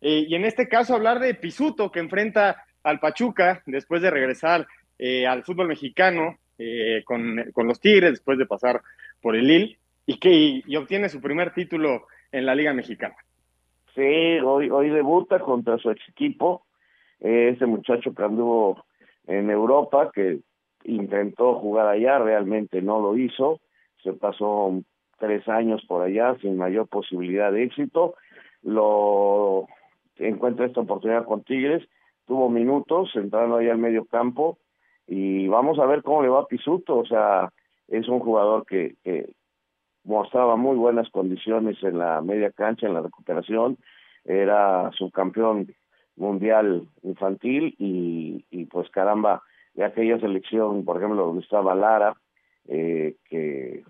Eh, 0.00 0.24
y 0.28 0.34
en 0.34 0.44
este 0.44 0.68
caso 0.68 0.94
hablar 0.94 1.18
de 1.20 1.34
Pisuto 1.34 1.90
que 1.90 2.00
enfrenta 2.00 2.64
al 2.82 3.00
Pachuca 3.00 3.62
después 3.66 4.00
de 4.02 4.10
regresar 4.10 4.66
eh, 4.98 5.26
al 5.26 5.44
fútbol 5.44 5.68
mexicano 5.68 6.38
eh, 6.58 7.02
con, 7.04 7.50
con, 7.52 7.66
los 7.66 7.80
Tigres 7.80 8.12
después 8.12 8.38
de 8.38 8.46
pasar 8.46 8.80
por 9.20 9.36
el 9.36 9.46
Lille 9.46 9.78
y 10.06 10.18
que 10.18 10.62
y, 10.66 10.76
obtiene 10.76 11.08
su 11.08 11.20
primer 11.20 11.52
título 11.52 12.06
en 12.32 12.46
la 12.46 12.54
Liga 12.54 12.72
Mexicana. 12.72 13.16
Sí, 13.94 14.38
hoy, 14.44 14.70
hoy 14.70 14.88
debuta 14.88 15.38
contra 15.40 15.76
su 15.78 15.90
ex 15.90 16.08
equipo 16.08 16.64
ese 17.20 17.66
muchacho 17.66 18.14
que 18.14 18.22
anduvo 18.22 18.84
en 19.26 19.50
Europa, 19.50 20.10
que 20.12 20.40
intentó 20.84 21.54
jugar 21.54 21.86
allá, 21.86 22.18
realmente 22.18 22.82
no 22.82 23.00
lo 23.00 23.16
hizo, 23.16 23.60
se 24.02 24.12
pasó 24.12 24.80
tres 25.18 25.46
años 25.48 25.84
por 25.86 26.02
allá 26.02 26.36
sin 26.40 26.56
mayor 26.56 26.88
posibilidad 26.88 27.52
de 27.52 27.64
éxito, 27.64 28.14
lo 28.62 29.66
encuentra 30.16 30.66
esta 30.66 30.80
oportunidad 30.80 31.24
con 31.24 31.42
Tigres, 31.44 31.86
tuvo 32.26 32.48
minutos 32.48 33.10
entrando 33.14 33.56
ahí 33.56 33.68
al 33.68 33.78
medio 33.78 34.04
campo 34.06 34.58
y 35.06 35.48
vamos 35.48 35.78
a 35.78 35.86
ver 35.86 36.02
cómo 36.02 36.22
le 36.22 36.28
va 36.28 36.40
a 36.40 36.46
Pisuto, 36.46 36.98
o 36.98 37.04
sea, 37.04 37.52
es 37.88 38.08
un 38.08 38.20
jugador 38.20 38.64
que, 38.66 38.94
que 39.02 39.30
mostraba 40.04 40.56
muy 40.56 40.76
buenas 40.76 41.10
condiciones 41.10 41.82
en 41.82 41.98
la 41.98 42.20
media 42.20 42.50
cancha, 42.52 42.86
en 42.86 42.94
la 42.94 43.02
recuperación, 43.02 43.76
era 44.24 44.90
subcampeón 44.92 45.66
mundial 46.16 46.86
infantil 47.02 47.74
y, 47.78 48.44
y 48.50 48.66
pues 48.66 48.90
caramba, 48.90 49.42
de 49.74 49.84
aquella 49.84 50.18
selección, 50.18 50.84
por 50.84 50.98
ejemplo, 50.98 51.26
donde 51.26 51.42
estaba 51.42 51.74
Lara, 51.74 52.14
eh, 52.68 53.16
que, 53.28 53.84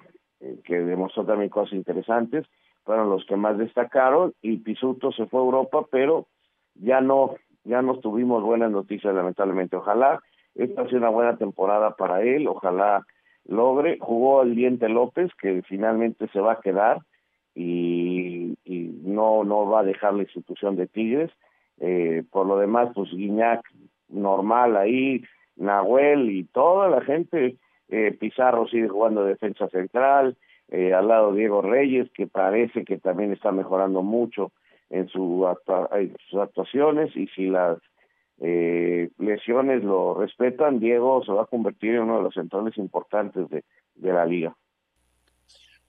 que 0.65 0.81
demostró 0.81 1.25
también 1.25 1.51
cosas 1.51 1.75
interesantes, 1.75 2.47
fueron 2.85 3.11
los 3.11 3.25
que 3.27 3.37
más 3.37 3.59
destacaron 3.59 4.35
y 4.43 4.59
Pisuto 4.59 5.13
se 5.13 5.27
fue 5.27 5.41
a 5.41 5.45
Europa, 5.45 5.87
pero 5.91 6.27
ya 6.75 7.01
no, 7.01 7.35
ya 7.65 7.83
no 7.83 7.99
tuvimos 7.99 8.43
buenas 8.43 8.71
noticias 8.71 9.15
lamentablemente. 9.15 9.77
Ojalá 9.77 10.23
esta 10.55 10.89
sea 10.89 10.99
una 10.99 11.11
buena 11.11 11.37
temporada 11.37 11.95
para 11.97 12.23
él, 12.23 12.49
ojalá 12.49 13.07
logre. 13.47 13.99
Jugó 14.01 14.43
el 14.43 14.55
Diente 14.55 14.89
López, 14.89 15.31
que 15.41 15.63
finalmente 15.63 16.29
se 16.29 16.41
va 16.41 16.53
a 16.53 16.61
quedar 16.61 17.01
y, 17.55 18.57
y 18.65 19.01
no, 19.03 19.45
no 19.45 19.67
va 19.67 19.81
a 19.81 19.85
dejar 19.85 20.15
la 20.15 20.23
institución 20.23 20.77
de 20.77 20.87
Tigres. 20.87 21.31
Eh, 21.81 22.23
por 22.31 22.47
lo 22.47 22.59
demás, 22.59 22.91
pues 22.95 23.11
Guiñac 23.11 23.63
normal 24.09 24.77
ahí, 24.77 25.23
Nahuel 25.57 26.31
y 26.31 26.45
toda 26.45 26.89
la 26.89 27.01
gente, 27.01 27.57
eh, 27.89 28.17
Pizarro 28.19 28.69
sigue 28.69 28.89
jugando 28.89 29.25
defensa 29.25 29.69
central, 29.69 30.37
eh, 30.69 30.93
al 30.95 31.09
lado 31.09 31.33
Diego 31.33 31.63
Reyes, 31.63 32.09
que 32.13 32.27
parece 32.27 32.85
que 32.85 32.99
también 32.99 33.33
está 33.33 33.51
mejorando 33.51 34.03
mucho 34.03 34.53
en, 34.91 35.09
su 35.09 35.47
en 35.93 36.17
sus 36.29 36.41
actuaciones 36.41 37.17
y 37.17 37.27
si 37.29 37.47
las 37.47 37.79
eh, 38.41 39.11
lesiones 39.19 39.83
lo 39.83 40.15
respetan, 40.15 40.81
Diego 40.81 41.25
se 41.25 41.33
va 41.33 41.43
a 41.43 41.47
convertir 41.47 41.95
en 41.95 42.03
uno 42.03 42.19
de 42.19 42.23
los 42.25 42.35
centrales 42.35 42.77
importantes 42.79 43.49
de, 43.51 43.65
de 43.97 44.13
la 44.13 44.25
liga. 44.25 44.55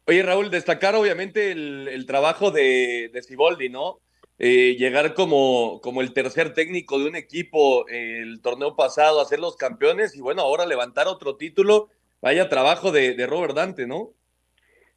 Oye, 0.08 0.24
Raúl, 0.24 0.50
destacar 0.50 0.96
obviamente 0.96 1.52
el, 1.52 1.88
el 1.88 2.06
trabajo 2.06 2.52
de, 2.52 3.10
de 3.14 3.70
¿no? 3.70 3.98
Eh, 4.44 4.76
llegar 4.76 5.14
como, 5.14 5.80
como 5.84 6.02
el 6.02 6.14
tercer 6.14 6.52
técnico 6.56 6.98
de 6.98 7.08
un 7.08 7.16
equipo 7.16 7.86
el 7.90 8.42
torneo 8.42 8.76
pasado, 8.76 9.22
a 9.22 9.26
ser 9.26 9.38
los 9.38 9.56
campeones 9.56 10.18
y 10.18 10.22
bueno, 10.22 10.42
ahora 10.42 10.66
levantar 10.66 11.06
otro 11.06 11.36
título. 11.36 11.90
Vaya 12.24 12.50
trabajo 12.50 12.92
de, 12.92 13.14
de 13.14 13.28
Robert 13.28 13.54
Dante, 13.54 13.86
¿no? 13.86 14.10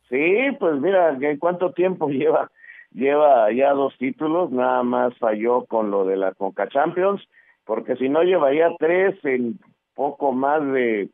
Sí, 0.09 0.47
pues 0.59 0.81
mira, 0.81 1.11
¿en 1.21 1.37
cuánto 1.37 1.73
tiempo 1.73 2.09
lleva? 2.09 2.51
Lleva 2.95 3.53
ya 3.53 3.73
dos 3.73 3.95
títulos, 3.99 4.51
nada 4.51 4.83
más 4.83 5.15
falló 5.19 5.67
con 5.67 5.91
lo 5.91 6.07
de 6.07 6.17
la 6.17 6.33
Conca 6.33 6.67
Champions, 6.71 7.21
porque 7.67 7.97
si 7.97 8.09
no 8.09 8.23
llevaría 8.23 8.71
tres 8.79 9.15
en 9.25 9.61
poco 9.95 10.33
más 10.33 10.65
de 10.73 11.11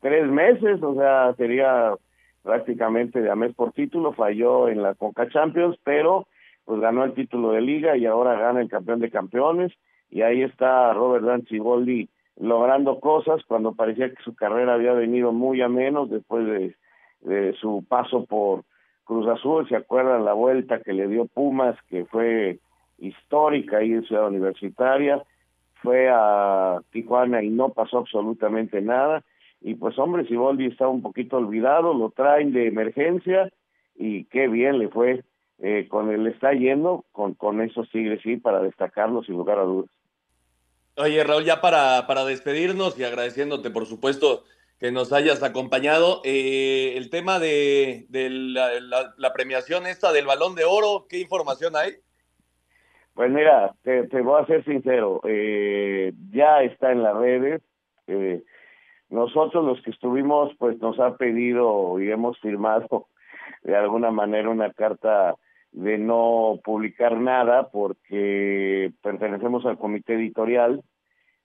tres 0.00 0.28
meses, 0.28 0.82
o 0.82 0.94
sea, 0.94 1.32
sería 1.38 1.94
prácticamente 2.42 3.22
de 3.22 3.30
a 3.30 3.34
mes 3.34 3.54
por 3.54 3.72
título, 3.72 4.12
falló 4.12 4.68
en 4.68 4.82
la 4.82 4.94
Conca 4.94 5.26
Champions, 5.30 5.78
pero 5.82 6.26
pues 6.64 6.80
ganó 6.80 7.04
el 7.04 7.14
título 7.14 7.52
de 7.52 7.60
liga 7.60 7.96
y 7.96 8.06
ahora 8.06 8.38
gana 8.38 8.60
el 8.60 8.68
campeón 8.68 9.00
de 9.00 9.10
campeones. 9.10 9.72
Y 10.10 10.22
ahí 10.22 10.42
está 10.42 10.92
Robert 10.92 11.24
Danziboldi 11.24 12.08
logrando 12.36 13.00
cosas 13.00 13.42
cuando 13.46 13.74
parecía 13.74 14.10
que 14.10 14.22
su 14.22 14.34
carrera 14.34 14.74
había 14.74 14.92
venido 14.92 15.32
muy 15.32 15.60
a 15.62 15.68
menos 15.68 16.10
después 16.10 16.46
de, 16.46 16.74
su 17.60 17.84
paso 17.88 18.24
por 18.24 18.64
Cruz 19.04 19.28
Azul, 19.28 19.68
se 19.68 19.76
acuerdan 19.76 20.24
la 20.24 20.32
vuelta 20.32 20.80
que 20.80 20.92
le 20.92 21.06
dio 21.06 21.26
Pumas, 21.26 21.76
que 21.88 22.04
fue 22.04 22.58
histórica 22.98 23.78
ahí 23.78 23.92
en 23.92 24.04
Ciudad 24.04 24.26
Universitaria, 24.26 25.22
fue 25.74 26.08
a 26.10 26.80
Tijuana 26.90 27.42
y 27.42 27.50
no 27.50 27.68
pasó 27.68 27.98
absolutamente 27.98 28.80
nada, 28.80 29.22
y 29.60 29.76
pues 29.76 29.96
hombre, 30.00 30.26
Siboldi 30.26 30.66
está 30.66 30.88
un 30.88 31.00
poquito 31.00 31.36
olvidado, 31.36 31.94
lo 31.94 32.10
traen 32.10 32.52
de 32.52 32.66
emergencia, 32.66 33.52
y 33.94 34.24
qué 34.24 34.48
bien 34.48 34.78
le 34.78 34.88
fue 34.88 35.22
eh, 35.58 35.86
con 35.88 36.10
él 36.10 36.26
está 36.26 36.52
yendo 36.52 37.04
con, 37.12 37.34
con 37.34 37.60
esos 37.60 37.90
Tigres, 37.90 38.20
sí, 38.22 38.36
para 38.36 38.60
destacarlo 38.60 39.22
sin 39.22 39.36
lugar 39.36 39.58
a 39.58 39.62
dudas. 39.62 39.90
Oye, 40.96 41.24
Raúl, 41.24 41.44
ya 41.44 41.60
para, 41.60 42.06
para 42.06 42.24
despedirnos 42.24 42.98
y 42.98 43.04
agradeciéndote, 43.04 43.70
por 43.70 43.86
supuesto, 43.86 44.44
que 44.78 44.92
nos 44.92 45.12
hayas 45.12 45.42
acompañado, 45.42 46.20
eh, 46.24 46.94
el 46.96 47.08
tema 47.08 47.38
de, 47.38 48.06
de 48.08 48.28
la, 48.28 48.80
la, 48.80 49.14
la, 49.16 49.32
premiación 49.32 49.86
esta 49.86 50.12
del 50.12 50.26
Balón 50.26 50.54
de 50.54 50.64
Oro, 50.64 51.06
¿qué 51.08 51.20
información 51.20 51.76
hay? 51.76 51.92
Pues 53.14 53.30
mira, 53.30 53.74
te, 53.82 54.08
te 54.08 54.20
voy 54.20 54.42
a 54.42 54.46
ser 54.46 54.64
sincero, 54.64 55.20
eh, 55.24 56.12
ya 56.30 56.62
está 56.62 56.92
en 56.92 57.02
las 57.02 57.16
redes. 57.16 57.62
Eh, 58.06 58.42
nosotros 59.10 59.64
los 59.64 59.80
que 59.82 59.90
estuvimos, 59.90 60.52
pues 60.58 60.80
nos 60.80 60.98
ha 60.98 61.16
pedido 61.16 62.00
y 62.00 62.10
hemos 62.10 62.38
firmado 62.40 63.06
de 63.62 63.76
alguna 63.76 64.10
manera 64.10 64.48
una 64.48 64.72
carta 64.72 65.36
de 65.72 65.98
no 65.98 66.60
publicar 66.62 67.18
nada 67.18 67.70
porque 67.70 68.92
pertenecemos 69.02 69.64
al 69.64 69.78
comité 69.78 70.14
editorial, 70.14 70.82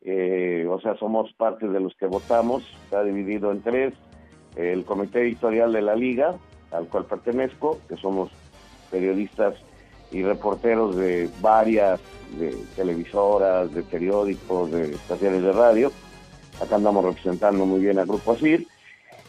eh, 0.02 0.68
o 0.70 0.80
sea, 0.80 0.96
somos 0.98 1.34
parte 1.34 1.68
de 1.68 1.80
los 1.80 1.96
que 1.96 2.06
votamos, 2.06 2.64
está 2.84 3.04
dividido 3.04 3.52
en 3.52 3.62
tres, 3.62 3.94
el 4.56 4.84
comité 4.86 5.22
editorial 5.22 5.72
de 5.72 5.82
la 5.82 5.96
liga, 5.96 6.36
al 6.72 6.88
cual 6.88 7.06
pertenezco, 7.06 7.80
que 7.88 7.96
somos 7.96 8.30
periodistas 8.92 9.56
y 10.12 10.24
reporteros 10.24 10.96
de 10.96 11.30
varias 11.42 12.02
de 12.38 12.56
televisoras, 12.76 13.74
de 13.74 13.84
periódicos, 13.84 14.72
de 14.72 14.92
estaciones 14.92 15.42
de 15.42 15.54
radio, 15.54 15.92
acá 16.62 16.76
andamos 16.76 17.06
representando 17.06 17.66
muy 17.66 17.80
bien 17.80 17.98
al 17.98 18.08
Grupo 18.08 18.34
ASIR, 18.34 18.67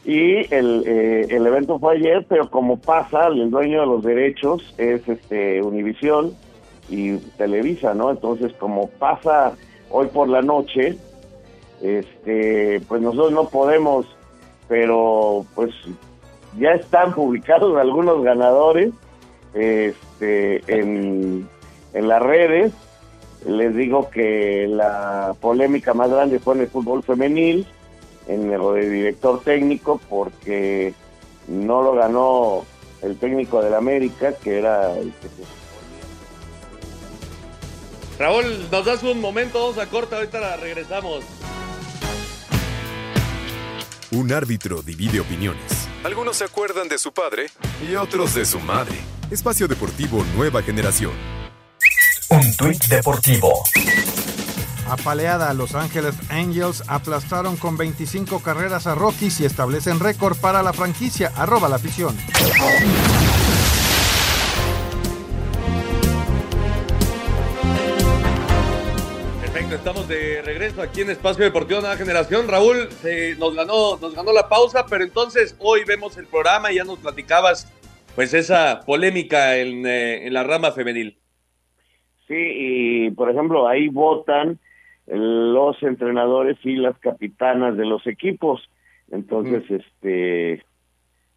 y 0.08 0.54
el, 0.54 0.84
eh, 0.86 1.26
el 1.28 1.46
evento 1.46 1.78
fue 1.78 1.96
ayer, 1.96 2.24
pero 2.26 2.48
como 2.48 2.78
pasa, 2.78 3.26
el 3.26 3.50
dueño 3.50 3.80
de 3.80 3.86
los 3.86 4.02
derechos 4.02 4.74
es 4.78 5.06
este 5.06 5.62
Univisión 5.62 6.32
y 6.88 7.18
Televisa, 7.36 7.92
¿no? 7.92 8.10
Entonces, 8.10 8.54
como 8.54 8.88
pasa 8.88 9.52
hoy 9.90 10.06
por 10.06 10.30
la 10.30 10.40
noche, 10.40 10.96
este, 11.82 12.80
pues 12.88 13.02
nosotros 13.02 13.32
no 13.32 13.50
podemos, 13.50 14.06
pero 14.66 15.44
pues 15.54 15.74
ya 16.58 16.70
están 16.70 17.12
publicados 17.12 17.76
algunos 17.78 18.22
ganadores 18.22 18.94
este, 19.52 20.62
en, 20.68 21.46
en 21.92 22.08
las 22.08 22.22
redes. 22.22 22.72
Les 23.46 23.76
digo 23.76 24.08
que 24.08 24.68
la 24.68 25.34
polémica 25.38 25.92
más 25.92 26.08
grande 26.08 26.38
fue 26.38 26.54
en 26.54 26.62
el 26.62 26.68
fútbol 26.68 27.02
femenil, 27.02 27.66
en 28.28 28.52
el 28.52 28.60
de 28.74 28.90
director 28.90 29.42
técnico 29.42 30.00
porque 30.08 30.94
no 31.48 31.82
lo 31.82 31.94
ganó 31.94 32.64
el 33.02 33.16
técnico 33.18 33.62
del 33.62 33.74
América, 33.74 34.34
que 34.34 34.58
era 34.58 34.96
el 34.96 35.12
que 35.12 35.28
se... 35.28 35.58
Raúl, 38.18 38.68
nos 38.70 38.84
das 38.84 39.02
un 39.02 39.20
momento, 39.20 39.60
vamos 39.60 39.78
a 39.78 39.86
corta, 39.86 40.16
ahorita 40.16 40.40
la 40.40 40.56
regresamos. 40.56 41.24
Un 44.10 44.32
árbitro 44.32 44.82
divide 44.82 45.20
opiniones. 45.20 45.88
Algunos 46.02 46.36
se 46.36 46.44
acuerdan 46.44 46.88
de 46.88 46.98
su 46.98 47.12
padre 47.12 47.46
y 47.86 47.94
otros 47.94 48.34
de 48.34 48.44
su 48.44 48.58
madre. 48.60 48.96
Espacio 49.30 49.68
Deportivo 49.68 50.24
Nueva 50.34 50.62
Generación. 50.62 51.12
Un 52.30 52.56
tuit 52.56 52.82
deportivo. 52.86 53.62
Apaleada, 54.90 55.52
Los 55.52 55.74
Ángeles 55.74 56.14
Angels 56.30 56.82
aplastaron 56.88 57.56
con 57.56 57.76
25 57.76 58.42
carreras 58.42 58.86
a 58.86 58.94
Rockies 58.94 59.40
y 59.40 59.44
establecen 59.44 60.00
récord 60.00 60.36
para 60.40 60.62
la 60.62 60.72
franquicia. 60.72 61.30
Arroba 61.36 61.68
la 61.68 61.76
afición. 61.76 62.16
Perfecto, 69.42 69.74
estamos 69.74 70.08
de 70.08 70.42
regreso 70.42 70.80
aquí 70.80 71.02
en 71.02 71.10
Espacio 71.10 71.44
Deportivo 71.44 71.80
Nueva 71.80 71.96
Generación. 71.96 72.48
Raúl, 72.48 72.88
eh, 73.04 73.36
nos, 73.38 73.54
ganó, 73.54 73.98
nos 73.98 74.14
ganó 74.14 74.32
la 74.32 74.48
pausa, 74.48 74.86
pero 74.88 75.04
entonces 75.04 75.54
hoy 75.58 75.84
vemos 75.84 76.16
el 76.16 76.26
programa 76.26 76.72
y 76.72 76.76
ya 76.76 76.84
nos 76.84 76.98
platicabas 76.98 77.70
pues 78.14 78.32
esa 78.32 78.80
polémica 78.86 79.56
en, 79.58 79.86
eh, 79.86 80.26
en 80.26 80.32
la 80.32 80.44
rama 80.44 80.72
femenil. 80.72 81.18
Sí, 82.26 82.34
y 82.36 83.10
por 83.10 83.30
ejemplo, 83.30 83.68
ahí 83.68 83.88
votan 83.88 84.58
los 85.10 85.82
entrenadores 85.82 86.58
y 86.64 86.76
las 86.76 86.98
capitanas 86.98 87.76
de 87.76 87.86
los 87.86 88.06
equipos. 88.06 88.68
Entonces, 89.10 89.64
este, 89.70 90.62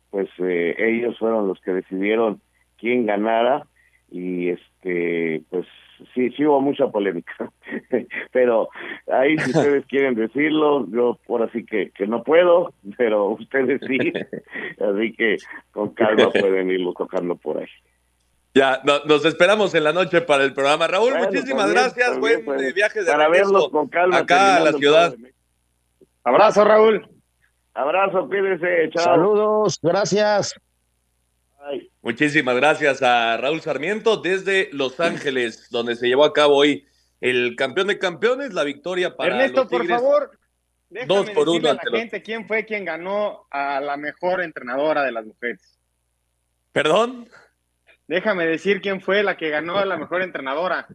pues 0.10 0.29
eh, 0.39 0.75
ellos 0.77 1.17
fueron 1.17 1.47
los 1.47 1.60
que 1.62 1.71
decidieron 1.71 2.41
quién 2.77 3.05
ganara 3.05 3.65
y 4.12 4.49
este, 4.49 5.41
pues 5.49 5.65
sí, 6.13 6.29
sí 6.31 6.45
hubo 6.45 6.60
mucha 6.60 6.88
polémica. 6.89 7.51
pero 8.34 8.69
ahí 9.07 9.38
si 9.38 9.51
ustedes 9.51 9.86
quieren 9.88 10.15
decirlo, 10.15 10.86
yo 10.89 11.17
por 11.25 11.43
así 11.43 11.65
que, 11.65 11.91
que 11.91 12.07
no 12.07 12.23
puedo, 12.23 12.73
pero 12.97 13.29
ustedes 13.29 13.79
sí. 13.88 13.97
así 14.81 15.13
que 15.13 15.38
con 15.71 15.93
calma 15.93 16.29
pueden 16.29 16.69
irlo 16.69 16.93
tocando 16.93 17.36
por 17.36 17.60
ahí. 17.60 17.67
Ya, 18.53 18.81
nos 18.83 19.23
esperamos 19.23 19.73
en 19.75 19.83
la 19.85 19.93
noche 19.93 20.21
para 20.21 20.43
el 20.43 20.53
programa. 20.53 20.87
Raúl, 20.87 21.15
muchísimas 21.17 21.71
gracias. 21.71 22.19
Buen 22.19 22.43
pues, 22.43 22.73
viaje 22.73 23.01
de 23.03 23.11
para 23.11 23.29
verlos 23.29 23.69
con 23.69 23.87
calma 23.87 24.17
acá 24.19 24.57
a 24.57 24.59
la 24.59 24.73
ciudad. 24.73 25.15
Abrazo, 26.23 26.65
Raúl. 26.65 27.07
Abrazo, 27.73 28.27
pídese. 28.27 28.89
Chao. 28.89 29.03
Saludos, 29.05 29.79
gracias. 29.81 30.53
Muchísimas 32.01 32.55
gracias 32.55 33.01
a 33.01 33.37
Raúl 33.37 33.61
Sarmiento 33.61 34.17
desde 34.17 34.69
Los 34.73 34.99
Ángeles, 34.99 35.69
donde 35.69 35.95
se 35.95 36.07
llevó 36.07 36.25
a 36.25 36.33
cabo 36.33 36.55
hoy 36.55 36.85
el 37.21 37.55
campeón 37.55 37.87
de 37.87 37.99
campeones, 37.99 38.53
la 38.53 38.63
victoria 38.63 39.15
para 39.15 39.35
Ernesto, 39.35 39.61
los 39.61 39.69
Tigres. 39.69 39.89
por 39.89 39.99
favor, 39.99 40.39
dos 41.07 41.29
por 41.29 41.47
uno 41.47 41.69
a 41.69 41.73
la 41.75 41.99
gente 41.99 42.21
quién 42.21 42.47
fue 42.47 42.65
quien 42.65 42.83
ganó 42.83 43.45
a 43.51 43.79
la 43.79 43.95
mejor 43.95 44.41
entrenadora 44.41 45.03
de 45.03 45.11
las 45.11 45.25
mujeres. 45.25 45.79
¿Perdón? 46.71 47.29
Déjame 48.12 48.45
decir 48.45 48.82
quién 48.82 49.00
fue 49.00 49.24
la 49.24 49.38
que 49.38 49.50
ganó 49.50 49.78
a 49.78 49.86
la 49.86 49.95
mejor 49.95 50.21
entrenadora. 50.21 50.86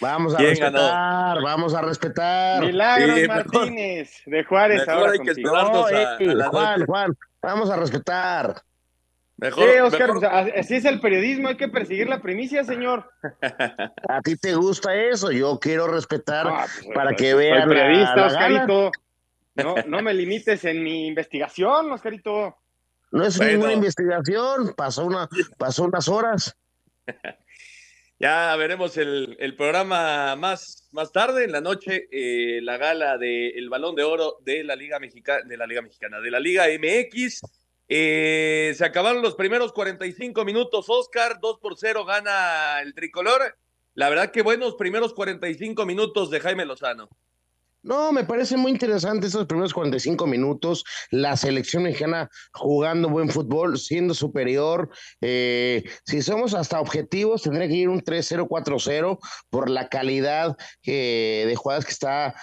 Vamos 0.00 0.32
a 0.32 0.38
respetar, 0.38 1.42
vamos 1.42 1.74
a 1.74 1.82
respetar. 1.82 2.64
Milagros 2.64 3.18
Martínez 3.26 4.22
de 4.26 4.44
Juárez 4.44 4.88
ahora 4.88 5.10
hay 5.10 5.18
que 5.18 5.42
Juan, 5.42 6.86
Juan, 6.86 7.16
vamos 7.42 7.68
a 7.68 7.76
respetar. 7.76 8.62
Mejor, 9.38 9.64
sí, 9.68 9.80
Oscar, 9.80 10.10
así 10.56 10.76
es 10.76 10.84
el 10.84 11.00
periodismo, 11.00 11.48
hay 11.48 11.56
que 11.56 11.66
perseguir 11.66 12.08
la 12.08 12.22
primicia, 12.22 12.62
señor. 12.62 13.10
A 14.08 14.22
ti 14.22 14.36
te 14.36 14.54
gusta 14.54 14.94
eso, 14.94 15.32
yo 15.32 15.58
quiero 15.58 15.88
respetar 15.88 16.46
ah, 16.46 16.66
pues, 16.80 16.94
para 16.94 17.10
pues, 17.10 17.22
que 17.22 17.34
vean. 17.34 17.62
Soy 17.62 17.76
periodista, 17.76 18.26
Oscarito. 18.26 18.92
No, 19.56 19.74
no 19.88 20.00
me 20.00 20.14
limites 20.14 20.64
en 20.64 20.84
mi 20.84 21.08
investigación, 21.08 21.90
Oscarito. 21.90 22.56
No 23.10 23.24
es 23.24 23.40
ninguna 23.40 23.72
investigación, 23.72 24.74
pasó, 24.76 25.04
una, 25.04 25.28
pasó 25.58 25.84
unas 25.84 26.08
horas. 26.08 26.56
Ya 28.18 28.56
veremos 28.56 28.96
el, 28.96 29.36
el, 29.40 29.56
programa 29.56 30.36
más, 30.36 30.88
más 30.92 31.12
tarde, 31.12 31.44
en 31.44 31.52
la 31.52 31.60
noche, 31.60 32.08
eh, 32.10 32.60
la 32.62 32.78
gala 32.78 33.18
del 33.18 33.68
Balón 33.68 33.94
de 33.94 34.04
Oro 34.04 34.38
de 34.40 34.64
la 34.64 34.74
Liga 34.74 34.98
Mexicana, 34.98 35.42
de 35.44 35.56
la 35.58 35.66
Liga 35.66 35.82
Mexicana, 35.82 36.20
de 36.20 36.30
la 36.30 36.40
Liga 36.40 36.64
MX. 36.66 37.42
Eh, 37.88 38.72
se 38.74 38.84
acabaron 38.86 39.20
los 39.20 39.34
primeros 39.34 39.72
45 39.74 40.46
minutos, 40.46 40.86
Oscar, 40.88 41.40
2 41.42 41.58
por 41.60 41.76
0 41.76 42.06
gana 42.06 42.80
el 42.80 42.94
tricolor. 42.94 43.54
La 43.94 44.08
verdad 44.08 44.30
que 44.30 44.40
buenos 44.40 44.76
primeros 44.76 45.12
45 45.12 45.84
minutos 45.84 46.30
de 46.30 46.40
Jaime 46.40 46.64
Lozano. 46.64 47.10
No, 47.86 48.12
me 48.12 48.24
parece 48.24 48.56
muy 48.56 48.72
interesante 48.72 49.28
esos 49.28 49.46
primeros 49.46 49.72
45 49.72 50.26
minutos, 50.26 50.84
la 51.10 51.36
selección 51.36 51.84
mexicana 51.84 52.28
jugando 52.52 53.08
buen 53.08 53.30
fútbol, 53.30 53.78
siendo 53.78 54.12
superior. 54.12 54.90
Eh, 55.20 55.84
si 56.04 56.20
somos 56.20 56.52
hasta 56.52 56.80
objetivos, 56.80 57.42
tendría 57.42 57.68
que 57.68 57.74
ir 57.74 57.88
un 57.88 58.02
3-0, 58.02 58.48
4-0 58.48 59.18
por 59.50 59.70
la 59.70 59.88
calidad 59.88 60.56
eh, 60.84 61.44
de 61.46 61.56
jugadas 61.56 61.84
que 61.84 61.92
está 61.92 62.34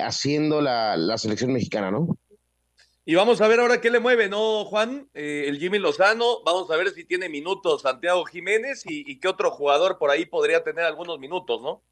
haciendo 0.00 0.60
la, 0.60 0.96
la 0.96 1.18
selección 1.18 1.52
mexicana, 1.52 1.90
¿no? 1.90 2.16
Y 3.08 3.14
vamos 3.14 3.40
a 3.40 3.46
ver 3.46 3.60
ahora 3.60 3.80
qué 3.80 3.88
le 3.88 4.00
mueve, 4.00 4.28
¿no, 4.28 4.64
Juan? 4.64 5.08
Eh, 5.14 5.44
el 5.46 5.60
Jimmy 5.60 5.78
Lozano, 5.78 6.42
vamos 6.44 6.68
a 6.72 6.76
ver 6.76 6.90
si 6.90 7.04
tiene 7.04 7.28
minutos 7.28 7.82
Santiago 7.82 8.24
Jiménez 8.24 8.82
y, 8.84 9.20
qué 9.20 9.28
otro 9.28 9.52
jugador 9.52 9.96
por 9.96 10.10
ahí 10.10 10.26
podría 10.26 10.64
tener 10.64 10.84
algunos 10.84 11.20
minutos, 11.20 11.62
¿no? 11.62 11.84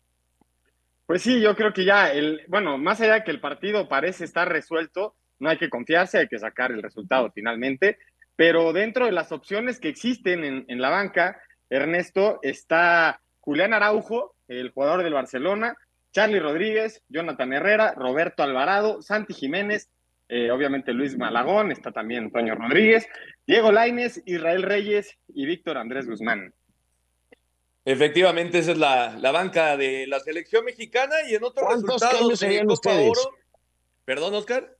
Pues 1.06 1.22
sí, 1.22 1.40
yo 1.40 1.54
creo 1.54 1.72
que 1.72 1.84
ya, 1.84 2.10
el, 2.12 2.42
bueno, 2.48 2.78
más 2.78 3.00
allá 3.00 3.14
de 3.14 3.24
que 3.24 3.30
el 3.30 3.40
partido 3.40 3.88
parece 3.88 4.24
estar 4.24 4.48
resuelto, 4.48 5.14
no 5.38 5.50
hay 5.50 5.58
que 5.58 5.68
confiarse, 5.68 6.18
hay 6.18 6.28
que 6.28 6.38
sacar 6.38 6.72
el 6.72 6.82
resultado 6.82 7.30
finalmente, 7.34 7.98
pero 8.36 8.72
dentro 8.72 9.06
de 9.06 9.12
las 9.12 9.30
opciones 9.30 9.78
que 9.78 9.88
existen 9.88 10.44
en, 10.44 10.64
en 10.68 10.80
la 10.80 10.90
banca, 10.90 11.40
Ernesto, 11.68 12.38
está 12.42 13.20
Julián 13.40 13.74
Araujo, 13.74 14.34
el 14.48 14.70
jugador 14.70 15.02
del 15.02 15.12
Barcelona, 15.12 15.76
Charlie 16.12 16.40
Rodríguez, 16.40 17.02
Jonathan 17.08 17.52
Herrera, 17.52 17.92
Roberto 17.94 18.42
Alvarado, 18.42 19.02
Santi 19.02 19.34
Jiménez, 19.34 19.90
eh, 20.28 20.50
obviamente 20.50 20.92
Luis 20.92 21.18
Malagón, 21.18 21.70
está 21.70 21.92
también 21.92 22.24
Antonio 22.24 22.54
Rodríguez, 22.54 23.06
Diego 23.46 23.72
Laines, 23.72 24.22
Israel 24.24 24.62
Reyes 24.62 25.18
y 25.28 25.44
Víctor 25.44 25.76
Andrés 25.76 26.08
Guzmán. 26.08 26.54
Efectivamente, 27.84 28.58
esa 28.58 28.72
es 28.72 28.78
la, 28.78 29.16
la, 29.18 29.30
banca 29.30 29.76
de 29.76 30.06
la 30.06 30.18
selección 30.20 30.64
mexicana 30.64 31.16
y 31.28 31.34
en 31.34 31.44
otros 31.44 31.74
resultados 31.74 32.42
harían 32.42 32.70
ustedes? 32.70 33.12
Perdón, 34.06 34.34
Oscar. 34.34 34.76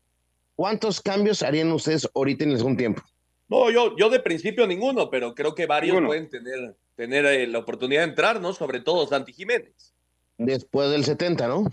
¿Cuántos 0.57 1.01
cambios 1.03 1.43
harían 1.43 1.71
ustedes 1.73 2.09
ahorita 2.15 2.45
en 2.45 2.53
el 2.53 2.59
segundo 2.59 2.79
tiempo? 2.79 3.03
No, 3.49 3.71
yo, 3.71 3.95
yo 3.97 4.09
de 4.09 4.21
principio 4.21 4.67
ninguno, 4.67 5.11
pero 5.11 5.35
creo 5.35 5.55
que 5.55 5.67
varios 5.67 6.01
pueden 6.03 6.31
tener, 6.31 6.77
tener 6.97 7.27
eh, 7.27 7.47
la 7.47 7.59
oportunidad 7.59 8.03
de 8.03 8.09
entrar, 8.09 8.41
¿no? 8.41 8.55
Sobre 8.55 8.81
todo 8.81 9.07
Santi 9.07 9.33
Jiménez. 9.33 9.95
Después 10.39 10.91
del 10.91 11.05
70, 11.05 11.47
¿no? 11.47 11.65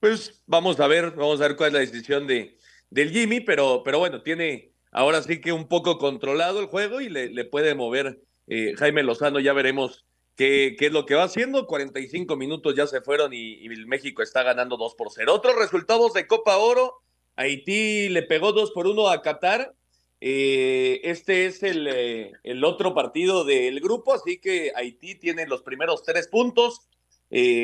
Pues 0.00 0.42
vamos 0.46 0.80
a 0.80 0.86
ver, 0.86 1.10
vamos 1.10 1.40
a 1.40 1.48
ver 1.48 1.56
cuál 1.56 1.68
es 1.68 1.72
la 1.74 1.80
decisión 1.80 2.26
de, 2.26 2.56
del 2.88 3.10
Jimmy, 3.10 3.40
pero, 3.40 3.82
pero 3.84 3.98
bueno, 3.98 4.22
tiene 4.22 4.72
ahora 4.90 5.22
sí 5.22 5.40
que 5.40 5.52
un 5.52 5.68
poco 5.68 5.98
controlado 5.98 6.60
el 6.60 6.66
juego 6.66 7.02
y 7.02 7.10
le, 7.10 7.28
le 7.28 7.44
puede 7.44 7.74
mover 7.74 8.22
eh, 8.46 8.74
Jaime 8.76 9.02
Lozano, 9.02 9.38
ya 9.40 9.52
veremos 9.52 10.05
qué, 10.36 10.76
es 10.78 10.92
lo 10.92 11.06
que 11.06 11.14
va 11.14 11.24
haciendo. 11.24 11.66
45 11.66 12.36
minutos 12.36 12.74
ya 12.74 12.86
se 12.86 13.00
fueron 13.00 13.32
y, 13.32 13.68
México 13.86 14.22
está 14.22 14.42
ganando 14.42 14.76
2 14.76 14.94
por 14.94 15.08
0. 15.10 15.34
Otros 15.34 15.56
resultados 15.56 16.12
de 16.12 16.26
Copa 16.26 16.56
Oro, 16.58 16.94
Haití 17.36 18.08
le 18.08 18.22
pegó 18.22 18.52
2 18.52 18.70
por 18.72 18.86
1 18.86 19.08
a 19.08 19.22
Qatar. 19.22 19.74
Eh, 20.20 21.00
este 21.04 21.46
es 21.46 21.62
el, 21.62 21.86
eh, 21.88 22.32
el, 22.42 22.64
otro 22.64 22.94
partido 22.94 23.44
del 23.44 23.80
grupo, 23.80 24.14
así 24.14 24.38
que 24.38 24.72
Haití 24.74 25.16
tiene 25.16 25.46
los 25.46 25.62
primeros 25.62 26.02
tres 26.02 26.28
puntos. 26.28 26.88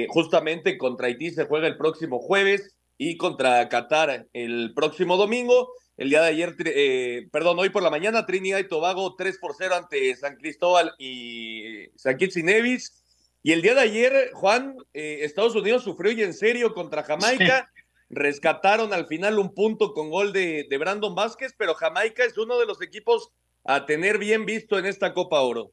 justamente 0.09 0.77
contra 0.77 1.07
Haití 1.07 1.31
se 1.31 1.45
juega 1.45 1.69
el 1.69 1.77
próximo 1.77 2.19
jueves 2.19 2.75
y 2.99 3.17
contra 3.17 3.69
Qatar 3.69 4.27
el 4.33 4.73
próximo 4.75 5.17
domingo. 5.17 5.73
El 5.97 6.09
día 6.09 6.23
de 6.23 6.29
ayer, 6.29 6.55
eh, 6.65 7.29
perdón, 7.31 7.59
hoy 7.59 7.69
por 7.69 7.83
la 7.83 7.91
mañana, 7.91 8.25
Trinidad 8.25 8.59
y 8.59 8.69
Tobago 8.69 9.15
3 9.15 9.39
por 9.39 9.55
0 9.57 9.75
ante 9.75 10.15
San 10.17 10.37
Cristóbal 10.37 10.93
y 10.99 11.87
San 11.97 12.17
Kitts 12.17 12.39
y 12.39 12.43
Nevis. 12.43 13.05
Y 13.43 13.53
el 13.53 13.61
día 13.61 13.75
de 13.75 13.83
ayer, 13.83 14.31
Juan, 14.33 14.77
eh, 14.95 15.19
Estados 15.23 15.55
Unidos 15.55 15.85
sufrió 15.85 16.13
y 16.13 16.23
en 16.23 16.33
serio 16.33 16.73
contra 16.73 17.03
Jamaica. 17.03 17.71
Rescataron 18.09 18.93
al 18.93 19.07
final 19.07 19.39
un 19.39 19.55
punto 19.55 19.93
con 19.95 20.11
gol 20.11 20.33
de, 20.33 20.67
de 20.69 20.79
Brandon 20.79 21.15
Vázquez, 21.15 21.55
pero 21.57 21.75
Jamaica 21.75 22.25
es 22.25 22.37
uno 22.37 22.59
de 22.59 22.67
los 22.67 22.83
equipos 22.83 23.31
a 23.65 23.87
tener 23.87 24.19
bien 24.19 24.45
visto 24.45 24.79
en 24.79 24.87
esta 24.87 25.13
Copa 25.15 25.41
Oro. 25.41 25.73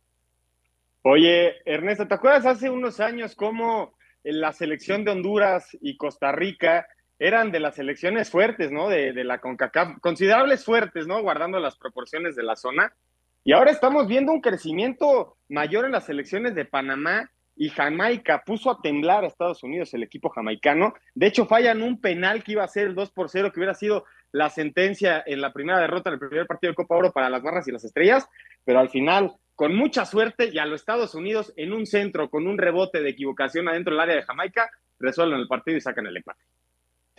Oye, 1.01 1.55
Ernesto, 1.65 2.07
¿te 2.07 2.13
acuerdas 2.13 2.45
hace 2.45 2.69
unos 2.69 2.99
años 2.99 3.35
cómo 3.35 3.97
la 4.23 4.51
selección 4.51 5.03
de 5.03 5.11
Honduras 5.11 5.69
y 5.81 5.97
Costa 5.97 6.31
Rica 6.31 6.87
eran 7.19 7.51
de 7.51 7.59
las 7.59 7.77
elecciones 7.77 8.29
fuertes, 8.29 8.71
¿no? 8.71 8.89
De, 8.89 9.13
de, 9.13 9.23
la 9.23 9.39
CONCACAF, 9.39 9.99
considerables 9.99 10.63
fuertes, 10.63 11.05
¿no? 11.05 11.21
Guardando 11.21 11.59
las 11.59 11.77
proporciones 11.77 12.35
de 12.35 12.43
la 12.43 12.55
zona. 12.55 12.93
Y 13.43 13.51
ahora 13.51 13.71
estamos 13.71 14.07
viendo 14.07 14.31
un 14.31 14.41
crecimiento 14.41 15.37
mayor 15.49 15.85
en 15.85 15.91
las 15.91 16.09
elecciones 16.09 16.55
de 16.55 16.65
Panamá 16.65 17.29
y 17.59 17.69
Jamaica. 17.69 18.43
Puso 18.45 18.71
a 18.71 18.81
temblar 18.81 19.23
a 19.23 19.27
Estados 19.27 19.63
Unidos 19.63 19.93
el 19.93 20.03
equipo 20.03 20.29
jamaicano. 20.29 20.93
De 21.13 21.27
hecho, 21.27 21.45
fallan 21.45 21.81
un 21.81 21.99
penal 21.99 22.41
que 22.41 22.53
iba 22.53 22.63
a 22.63 22.67
ser 22.67 22.87
el 22.87 22.95
2 22.95 23.11
por 23.11 23.29
0, 23.29 23.51
que 23.51 23.59
hubiera 23.59 23.73
sido 23.73 24.05
la 24.31 24.49
sentencia 24.49 25.21
en 25.25 25.41
la 25.41 25.51
primera 25.51 25.79
derrota 25.79 26.09
del 26.09 26.19
primer 26.19 26.47
partido 26.47 26.71
de 26.71 26.75
Copa 26.75 26.95
Oro 26.95 27.11
para 27.11 27.29
las 27.29 27.43
Barras 27.43 27.67
y 27.67 27.71
las 27.73 27.83
Estrellas. 27.83 28.29
Pero 28.63 28.79
al 28.79 28.89
final, 28.89 29.33
con 29.55 29.75
mucha 29.75 30.05
suerte, 30.05 30.49
y 30.53 30.57
a 30.57 30.65
los 30.65 30.79
Estados 30.79 31.15
Unidos 31.15 31.53
en 31.57 31.73
un 31.73 31.85
centro 31.85 32.29
con 32.29 32.47
un 32.47 32.57
rebote 32.57 33.01
de 33.01 33.09
equivocación 33.09 33.67
adentro 33.67 33.93
del 33.93 34.01
área 34.01 34.15
de 34.15 34.23
Jamaica, 34.23 34.69
resuelven 34.97 35.39
el 35.39 35.47
partido 35.47 35.77
y 35.77 35.81
sacan 35.81 36.07
el 36.07 36.15
empate. 36.15 36.41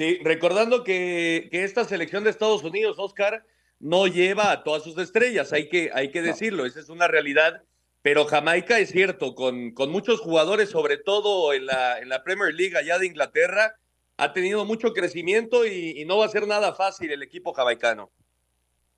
Sí, 0.01 0.19
recordando 0.25 0.83
que, 0.83 1.51
esta 1.53 1.85
selección 1.85 2.25
de 2.25 2.31
Estados 2.31 2.65
Unidos, 2.65 2.97
Oscar, 2.99 3.45
no 3.81 4.07
lleva 4.07 4.51
a 4.51 4.65
todas 4.65 4.83
sus 4.83 4.97
estrellas, 4.97 5.53
hay 5.53 5.69
que, 5.69 5.91
hay 5.93 6.11
que 6.11 6.23
decirlo, 6.23 6.65
esa 6.65 6.81
es 6.81 6.89
una 6.89 7.07
realidad. 7.07 7.65
Pero 8.01 8.25
Jamaica 8.25 8.79
es 8.79 8.93
cierto, 8.93 9.35
con, 9.35 9.73
con 9.73 9.91
muchos 9.91 10.21
jugadores, 10.21 10.71
sobre 10.71 10.97
todo 10.97 11.53
en 11.53 11.67
la, 11.67 11.99
en 11.99 12.09
la 12.09 12.25
Premier 12.25 12.55
League 12.55 12.79
allá 12.79 12.99
de 12.99 13.09
Inglaterra, 13.09 13.77
ha 14.17 14.33
tenido 14.33 14.65
mucho 14.65 14.95
crecimiento 14.95 15.67
y, 15.67 16.03
no 16.07 16.17
va 16.17 16.25
a 16.25 16.31
ser 16.31 16.47
nada 16.47 16.75
fácil 16.75 17.13
el 17.13 17.23
equipo 17.23 17.53
jamaicano. 17.53 18.11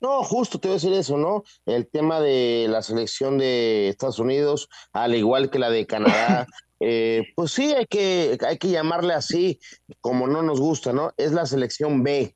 No, 0.03 0.21
justo 0.21 0.59
te 0.59 0.67
voy 0.67 0.73
a 0.73 0.75
decir 0.75 0.93
eso, 0.93 1.17
¿no? 1.17 1.43
El 1.65 1.87
tema 1.87 2.19
de 2.19 2.67
la 2.69 2.81
selección 2.81 3.37
de 3.37 3.87
Estados 3.87 4.19
Unidos, 4.19 4.67
al 4.91 5.15
igual 5.15 5.49
que 5.49 5.59
la 5.59 5.69
de 5.69 5.87
Canadá, 5.87 6.45
Eh, 6.85 7.23
pues 7.35 7.51
sí, 7.51 7.73
hay 7.73 7.85
que, 7.85 8.37
hay 8.45 8.57
que 8.57 8.69
llamarle 8.69 9.13
así, 9.13 9.57
como 10.01 10.27
no 10.27 10.41
nos 10.41 10.59
gusta, 10.59 10.91
¿no? 10.91 11.13
Es 11.15 11.31
la 11.31 11.45
selección 11.45 12.03
B. 12.03 12.35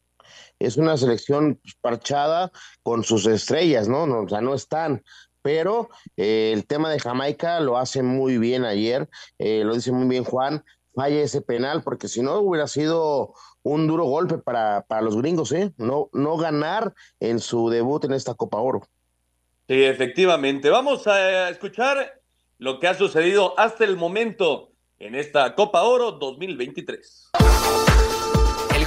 Es 0.58 0.78
una 0.78 0.96
selección 0.96 1.60
parchada 1.82 2.50
con 2.82 3.04
sus 3.04 3.26
estrellas, 3.26 3.90
¿no? 3.90 4.08
no 4.08 4.22
o 4.22 4.30
sea, 4.30 4.40
no 4.40 4.54
están. 4.54 5.04
Pero 5.42 5.90
eh, 6.16 6.52
el 6.54 6.66
tema 6.66 6.90
de 6.90 7.00
Jamaica 7.00 7.60
lo 7.60 7.78
hace 7.78 8.04
muy 8.04 8.38
bien 8.38 8.64
ayer, 8.64 9.10
eh, 9.38 9.64
lo 9.66 9.76
dice 9.76 9.92
muy 9.92 10.08
bien 10.08 10.24
Juan, 10.24 10.64
falla 10.96 11.22
ese 11.22 11.42
penal, 11.42 11.84
porque 11.84 12.08
si 12.08 12.22
no 12.22 12.40
hubiera 12.40 12.68
sido 12.68 13.34
un 13.68 13.88
duro 13.88 14.06
golpe 14.06 14.38
para, 14.38 14.86
para 14.88 15.02
los 15.02 15.18
gringos, 15.18 15.52
¿eh? 15.52 15.72
No, 15.78 16.10
no 16.14 16.38
ganar 16.38 16.94
en 17.20 17.40
su 17.40 17.70
debut 17.70 18.04
en 18.06 18.14
esta 18.14 18.34
Copa 18.34 18.58
Oro. 18.58 18.88
Sí, 19.68 19.84
efectivamente. 19.84 20.70
Vamos 20.70 21.08
a 21.08 21.50
escuchar 21.50 22.22
lo 22.58 22.80
que 22.80 22.88
ha 22.88 22.94
sucedido 22.94 23.58
hasta 23.60 23.84
el 23.84 23.98
momento 23.98 24.72
en 25.00 25.16
esta 25.16 25.56
Copa 25.56 25.84
Oro 25.84 26.14
2023. 26.14 27.32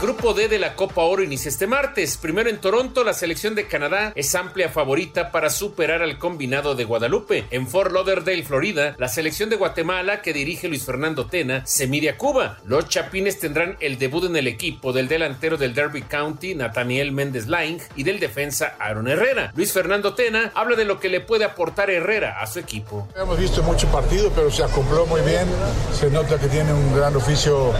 Grupo 0.00 0.32
D 0.32 0.48
de 0.48 0.58
la 0.58 0.76
Copa 0.76 1.02
Oro 1.02 1.22
inicia 1.22 1.50
este 1.50 1.66
martes. 1.66 2.16
Primero 2.16 2.48
en 2.48 2.58
Toronto, 2.58 3.04
la 3.04 3.12
selección 3.12 3.54
de 3.54 3.66
Canadá 3.66 4.14
es 4.14 4.34
amplia 4.34 4.70
favorita 4.70 5.30
para 5.30 5.50
superar 5.50 6.00
al 6.00 6.16
combinado 6.16 6.74
de 6.74 6.84
Guadalupe. 6.84 7.44
En 7.50 7.68
Fort 7.68 7.92
Lauderdale, 7.92 8.42
Florida, 8.42 8.94
la 8.96 9.08
selección 9.08 9.50
de 9.50 9.56
Guatemala 9.56 10.22
que 10.22 10.32
dirige 10.32 10.68
Luis 10.68 10.86
Fernando 10.86 11.26
Tena 11.26 11.66
se 11.66 11.86
mide 11.86 12.08
a 12.08 12.16
Cuba. 12.16 12.60
Los 12.64 12.88
Chapines 12.88 13.38
tendrán 13.40 13.76
el 13.80 13.98
debut 13.98 14.24
en 14.24 14.36
el 14.36 14.46
equipo 14.46 14.94
del 14.94 15.06
delantero 15.06 15.58
del 15.58 15.74
Derby 15.74 16.00
County, 16.00 16.54
Nathaniel 16.54 17.12
Méndez 17.12 17.46
Lang, 17.46 17.78
y 17.94 18.02
del 18.02 18.20
defensa 18.20 18.76
Aaron 18.78 19.06
Herrera. 19.06 19.52
Luis 19.54 19.70
Fernando 19.70 20.14
Tena 20.14 20.50
habla 20.54 20.76
de 20.76 20.86
lo 20.86 20.98
que 20.98 21.10
le 21.10 21.20
puede 21.20 21.44
aportar 21.44 21.90
Herrera 21.90 22.40
a 22.40 22.46
su 22.46 22.58
equipo. 22.58 23.06
Hemos 23.14 23.38
visto 23.38 23.62
mucho 23.62 23.86
partido, 23.88 24.32
pero 24.34 24.50
se 24.50 24.64
acopló 24.64 25.04
muy 25.04 25.20
bien. 25.20 25.46
Se 25.92 26.08
nota 26.08 26.38
que 26.38 26.48
tiene 26.48 26.72
un 26.72 26.96
gran 26.96 27.14
oficio 27.14 27.74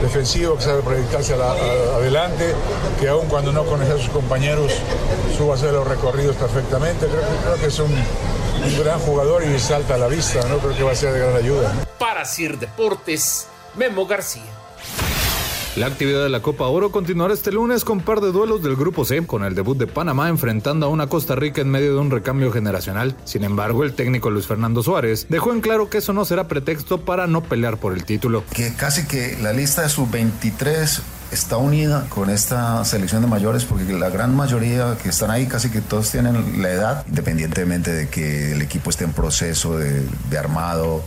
defensivo, 0.00 0.56
que 0.56 0.62
sabe 0.62 0.80
proyectarse 0.82 1.34
a 1.34 1.36
la, 1.38 1.63
adelante, 1.94 2.54
que 3.00 3.08
aun 3.08 3.26
cuando 3.28 3.52
no 3.52 3.64
conoce 3.64 3.92
a 3.92 3.98
sus 3.98 4.08
compañeros, 4.08 4.72
suba 5.36 5.54
a 5.54 5.56
hacer 5.56 5.72
los 5.72 5.86
recorridos 5.86 6.36
perfectamente. 6.36 7.06
Creo, 7.06 7.22
creo 7.42 7.56
que 7.56 7.66
es 7.66 7.78
un, 7.78 7.92
un, 7.92 8.78
gran 8.84 8.98
jugador 9.00 9.42
y 9.44 9.58
salta 9.58 9.94
a 9.94 9.98
la 9.98 10.08
vista, 10.08 10.46
¿no? 10.48 10.58
Creo 10.58 10.76
que 10.76 10.82
va 10.82 10.92
a 10.92 10.96
ser 10.96 11.12
de 11.12 11.20
gran 11.20 11.36
ayuda. 11.36 11.72
Para 11.98 12.24
Sir 12.24 12.58
Deportes, 12.58 13.46
Memo 13.76 14.06
García. 14.06 14.64
La 15.76 15.86
actividad 15.86 16.22
de 16.22 16.28
la 16.28 16.40
Copa 16.40 16.68
Oro 16.68 16.92
continuará 16.92 17.34
este 17.34 17.50
lunes 17.50 17.84
con 17.84 17.98
par 17.98 18.20
de 18.20 18.30
duelos 18.30 18.62
del 18.62 18.76
Grupo 18.76 19.04
C, 19.04 19.26
con 19.26 19.42
el 19.42 19.56
debut 19.56 19.76
de 19.76 19.88
Panamá 19.88 20.28
enfrentando 20.28 20.86
a 20.86 20.88
una 20.88 21.08
Costa 21.08 21.34
Rica 21.34 21.62
en 21.62 21.68
medio 21.68 21.94
de 21.94 21.98
un 21.98 22.12
recambio 22.12 22.52
generacional. 22.52 23.16
Sin 23.24 23.42
embargo, 23.42 23.82
el 23.82 23.92
técnico 23.92 24.30
Luis 24.30 24.46
Fernando 24.46 24.84
Suárez 24.84 25.26
dejó 25.28 25.52
en 25.52 25.60
claro 25.60 25.90
que 25.90 25.98
eso 25.98 26.12
no 26.12 26.24
será 26.24 26.46
pretexto 26.46 27.00
para 27.00 27.26
no 27.26 27.42
pelear 27.42 27.78
por 27.78 27.92
el 27.92 28.04
título. 28.04 28.44
Que 28.54 28.72
casi 28.74 29.08
que 29.08 29.36
la 29.42 29.52
lista 29.52 29.82
de 29.82 29.88
sus 29.88 30.08
23 30.08 31.02
está 31.34 31.56
unida 31.58 32.06
con 32.08 32.30
esta 32.30 32.84
selección 32.84 33.20
de 33.22 33.28
mayores 33.28 33.64
porque 33.64 33.92
la 33.92 34.08
gran 34.08 34.34
mayoría 34.34 34.96
que 35.02 35.08
están 35.10 35.30
ahí 35.30 35.46
casi 35.46 35.70
que 35.70 35.80
todos 35.80 36.10
tienen 36.10 36.62
la 36.62 36.70
edad, 36.70 37.04
independientemente 37.08 37.92
de 37.92 38.08
que 38.08 38.52
el 38.52 38.62
equipo 38.62 38.90
esté 38.90 39.04
en 39.04 39.12
proceso 39.12 39.76
de, 39.76 40.06
de 40.30 40.38
armado. 40.38 41.02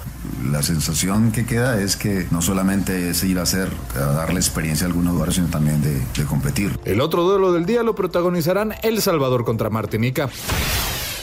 La 0.51 0.61
sensación 0.61 1.31
que 1.31 1.45
queda 1.45 1.81
es 1.81 1.95
que 1.95 2.27
no 2.31 2.41
solamente 2.41 3.09
es 3.09 3.23
ir 3.23 3.39
a 3.39 3.43
hacer, 3.43 3.69
a 3.95 3.99
darle 3.99 4.39
experiencia 4.39 4.85
a 4.85 4.89
algunos 4.89 5.11
jugadores, 5.11 5.35
sino 5.35 5.47
también 5.47 5.81
de, 5.81 6.01
de 6.15 6.25
competir. 6.25 6.77
El 6.85 7.01
otro 7.01 7.23
duelo 7.23 7.53
del 7.53 7.65
día 7.65 7.81
lo 7.81 7.95
protagonizarán 7.95 8.73
El 8.83 9.01
Salvador 9.01 9.45
contra 9.45 9.69
Martinica. 9.69 10.29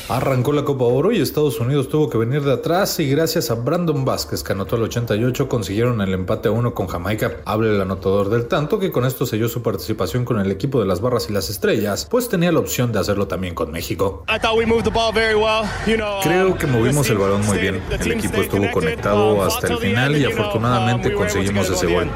Arrancó 0.06 0.52
la 0.52 0.64
Copa 0.64 0.84
Oro 0.84 1.12
y 1.12 1.20
Estados 1.22 1.58
Unidos 1.60 1.88
tuvo 1.88 2.10
que 2.10 2.18
venir 2.18 2.42
de 2.42 2.52
atrás 2.52 3.00
y 3.00 3.08
gracias 3.08 3.50
a 3.50 3.54
Brandon 3.54 4.04
Vázquez 4.04 4.42
que 4.42 4.52
anotó 4.52 4.76
el 4.76 4.82
88 4.82 5.48
consiguieron 5.48 6.02
el 6.02 6.12
empate 6.12 6.48
a 6.48 6.52
uno 6.52 6.74
con 6.74 6.88
Jamaica. 6.88 7.38
Habla 7.46 7.70
el 7.70 7.80
anotador 7.80 8.28
del 8.28 8.46
tanto 8.46 8.78
que 8.78 8.92
con 8.92 9.06
esto 9.06 9.24
selló 9.24 9.48
su 9.48 9.62
participación 9.62 10.26
con 10.26 10.38
el 10.40 10.50
equipo 10.50 10.78
de 10.78 10.84
las 10.84 11.00
barras 11.00 11.30
y 11.30 11.32
las 11.32 11.48
estrellas, 11.48 12.06
pues 12.10 12.28
tenía 12.28 12.52
la 12.52 12.58
opción 12.58 12.92
de 12.92 12.98
hacerlo 12.98 13.28
también 13.28 13.54
con 13.54 13.72
México. 13.72 14.24
Creo 16.22 16.58
que 16.58 16.66
movimos 16.66 17.08
el 17.08 17.16
balón 17.16 17.46
muy 17.46 17.56
bien. 17.56 17.82
El 17.90 18.12
equipo 18.12 18.42
estuvo 18.42 18.70
conectado 18.72 19.42
hasta 19.42 19.68
el 19.68 19.78
final 19.78 20.16
y 20.18 20.26
afortunadamente 20.26 21.14
conseguimos 21.14 21.70
ese 21.70 21.86
gol. 21.86 22.10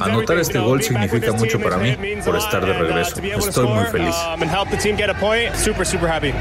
Anotar 0.00 0.38
este 0.38 0.58
gol 0.60 0.82
significa 0.82 1.32
mucho 1.32 1.60
para 1.60 1.76
mí 1.76 1.94
por 2.24 2.36
estar 2.36 2.64
de 2.64 2.72
regreso. 2.72 3.20
Estoy 3.22 3.66
muy 3.66 3.84
feliz. 3.84 4.14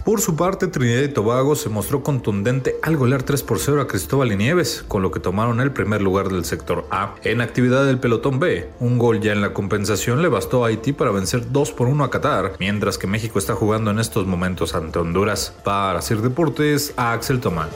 Por 0.05 0.21
su 0.21 0.33
parte, 0.37 0.67
Trinidad 0.67 0.92
y 1.01 1.07
Tobago 1.07 1.55
se 1.55 1.69
mostró 1.69 2.03
contundente 2.03 2.75
al 2.83 2.97
golear 2.97 3.23
3 3.23 3.41
por 3.43 3.57
0 3.59 3.81
a 3.81 3.87
Cristóbal 3.87 4.31
y 4.31 4.37
Nieves, 4.37 4.83
con 4.87 5.01
lo 5.01 5.09
que 5.09 5.19
tomaron 5.19 5.59
el 5.59 5.71
primer 5.71 6.01
lugar 6.01 6.29
del 6.29 6.45
sector 6.45 6.85
A. 6.91 7.15
En 7.23 7.41
actividad 7.41 7.85
del 7.85 7.99
pelotón 7.99 8.39
B, 8.39 8.69
un 8.79 8.99
gol 8.99 9.19
ya 9.19 9.31
en 9.31 9.41
la 9.41 9.53
compensación 9.53 10.21
le 10.21 10.27
bastó 10.27 10.63
a 10.63 10.67
Haití 10.67 10.93
para 10.93 11.09
vencer 11.11 11.51
2 11.51 11.71
por 11.71 11.87
1 11.87 12.03
a 12.03 12.11
Qatar, 12.11 12.53
mientras 12.59 12.99
que 12.99 13.07
México 13.07 13.39
está 13.39 13.55
jugando 13.55 13.89
en 13.89 13.99
estos 13.99 14.27
momentos 14.27 14.75
ante 14.75 14.99
Honduras. 14.99 15.55
Para 15.63 15.97
hacer 15.97 16.19
deportes, 16.19 16.93
a 16.97 17.13
Axel 17.13 17.39
Tomán. 17.39 17.69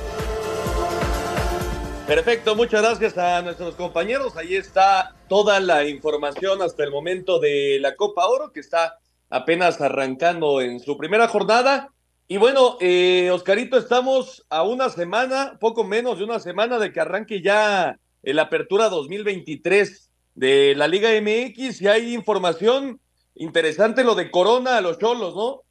Perfecto, 2.05 2.55
muchas 2.55 2.81
gracias 2.81 3.17
a 3.17 3.41
nuestros 3.41 3.75
compañeros. 3.75 4.37
Ahí 4.37 4.55
está 4.55 5.15
toda 5.27 5.59
la 5.59 5.83
información 5.85 6.61
hasta 6.61 6.83
el 6.83 6.91
momento 6.91 7.39
de 7.39 7.79
la 7.81 7.95
Copa 7.95 8.27
Oro, 8.27 8.51
que 8.51 8.59
está 8.59 8.99
apenas 9.29 9.81
arrancando 9.81 10.61
en 10.61 10.79
su 10.79 10.97
primera 10.97 11.27
jornada. 11.27 11.91
Y 12.29 12.35
bueno, 12.35 12.75
eh, 12.81 13.31
Oscarito, 13.31 13.77
estamos 13.77 14.45
a 14.49 14.63
una 14.63 14.89
semana, 14.89 15.57
poco 15.61 15.85
menos 15.85 16.17
de 16.17 16.25
una 16.25 16.41
semana 16.41 16.77
de 16.77 16.91
que 16.91 16.99
arranque 16.99 17.41
ya 17.41 17.97
la 18.21 18.41
apertura 18.41 18.89
2023 18.89 20.09
de 20.35 20.75
la 20.75 20.89
Liga 20.89 21.09
MX 21.21 21.81
y 21.81 21.87
hay 21.87 22.13
información 22.13 22.99
interesante 23.33 24.03
lo 24.03 24.13
de 24.13 24.29
Corona 24.29 24.75
a 24.75 24.81
los 24.81 24.99
Cholos, 24.99 25.35
¿no? 25.35 25.61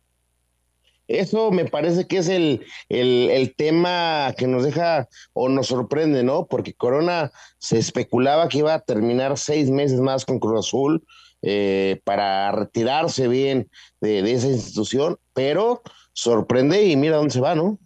Eso 1.09 1.51
me 1.51 1.66
parece 1.66 2.07
que 2.07 2.19
es 2.19 2.29
el, 2.29 2.64
el, 2.88 3.55
tema 3.55 4.35
que 4.37 4.47
nos 4.47 4.64
deja 4.64 5.09
o 5.35 5.51
nos 5.51 5.66
sorprende, 5.66 6.25
¿no? 6.25 6.47
Porque 6.47 6.73
Corona 6.73 7.31
se 7.59 7.79
especulaba 7.79 8.49
que 8.49 8.59
iba 8.59 8.73
a 8.73 8.81
terminar 8.81 9.37
seis 9.37 9.71
meses 9.71 10.01
más 10.01 10.25
con 10.25 10.40
Cruz 10.40 10.66
Azul 10.66 11.07
eh, 11.42 12.01
para 12.03 12.51
retirarse 12.51 13.29
bien 13.29 13.71
de 14.01 14.33
esa 14.33 14.49
institución, 14.49 15.19
pero 15.35 15.83
sorprende 16.16 16.83
y 16.83 16.96
mira 16.96 17.16
dónde 17.16 17.35
se 17.35 17.40
va, 17.40 17.55
¿no? 17.55 17.79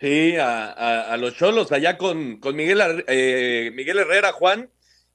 Sí, 0.00 0.36
a, 0.36 1.12
a, 1.12 1.16
los 1.16 1.36
Cholos, 1.36 1.72
allá 1.72 1.98
con, 1.98 2.38
con 2.38 2.56
Miguel, 2.56 3.04
eh, 3.08 3.70
Miguel 3.74 3.98
Herrera, 3.98 4.32
Juan, 4.32 4.70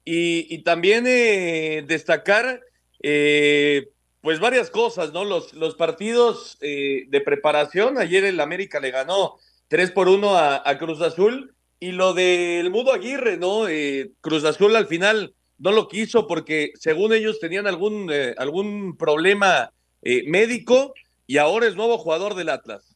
y, 0.05 0.53
y 0.53 0.59
también 0.63 1.05
eh, 1.07 1.83
destacar, 1.87 2.61
eh, 3.01 3.89
pues 4.21 4.39
varias 4.39 4.69
cosas, 4.69 5.11
¿no? 5.11 5.23
Los, 5.23 5.53
los 5.53 5.75
partidos 5.75 6.57
eh, 6.61 7.05
de 7.07 7.21
preparación, 7.21 7.97
ayer 7.97 8.25
el 8.25 8.39
América 8.39 8.79
le 8.79 8.91
ganó 8.91 9.37
3 9.69 9.91
por 9.91 10.09
1 10.09 10.35
a, 10.37 10.69
a 10.69 10.77
Cruz 10.77 11.01
Azul, 11.01 11.55
y 11.79 11.91
lo 11.93 12.13
del 12.13 12.69
Mudo 12.69 12.93
Aguirre, 12.93 13.37
¿no? 13.37 13.67
Eh, 13.67 14.11
Cruz 14.21 14.43
Azul 14.43 14.75
al 14.75 14.87
final 14.87 15.33
no 15.57 15.71
lo 15.71 15.87
quiso 15.87 16.27
porque 16.27 16.73
según 16.75 17.13
ellos 17.13 17.39
tenían 17.39 17.67
algún, 17.67 18.11
algún 18.37 18.97
problema 18.97 19.71
médico, 20.01 20.93
y 21.33 21.39
ahora 21.39 21.65
es 21.65 21.75
nuevo 21.75 21.97
jugador 21.97 22.35
del 22.35 22.49
Atlas. 22.49 22.95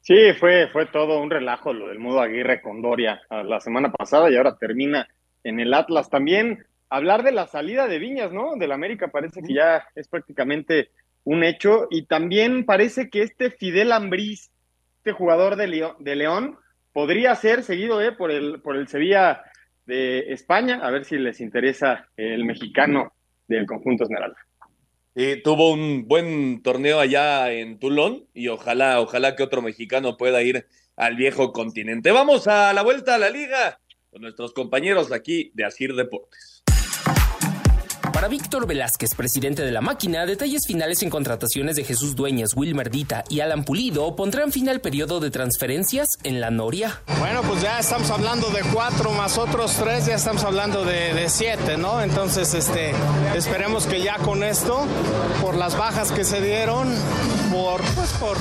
Sí, 0.00 0.32
fue, 0.32 0.66
fue 0.72 0.86
todo 0.86 1.20
un 1.20 1.30
relajo 1.30 1.72
lo 1.72 1.86
del 1.86 2.00
Mudo 2.00 2.20
Aguirre 2.20 2.60
con 2.60 2.82
Doria 2.82 3.22
la 3.30 3.60
semana 3.60 3.92
pasada 3.92 4.28
y 4.28 4.36
ahora 4.36 4.56
termina 4.58 5.06
en 5.44 5.60
el 5.60 5.72
Atlas. 5.72 6.10
También 6.10 6.66
hablar 6.88 7.22
de 7.22 7.30
la 7.30 7.46
salida 7.46 7.86
de 7.86 8.00
Viñas, 8.00 8.32
¿no? 8.32 8.56
Del 8.56 8.72
América 8.72 9.12
parece 9.12 9.42
que 9.42 9.54
ya 9.54 9.86
es 9.94 10.08
prácticamente 10.08 10.90
un 11.22 11.44
hecho 11.44 11.86
y 11.88 12.06
también 12.06 12.66
parece 12.66 13.08
que 13.10 13.22
este 13.22 13.52
Fidel 13.52 13.92
Ambriz, 13.92 14.50
este 14.96 15.12
jugador 15.12 15.54
de 15.54 15.68
León, 15.68 15.94
de 16.00 16.16
León 16.16 16.58
podría 16.92 17.36
ser 17.36 17.62
seguido 17.62 18.02
eh, 18.02 18.10
por, 18.10 18.32
el, 18.32 18.60
por 18.60 18.74
el 18.74 18.88
Sevilla 18.88 19.44
de 19.86 20.32
España, 20.32 20.80
a 20.82 20.90
ver 20.90 21.04
si 21.04 21.16
les 21.16 21.40
interesa 21.40 22.08
el 22.16 22.44
mexicano 22.44 23.12
del 23.46 23.66
conjunto 23.66 24.02
Esmeralda. 24.02 24.38
Eh, 25.14 25.42
tuvo 25.44 25.72
un 25.72 26.08
buen 26.08 26.62
torneo 26.62 26.98
allá 26.98 27.52
en 27.52 27.78
Tulón 27.78 28.26
y 28.32 28.48
ojalá, 28.48 28.98
ojalá 29.00 29.36
que 29.36 29.42
otro 29.42 29.60
mexicano 29.60 30.16
pueda 30.16 30.42
ir 30.42 30.66
al 30.96 31.16
viejo 31.16 31.52
continente. 31.52 32.12
Vamos 32.12 32.48
a 32.48 32.72
la 32.72 32.82
vuelta 32.82 33.16
a 33.16 33.18
la 33.18 33.28
liga 33.28 33.78
con 34.10 34.22
nuestros 34.22 34.54
compañeros 34.54 35.12
aquí 35.12 35.50
de 35.54 35.64
Asir 35.64 35.94
Deportes. 35.94 36.51
Para 38.22 38.30
Víctor 38.30 38.68
Velázquez, 38.68 39.16
presidente 39.16 39.64
de 39.64 39.72
la 39.72 39.80
máquina, 39.80 40.24
detalles 40.26 40.64
finales 40.64 41.02
en 41.02 41.10
contrataciones 41.10 41.74
de 41.74 41.82
Jesús 41.82 42.14
Dueñas, 42.14 42.50
Wilmer 42.54 42.88
Dita 42.88 43.24
y 43.28 43.40
Alan 43.40 43.64
Pulido 43.64 44.14
pondrán 44.14 44.52
fin 44.52 44.68
al 44.68 44.80
periodo 44.80 45.18
de 45.18 45.32
transferencias 45.32 46.06
en 46.22 46.40
la 46.40 46.52
Noria. 46.52 47.00
Bueno, 47.18 47.42
pues 47.42 47.60
ya 47.62 47.80
estamos 47.80 48.08
hablando 48.10 48.48
de 48.50 48.60
cuatro 48.72 49.10
más 49.10 49.38
otros 49.38 49.72
tres, 49.72 50.06
ya 50.06 50.14
estamos 50.14 50.44
hablando 50.44 50.84
de, 50.84 51.14
de 51.14 51.28
siete, 51.28 51.76
¿no? 51.76 52.00
Entonces, 52.00 52.54
este, 52.54 52.92
esperemos 53.34 53.86
que 53.86 54.00
ya 54.00 54.18
con 54.18 54.44
esto, 54.44 54.86
por 55.40 55.56
las 55.56 55.76
bajas 55.76 56.12
que 56.12 56.22
se 56.22 56.40
dieron, 56.40 56.94
por, 57.50 57.80
pues 57.96 58.10
por 58.20 58.36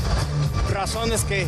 razones 0.71 1.23
que, 1.23 1.47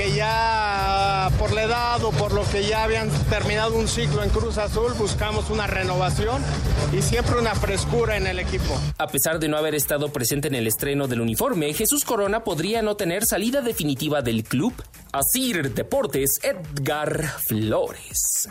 que 0.00 0.12
ya 0.12 1.30
por 1.38 1.52
la 1.52 1.64
edad 1.64 2.02
o 2.04 2.10
por 2.12 2.32
lo 2.32 2.42
que 2.50 2.64
ya 2.64 2.84
habían 2.84 3.10
terminado 3.28 3.74
un 3.74 3.86
ciclo 3.86 4.22
en 4.22 4.30
Cruz 4.30 4.56
Azul, 4.56 4.94
buscamos 4.94 5.50
una 5.50 5.66
renovación 5.66 6.42
y 6.90 7.02
siempre 7.02 7.38
una 7.38 7.54
frescura 7.54 8.16
en 8.16 8.26
el 8.26 8.38
equipo. 8.38 8.80
A 8.96 9.08
pesar 9.08 9.38
de 9.38 9.48
no 9.48 9.58
haber 9.58 9.74
estado 9.74 10.10
presente 10.10 10.48
en 10.48 10.54
el 10.54 10.66
estreno 10.66 11.06
del 11.06 11.20
uniforme, 11.20 11.74
Jesús 11.74 12.06
Corona 12.06 12.44
podría 12.44 12.80
no 12.80 12.96
tener 12.96 13.26
salida 13.26 13.60
definitiva 13.60 14.22
del 14.22 14.42
club. 14.44 14.72
Asir 15.12 15.74
Deportes, 15.74 16.40
Edgar 16.42 17.22
Flores. 17.46 18.48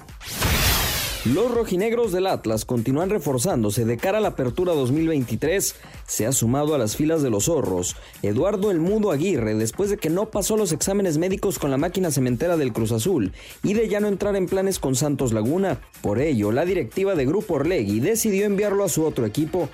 Los 1.26 1.52
rojinegros 1.52 2.14
del 2.14 2.28
Atlas 2.28 2.64
continúan 2.64 3.10
reforzándose 3.10 3.84
de 3.84 3.98
cara 3.98 4.20
a 4.20 4.22
la 4.22 4.30
apertura 4.30 4.74
2023. 4.74 5.76
Se 6.08 6.26
ha 6.26 6.32
sumado 6.32 6.74
a 6.74 6.78
las 6.78 6.96
filas 6.96 7.22
de 7.22 7.30
los 7.30 7.46
zorros 7.46 7.98
Eduardo 8.22 8.72
El 8.72 8.80
Mudo 8.80 9.12
Aguirre 9.12 9.54
después 9.56 9.90
de 9.90 9.98
que 9.98 10.10
no 10.10 10.32
pasó 10.32 10.56
los 10.56 10.72
exámenes 10.72 11.18
médicos 11.18 11.60
con 11.60 11.72
la 11.72 11.78
máquina 11.78 12.10
cementera 12.10 12.56
del 12.56 12.72
Cruz 12.72 12.94
Azul 12.94 13.34
y 13.64 13.74
de 13.74 13.90
ya 13.90 14.00
no 14.00 14.08
entrar 14.08 14.38
en 14.38 14.46
planes 14.46 14.80
con 14.80 14.96
Santos 14.96 15.34
Laguna. 15.34 15.82
Por 16.02 16.22
ello, 16.22 16.54
la 16.54 16.64
directiva 16.64 17.16
de 17.16 17.26
Grupo 17.26 17.56
Orlegui 17.56 18.00
decidió 18.00 18.46
enviarlo 18.46 18.86
a 18.86 18.90
su 18.90 19.04
otro 19.04 19.26
equipo. 19.26 19.68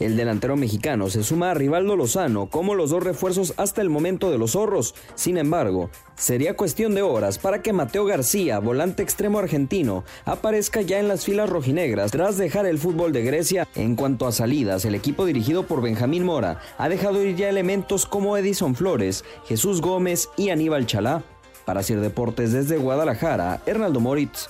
El 0.00 0.16
delantero 0.16 0.56
mexicano 0.56 1.08
se 1.08 1.22
suma 1.22 1.52
a 1.52 1.54
Rivaldo 1.54 1.94
Lozano 1.94 2.46
como 2.46 2.74
los 2.74 2.90
dos 2.90 3.02
refuerzos 3.02 3.54
hasta 3.56 3.80
el 3.80 3.90
momento 3.90 4.30
de 4.30 4.38
los 4.38 4.52
zorros. 4.52 4.94
Sin 5.14 5.38
embargo, 5.38 5.88
sería 6.16 6.56
cuestión 6.56 6.94
de 6.94 7.02
horas 7.02 7.38
para 7.38 7.62
que 7.62 7.72
Mateo 7.72 8.04
García, 8.04 8.58
volante 8.58 9.02
extremo 9.02 9.38
argentino, 9.38 10.04
aparezca 10.24 10.80
ya 10.80 10.98
en 10.98 11.06
las 11.06 11.24
filas 11.24 11.48
rojinegras 11.48 12.10
tras 12.10 12.36
dejar 12.38 12.66
el 12.66 12.78
fútbol 12.78 13.12
de 13.12 13.22
Grecia. 13.22 13.68
En 13.76 13.94
cuanto 13.94 14.26
a 14.26 14.32
salidas, 14.32 14.84
el 14.84 14.96
equipo 14.96 15.26
dirigido 15.26 15.62
por 15.64 15.80
Benjamín 15.80 16.24
Mora 16.24 16.60
ha 16.76 16.88
dejado 16.88 17.22
ir 17.22 17.36
ya 17.36 17.48
elementos 17.48 18.04
como 18.04 18.36
Edison 18.36 18.74
Flores, 18.74 19.24
Jesús 19.46 19.80
Gómez 19.80 20.28
y 20.36 20.50
Aníbal 20.50 20.86
Chalá. 20.86 21.22
Para 21.64 21.80
hacer 21.80 22.00
deportes 22.00 22.52
desde 22.52 22.76
Guadalajara, 22.76 23.62
Hernaldo 23.64 24.00
Moritz. 24.00 24.48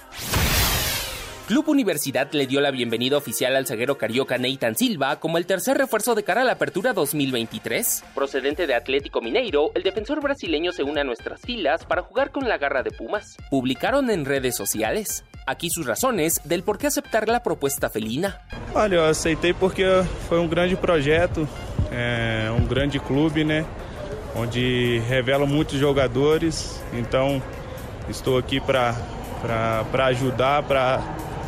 Club 1.46 1.68
Universidad 1.68 2.32
le 2.32 2.46
dio 2.46 2.62
la 2.62 2.70
bienvenida 2.70 3.18
oficial 3.18 3.54
al 3.54 3.66
zaguero 3.66 3.98
carioca 3.98 4.38
Nathan 4.38 4.76
Silva 4.76 5.20
como 5.20 5.36
el 5.36 5.44
tercer 5.44 5.76
refuerzo 5.76 6.14
de 6.14 6.22
cara 6.22 6.40
a 6.40 6.44
la 6.44 6.52
apertura 6.52 6.94
2023. 6.94 8.02
Procedente 8.14 8.66
de 8.66 8.74
Atlético 8.74 9.20
Mineiro, 9.20 9.70
el 9.74 9.82
defensor 9.82 10.22
brasileño 10.22 10.72
se 10.72 10.84
une 10.84 11.02
a 11.02 11.04
nuestras 11.04 11.42
filas 11.42 11.84
para 11.84 12.00
jugar 12.00 12.30
con 12.30 12.48
la 12.48 12.56
garra 12.56 12.82
de 12.82 12.92
Pumas. 12.92 13.36
Publicaron 13.50 14.08
en 14.08 14.24
redes 14.24 14.56
sociales. 14.56 15.22
Aquí 15.46 15.68
sus 15.68 15.84
razones 15.84 16.40
del 16.44 16.62
por 16.62 16.78
qué 16.78 16.86
aceptar 16.86 17.28
la 17.28 17.42
propuesta 17.42 17.90
felina. 17.90 18.40
Olha, 18.74 18.94
eu 18.94 19.04
aceitei 19.04 19.52
porque 19.52 19.84
foi 20.30 20.38
um 20.38 20.48
grande 20.48 20.76
projeto, 20.76 21.46
é, 21.92 22.50
um 22.58 22.66
grande 22.66 22.98
clube, 22.98 23.44
né? 23.44 23.66
Onde 24.34 25.02
revela 25.06 25.44
muitos 25.44 25.78
jogadores. 25.78 26.82
Então, 26.94 27.42
estou 28.08 28.38
aqui 28.38 28.60
para 28.60 28.96
ajudar, 30.06 30.62
para 30.62 31.02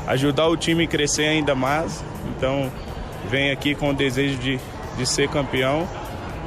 ajudar 0.06 0.48
o 0.48 0.56
time 0.56 0.84
a 0.84 0.86
crescer 0.86 1.26
ainda 1.26 1.54
mais. 1.54 2.02
Então, 2.36 2.70
venho 3.28 3.52
aqui 3.52 3.74
com 3.74 3.90
o 3.90 3.94
desejo 3.94 4.38
de, 4.38 4.58
de 4.96 5.06
ser 5.06 5.28
campeão 5.28 5.86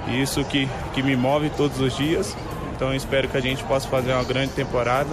e 0.08 0.22
isso 0.22 0.44
que, 0.46 0.68
que 0.94 1.04
me 1.04 1.16
move 1.16 1.50
todos 1.52 1.80
os 1.80 1.96
dias. 1.96 2.36
Então, 2.76 2.94
espero 2.94 3.28
que 3.28 3.38
a 3.38 3.42
gente 3.42 3.64
possa 3.64 3.88
fazer 3.88 4.14
uma 4.14 4.24
grande 4.24 4.54
temporada 4.54 5.10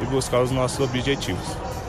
e 0.00 0.04
buscar 0.06 0.40
os 0.40 0.50
nossos 0.50 0.80
objetivos. 0.80 1.46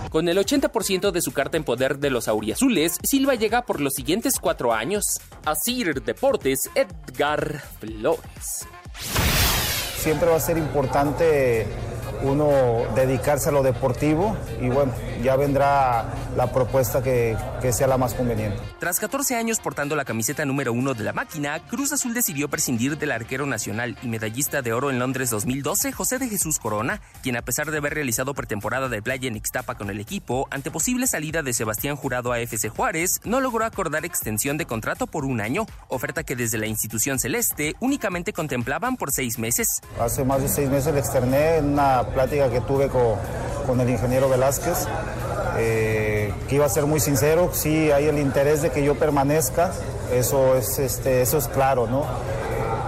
Con 0.10 0.30
el 0.30 0.38
80% 0.38 1.10
de 1.10 1.22
su 1.22 1.32
carta 1.32 1.58
en 1.58 1.64
poder 1.64 1.98
de 1.98 2.12
los 2.12 2.28
auriazules, 2.28 3.00
Silva 3.04 3.34
llega 3.34 3.64
por 3.64 3.82
los 3.82 3.94
siguientes 3.94 4.36
cuatro 4.40 4.72
años. 4.72 5.06
Asir 5.44 6.04
Deportes, 6.04 6.70
Edgar 6.76 7.64
Flores. 7.80 8.68
Siempre 9.98 10.30
va 10.30 10.36
a 10.36 10.40
ser 10.40 10.60
importante 10.60 11.66
uno 12.24 12.50
dedicarse 12.96 13.50
a 13.50 13.52
lo 13.52 13.64
deportivo 13.64 14.36
y 14.62 14.70
bueno, 14.70 14.94
ya 15.22 15.36
vendrá 15.36 16.06
la 16.36 16.52
propuesta 16.52 17.02
que, 17.04 17.38
que, 17.62 17.72
sea 17.72 17.88
la 17.88 17.98
más 17.98 18.14
conveniente. 18.14 18.58
Tras 18.80 19.00
14 19.00 19.36
años 19.36 19.60
portando 19.60 19.96
la 19.96 20.06
camiseta 20.06 20.46
número 20.46 20.74
uno 20.74 20.94
de 20.94 21.04
la 21.04 21.14
máquina, 21.14 21.60
Cruz 21.68 21.92
Azul 21.94 22.14
decidió 22.14 22.50
prescindir 22.50 22.98
del 22.98 23.12
arquero 23.12 23.46
nacional 23.46 23.98
y 24.02 24.08
medallista 24.08 24.62
de 24.62 24.74
oro 24.74 24.90
en 24.90 25.00
Londres 25.00 25.30
2012, 25.30 25.92
José 25.92 26.18
de 26.18 26.30
Jesús 26.30 26.60
Corona, 26.60 27.02
quien 27.22 27.38
a 27.38 27.42
pesar 27.42 27.72
de 27.72 27.78
haber 27.78 27.94
realizado 27.94 28.34
pretemporada 28.34 28.90
de 28.90 29.02
playa 29.02 29.28
en 29.28 29.36
Ixtapa 29.36 29.76
con 29.76 29.90
el 29.90 30.00
equipo, 30.00 30.48
ante 30.52 30.72
posible 30.72 31.08
salida 31.08 31.44
de 31.44 31.54
Sebastián 31.54 31.96
Jurado 31.96 32.32
a 32.32 32.40
FC 32.40 32.70
Juárez, 32.70 33.20
no 33.24 33.42
logró 33.42 33.66
acordar 33.66 34.06
extensión 34.06 34.58
de 34.58 34.66
contrato 34.66 35.08
por 35.08 35.26
un 35.26 35.42
año, 35.42 35.66
oferta 35.88 36.24
que 36.24 36.36
desde 36.36 36.58
la 36.58 36.68
institución 36.68 37.20
celeste 37.20 37.76
únicamente 37.80 38.34
contemplaban 38.34 38.98
por 38.98 39.12
seis 39.12 39.40
meses. 39.40 39.82
Hace 40.00 40.24
más 40.24 40.42
de 40.42 40.48
seis 40.48 40.70
meses 40.70 40.94
le 40.94 41.00
externé 41.00 41.60
una 41.60 42.04
plática 42.14 42.50
que 42.50 42.62
tuve 42.62 42.88
con, 42.88 43.16
con 43.66 43.80
el 43.82 43.90
ingeniero 43.90 44.30
Velázquez, 44.30 44.88
eh, 45.58 46.34
que 46.48 46.56
iba 46.56 46.66
a 46.66 46.70
ser 46.70 46.86
muy 46.86 47.00
sincero, 47.00 47.50
sí 47.54 47.92
hay 47.92 48.08
el 48.08 48.18
interés 48.18 48.62
de 48.62 48.70
que 48.72 48.84
yo 48.84 48.96
permanezca, 48.96 49.72
eso 50.14 50.56
es, 50.56 50.80
este, 50.80 51.22
eso 51.22 51.38
es 51.38 51.48
claro, 51.48 51.88
¿no? 51.88 52.06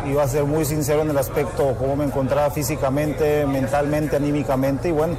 Iba 0.10 0.24
a 0.24 0.28
ser 0.28 0.44
muy 0.44 0.66
sincero 0.66 1.02
en 1.02 1.10
el 1.10 1.18
aspecto 1.18 1.76
cómo 1.78 1.96
me 1.96 2.06
encontraba 2.06 2.52
físicamente, 2.52 3.46
mentalmente, 3.46 4.16
anímicamente 4.16 4.90
y 4.90 4.92
bueno, 4.92 5.16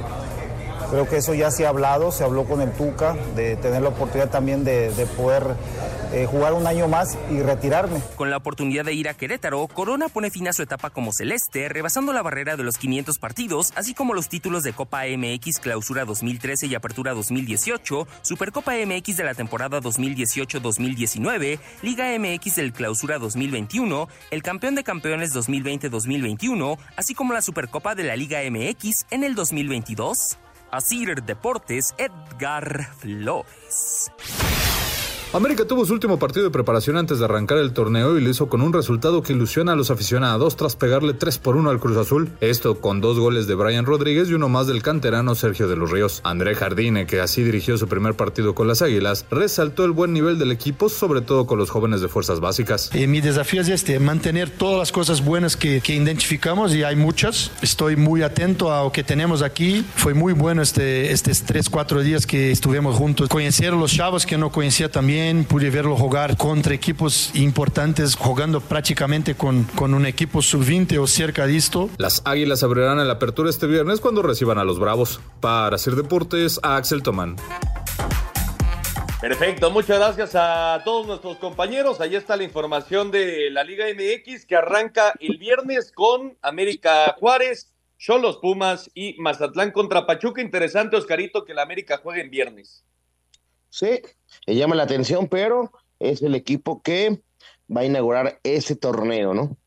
creo 0.89 1.07
que 1.07 1.17
eso 1.17 1.33
ya 1.33 1.51
se 1.51 1.65
ha 1.65 1.69
hablado, 1.69 2.11
se 2.11 2.23
habló 2.23 2.45
con 2.45 2.61
el 2.61 2.71
Tuca, 2.71 3.15
de 3.35 3.55
tener 3.57 3.81
la 3.81 3.89
oportunidad 3.89 4.29
también 4.29 4.63
de, 4.63 4.91
de 4.91 5.05
poder 5.05 5.55
eh, 6.13 6.25
jugar 6.25 6.53
un 6.53 6.65
año 6.67 6.87
más 6.87 7.17
y 7.29 7.41
retirarme. 7.41 8.01
Con 8.15 8.29
la 8.29 8.37
oportunidad 8.37 8.85
de 8.85 8.93
ir 8.93 9.09
a 9.09 9.13
Querétaro, 9.13 9.67
Corona 9.67 10.07
pone 10.07 10.31
fin 10.31 10.47
a 10.47 10.53
su 10.53 10.63
etapa 10.63 10.89
como 10.89 11.11
celeste, 11.11 11.67
rebasando 11.67 12.13
la 12.13 12.21
barrera 12.21 12.55
de 12.55 12.63
los 12.63 12.77
500 12.77 13.17
partidos, 13.17 13.73
así 13.75 13.93
como 13.93 14.13
los 14.13 14.29
títulos 14.29 14.63
de 14.63 14.71
Copa 14.71 15.03
MX 15.05 15.59
Clausura 15.59 16.05
2013 16.05 16.67
y 16.67 16.75
Apertura 16.75 17.13
2018, 17.13 18.07
Supercopa 18.21 18.73
MX 18.85 19.17
de 19.17 19.23
la 19.25 19.33
temporada 19.33 19.81
2018-2019, 19.81 21.59
Liga 21.81 22.05
MX 22.17 22.55
del 22.55 22.71
Clausura 22.71 23.19
2021, 23.19 24.07
el 24.31 24.43
Campeón 24.43 24.75
de 24.75 24.85
Campeones 24.85 25.35
2020-2021, 25.35 26.77
así 26.95 27.15
como 27.15 27.33
la 27.33 27.41
Supercopa 27.41 27.95
de 27.95 28.03
la 28.03 28.15
Liga 28.15 28.39
MX 28.49 29.07
en 29.11 29.25
el 29.25 29.35
2022. 29.35 30.37
Asir 30.71 31.21
Deportes, 31.23 31.95
Edgar 31.97 32.93
Flores. 32.97 34.11
América 35.33 35.65
tuvo 35.65 35.85
su 35.85 35.91
último 35.91 36.17
partido 36.19 36.45
de 36.45 36.51
preparación 36.51 36.95
antes 36.95 37.19
de 37.19 37.25
arrancar 37.25 37.57
el 37.57 37.73
torneo 37.73 38.17
y 38.17 38.21
lo 38.21 38.29
hizo 38.29 38.47
con 38.47 38.61
un 38.61 38.71
resultado 38.71 39.21
que 39.21 39.33
ilusiona 39.33 39.73
a 39.73 39.75
los 39.75 39.91
aficionados 39.91 40.55
tras 40.55 40.77
pegarle 40.77 41.13
3 41.13 41.37
por 41.39 41.57
1 41.57 41.69
al 41.69 41.81
Cruz 41.81 41.97
Azul. 41.97 42.31
Esto 42.39 42.79
con 42.79 43.01
dos 43.01 43.19
goles 43.19 43.45
de 43.45 43.53
Brian 43.55 43.85
Rodríguez 43.85 44.29
y 44.29 44.35
uno 44.35 44.47
más 44.47 44.67
del 44.67 44.81
canterano 44.81 45.35
Sergio 45.35 45.67
de 45.67 45.75
los 45.75 45.91
Ríos. 45.91 46.21
André 46.23 46.55
Jardine, 46.55 47.05
que 47.05 47.19
así 47.19 47.43
dirigió 47.43 47.77
su 47.77 47.89
primer 47.89 48.13
partido 48.13 48.55
con 48.55 48.69
las 48.69 48.81
Águilas, 48.81 49.25
resaltó 49.29 49.83
el 49.83 49.91
buen 49.91 50.13
nivel 50.13 50.39
del 50.39 50.49
equipo, 50.53 50.87
sobre 50.87 51.19
todo 51.19 51.45
con 51.45 51.59
los 51.59 51.71
jóvenes 51.71 51.99
de 51.99 52.07
fuerzas 52.07 52.39
básicas. 52.39 52.89
Eh, 52.93 53.05
mi 53.05 53.19
desafío 53.19 53.61
es 53.61 53.67
este, 53.67 53.99
mantener 53.99 54.49
todas 54.49 54.79
las 54.79 54.91
cosas 54.93 55.23
buenas 55.23 55.57
que, 55.57 55.81
identificamos 55.87 56.73
y 56.73 56.83
hay 56.83 56.95
muchas. 56.95 57.51
Estoy 57.61 57.97
muy 57.97 58.21
atento 58.21 58.73
a 58.73 58.83
lo 58.83 58.93
que 58.93 59.03
tenemos 59.03 59.41
aquí. 59.41 59.85
Fue 59.95 60.13
muy 60.13 60.31
bueno 60.31 60.61
este, 60.61 61.11
estos 61.11 61.43
3, 61.43 61.69
4 61.69 62.01
días 62.01 62.25
que 62.25 62.51
estuvimos 62.51 62.95
juntos. 62.95 63.27
Conocer 63.27 63.73
a 63.73 63.75
los 63.75 63.93
chavos 63.93 64.25
que 64.25 64.37
no 64.37 64.51
conocía 64.51 64.89
también 64.89 65.16
pude 65.47 65.69
verlo 65.69 65.95
jugar 65.95 66.37
contra 66.37 66.73
equipos 66.73 67.31
importantes, 67.33 68.15
jugando 68.15 68.61
prácticamente 68.61 69.35
con, 69.35 69.63
con 69.63 69.93
un 69.93 70.05
equipo 70.05 70.41
sub-20 70.41 70.99
o 70.99 71.07
cerca 71.07 71.47
de 71.47 71.57
esto. 71.57 71.89
Las 71.97 72.21
Águilas 72.25 72.61
abrirán 72.61 73.05
la 73.05 73.13
apertura 73.13 73.49
este 73.49 73.67
viernes 73.67 73.99
cuando 73.99 74.21
reciban 74.21 74.57
a 74.59 74.63
los 74.63 74.79
Bravos. 74.79 75.19
Para 75.39 75.75
hacer 75.75 75.95
deportes, 75.95 76.59
a 76.61 76.75
Axel 76.75 77.01
Tomán. 77.01 77.35
Perfecto, 79.19 79.71
muchas 79.71 79.97
gracias 79.97 80.35
a 80.35 80.81
todos 80.85 81.07
nuestros 81.07 81.37
compañeros. 81.37 81.99
Ahí 81.99 82.15
está 82.15 82.37
la 82.37 82.43
información 82.43 83.09
de 83.09 83.49
la 83.49 83.63
Liga 83.63 83.85
MX 83.87 84.45
que 84.45 84.55
arranca 84.55 85.13
el 85.19 85.37
viernes 85.37 85.91
con 85.91 86.37
América 86.43 87.15
Juárez, 87.19 87.73
Cholos 87.97 88.37
Pumas 88.37 88.91
y 88.93 89.15
Mazatlán 89.17 89.71
contra 89.71 90.05
Pachuca. 90.05 90.41
Interesante, 90.41 90.95
Oscarito, 90.95 91.43
que 91.43 91.55
la 91.55 91.63
América 91.63 91.97
juegue 91.97 92.21
en 92.21 92.29
viernes. 92.29 92.83
Sí, 93.69 94.01
le 94.45 94.55
llama 94.55 94.75
la 94.75 94.83
atención, 94.83 95.27
pero 95.27 95.71
es 95.99 96.21
el 96.21 96.35
equipo 96.35 96.81
que 96.81 97.21
va 97.75 97.81
a 97.81 97.85
inaugurar 97.85 98.39
ese 98.43 98.75
torneo, 98.75 99.33
¿no? 99.33 99.57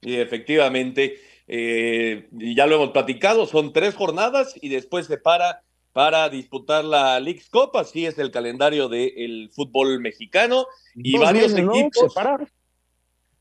Y 0.00 0.16
efectivamente, 0.16 1.20
eh, 1.46 2.28
ya 2.32 2.66
lo 2.66 2.76
hemos 2.76 2.90
platicado, 2.90 3.46
son 3.46 3.72
tres 3.72 3.94
jornadas 3.94 4.54
y 4.60 4.68
después 4.68 5.06
se 5.06 5.18
para 5.18 5.62
para 5.92 6.28
disputar 6.28 6.84
la 6.84 7.18
League's 7.18 7.48
Cup, 7.48 7.76
así 7.76 8.06
es 8.06 8.18
el 8.18 8.30
calendario 8.30 8.88
del 8.88 9.50
fútbol 9.52 9.98
mexicano 9.98 10.66
y 10.94 11.14
Dos 11.14 11.22
varios 11.22 11.52
equipos. 11.52 12.12
¿Se 12.12 12.14
para? 12.14 12.38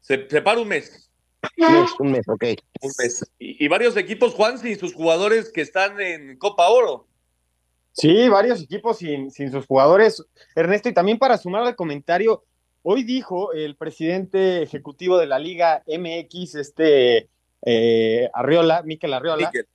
Se, 0.01 0.27
se 0.27 0.41
para 0.41 0.61
un 0.61 0.67
mes. 0.67 1.11
Un 1.57 1.73
mes, 1.73 1.89
un 1.99 2.11
mes, 2.11 2.27
ok. 2.27 2.43
Un 2.81 2.91
mes. 2.97 3.31
Y, 3.37 3.63
y 3.63 3.67
varios 3.67 3.95
equipos, 3.95 4.33
Juan, 4.33 4.55
y 4.65 4.73
sus 4.73 4.95
jugadores 4.95 5.51
que 5.51 5.61
están 5.61 6.01
en 6.01 6.37
Copa 6.39 6.67
Oro. 6.69 7.07
Sí, 7.97 8.29
varios 8.29 8.61
equipos 8.61 8.99
sin, 8.99 9.31
sin 9.31 9.51
sus 9.51 9.65
jugadores. 9.65 10.23
Ernesto, 10.55 10.87
y 10.87 10.93
también 10.93 11.17
para 11.17 11.37
sumar 11.39 11.63
al 11.63 11.75
comentario, 11.75 12.43
hoy 12.83 13.03
dijo 13.03 13.53
el 13.53 13.75
presidente 13.75 14.61
ejecutivo 14.61 15.17
de 15.17 15.25
la 15.25 15.39
Liga 15.39 15.83
MX, 15.87 16.55
este 16.55 17.27
eh, 17.65 18.29
Arriola, 18.35 18.83
Miquel 18.83 19.13
Arriola, 19.13 19.47
Miquel. 19.47 19.67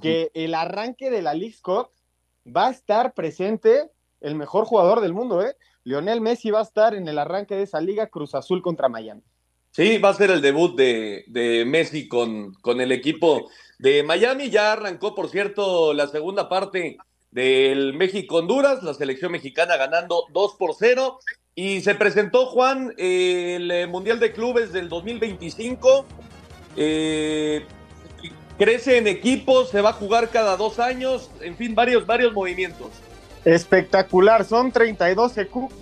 que 0.00 0.30
el 0.32 0.54
arranque 0.54 1.10
de 1.10 1.20
la 1.20 1.34
League's 1.34 1.60
Cup 1.60 1.90
va 2.46 2.68
a 2.68 2.70
estar 2.70 3.12
presente 3.12 3.90
el 4.22 4.36
mejor 4.36 4.64
jugador 4.64 5.02
del 5.02 5.12
mundo, 5.12 5.42
¿eh? 5.42 5.54
Lionel 5.84 6.22
Messi 6.22 6.50
va 6.50 6.60
a 6.60 6.62
estar 6.62 6.94
en 6.94 7.08
el 7.08 7.18
arranque 7.18 7.56
de 7.56 7.64
esa 7.64 7.80
liga 7.82 8.06
Cruz 8.06 8.34
Azul 8.34 8.62
contra 8.62 8.88
Miami. 8.88 9.22
Sí, 9.70 9.98
va 9.98 10.08
a 10.08 10.14
ser 10.14 10.30
el 10.30 10.40
debut 10.40 10.76
de, 10.76 11.24
de 11.28 11.66
Messi 11.66 12.08
con, 12.08 12.54
con 12.54 12.80
el 12.80 12.90
equipo 12.90 13.50
de 13.78 14.02
Miami. 14.02 14.48
Ya 14.48 14.72
arrancó, 14.72 15.14
por 15.14 15.28
cierto, 15.28 15.92
la 15.92 16.08
segunda 16.08 16.48
parte 16.48 16.96
del 17.30 17.94
México-Honduras, 17.94 18.82
la 18.82 18.94
selección 18.94 19.32
mexicana 19.32 19.76
ganando 19.76 20.24
2 20.32 20.54
por 20.58 20.74
0. 20.78 21.18
Y 21.54 21.80
se 21.80 21.94
presentó, 21.94 22.46
Juan, 22.46 22.94
el 22.96 23.70
eh, 23.70 23.86
Mundial 23.86 24.20
de 24.20 24.32
Clubes 24.32 24.72
del 24.72 24.88
2025. 24.88 26.06
Eh, 26.76 27.64
crece 28.58 28.98
en 28.98 29.06
equipos, 29.06 29.70
se 29.70 29.80
va 29.80 29.90
a 29.90 29.94
jugar 29.94 30.28
cada 30.30 30.56
dos 30.56 30.78
años, 30.78 31.30
en 31.40 31.56
fin, 31.56 31.74
varios, 31.74 32.06
varios 32.06 32.32
movimientos. 32.32 32.88
Espectacular, 33.44 34.44
son 34.44 34.70
32 34.70 35.32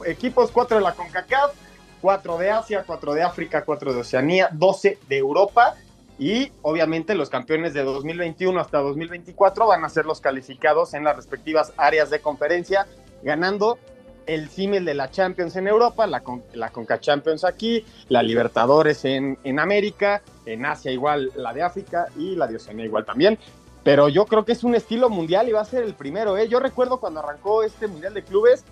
equipos, 0.07 0.51
4 0.53 0.79
de 0.79 0.83
la 0.83 0.95
CONCACAF, 0.95 1.53
4 2.01 2.39
de 2.39 2.51
Asia, 2.51 2.85
4 2.87 3.15
de 3.15 3.23
África, 3.23 3.65
4 3.65 3.93
de 3.93 4.01
Oceanía, 4.01 4.49
12 4.53 4.99
de 5.09 5.19
Europa 5.19 5.77
y 6.19 6.51
obviamente 6.63 7.15
los 7.15 7.31
campeones 7.31 7.75
de 7.75 7.85
2021 7.85 8.59
hasta 8.61 8.79
2024 8.79 9.67
van 9.69 9.85
a 9.85 9.89
ser 9.89 10.05
los 10.05 10.21
calificados 10.21 10.95
en 10.95 11.05
las 11.05 11.17
respectivas 11.17 11.73
áreas 11.77 12.11
de 12.11 12.21
conferencia, 12.21 12.87
ganando 13.23 13.79
el 14.27 14.51
símil 14.51 14.85
de 14.85 14.95
la 14.95 15.11
Champions 15.11 15.57
en 15.57 15.69
Europa, 15.69 16.07
la, 16.07 16.23
la 16.53 16.71
Conca 16.71 17.01
Champions 17.01 17.45
aquí, 17.45 17.85
la 18.09 18.23
Libertadores 18.23 19.05
en, 19.05 19.39
en 19.43 19.59
América, 19.59 20.23
en 20.45 20.67
Asia 20.67 20.93
igual 20.93 21.33
la 21.35 21.55
de 21.55 21.63
África 21.63 22.07
y 22.17 22.37
la 22.37 22.47
de 22.47 22.59
igual 22.85 23.07
también. 23.07 23.39
Pero 23.85 24.09
yo 24.09 24.27
creo 24.27 24.45
que 24.45 24.53
es 24.53 24.65
un 24.65 24.75
estilo 24.75 25.09
mundial 25.09 25.49
y 25.49 25.53
va 25.53 25.63
a 25.63 25.65
ser 25.65 25.83
el 25.83 25.95
primero. 25.95 26.37
¿eh? 26.37 26.47
Yo 26.47 26.61
recuerdo 26.61 26.99
cuando 26.99 27.21
arrancó 27.21 27.63
este 27.63 27.87
Mundial 27.87 28.13
de 28.13 28.23
Clubes, 28.23 28.65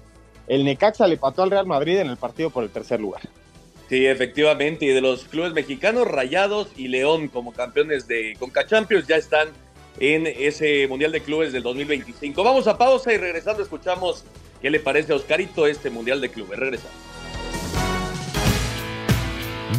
el 0.47 0.63
Necaxa 0.65 1.07
le 1.07 1.17
pató 1.17 1.43
al 1.43 1.51
Real 1.51 1.67
Madrid 1.67 1.99
en 1.99 2.09
el 2.09 2.19
partido 2.19 2.51
por 2.51 2.63
el 2.63 2.71
tercer 2.71 3.01
lugar. 3.01 3.23
Sí, 3.89 4.05
efectivamente, 4.07 4.85
y 4.85 4.89
de 4.89 5.01
los 5.01 5.25
clubes 5.25 5.53
mexicanos, 5.53 6.09
Rayados 6.09 6.69
y 6.77 6.89
León 6.89 7.29
como 7.29 7.53
campeones 7.53 8.09
de 8.09 8.37
Conca 8.39 8.67
Champions 8.67 9.07
ya 9.07 9.17
están 9.17 9.49
en 10.01 10.27
ese 10.27 10.87
Mundial 10.89 11.13
de 11.13 11.21
Clubes 11.21 11.53
del 11.53 11.63
2025. 11.63 12.43
Vamos 12.43 12.67
a 12.67 12.77
pausa 12.77 13.13
y 13.13 13.17
regresando 13.17 13.63
escuchamos 13.63 14.25
qué 14.61 14.71
le 14.71 14.81
parece 14.81 15.13
a 15.13 15.17
Oscarito 15.17 15.67
este 15.67 15.91
Mundial 15.91 16.21
de 16.21 16.31
Clubes. 16.31 16.59
Regresamos. 16.59 16.97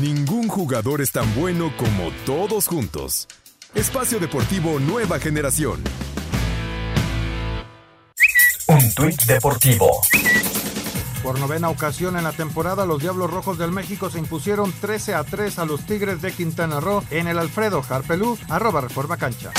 Ningún 0.02 0.48
jugador 0.48 1.02
es 1.02 1.12
tan 1.12 1.34
bueno 1.36 1.74
como 1.76 2.12
todos 2.26 2.68
juntos. 2.68 3.28
Espacio 3.76 4.20
Deportivo 4.20 4.80
Nueva 4.80 5.20
Generación. 5.20 5.84
Un 8.68 8.94
tuit 8.94 9.22
deportivo. 9.24 10.02
Por 11.24 11.40
novena 11.40 11.70
ocasión 11.70 12.16
en 12.18 12.24
la 12.24 12.32
temporada, 12.32 12.86
los 12.86 13.02
Diablos 13.02 13.30
Rojos 13.30 13.58
del 13.58 13.72
México 13.72 14.10
se 14.10 14.20
impusieron 14.20 14.72
13 14.72 15.16
a 15.16 15.24
3 15.24 15.60
a 15.60 15.66
los 15.66 15.86
Tigres 15.86 16.22
de 16.22 16.32
Quintana 16.32 16.80
Roo 16.80 17.04
en 17.10 17.28
el 17.28 17.40
Alfredo 17.40 17.84
Harpelú, 17.88 18.38
arroba 18.50 18.82
Reforma 18.82 19.18
Cancha. 19.18 19.52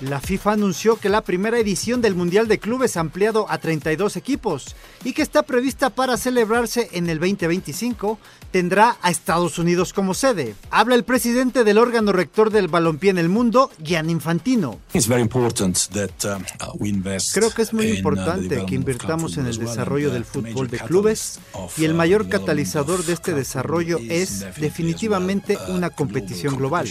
La 0.00 0.20
FIFA 0.20 0.52
anunció 0.52 0.96
que 0.96 1.08
la 1.08 1.22
primera 1.22 1.58
edición 1.58 2.00
del 2.00 2.14
Mundial 2.14 2.46
de 2.46 2.60
Clubes 2.60 2.96
ha 2.96 3.00
ampliado 3.00 3.50
a 3.50 3.58
32 3.58 4.16
equipos 4.16 4.76
y 5.02 5.12
que 5.12 5.22
está 5.22 5.42
prevista 5.42 5.90
para 5.90 6.16
celebrarse 6.16 6.88
en 6.92 7.10
el 7.10 7.18
2025 7.18 8.16
tendrá 8.50 8.96
a 9.02 9.10
Estados 9.10 9.58
Unidos 9.58 9.92
como 9.92 10.14
sede. 10.14 10.54
Habla 10.70 10.94
el 10.94 11.04
presidente 11.04 11.64
del 11.64 11.78
órgano 11.78 12.12
rector 12.12 12.50
del 12.50 12.68
balompié 12.68 13.10
en 13.10 13.18
el 13.18 13.28
mundo, 13.28 13.70
Gian 13.82 14.10
Infantino. 14.10 14.78
Um, 14.94 17.02
Creo 17.34 17.50
que 17.50 17.62
es 17.62 17.72
muy 17.72 17.90
uh, 17.90 17.94
importante 17.94 18.64
que 18.66 18.74
invirtamos 18.74 19.36
en 19.36 19.46
el 19.46 19.58
desarrollo 19.58 20.10
del 20.10 20.24
fútbol 20.24 20.68
de 20.68 20.78
clubes 20.78 21.40
y 21.76 21.84
el 21.84 21.94
mayor 21.94 22.22
uh, 22.22 22.28
catalizador 22.28 23.04
de 23.04 23.12
este 23.12 23.34
desarrollo 23.34 23.98
es 24.08 24.46
definitivamente 24.56 25.56
uh, 25.56 25.72
una 25.72 25.90
competición 25.90 26.56
global. 26.56 26.88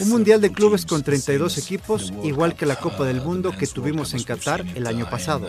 Un 0.00 0.08
mundial 0.08 0.40
de 0.40 0.52
clubes 0.52 0.86
con 0.86 1.02
32 1.02 1.58
equipos, 1.58 1.93
igual 2.22 2.54
que 2.54 2.66
la 2.66 2.76
Copa 2.76 3.04
del 3.04 3.20
Mundo 3.20 3.52
que 3.56 3.66
tuvimos 3.66 4.14
en 4.14 4.22
Qatar 4.22 4.64
el 4.74 4.86
año 4.86 5.08
pasado. 5.08 5.46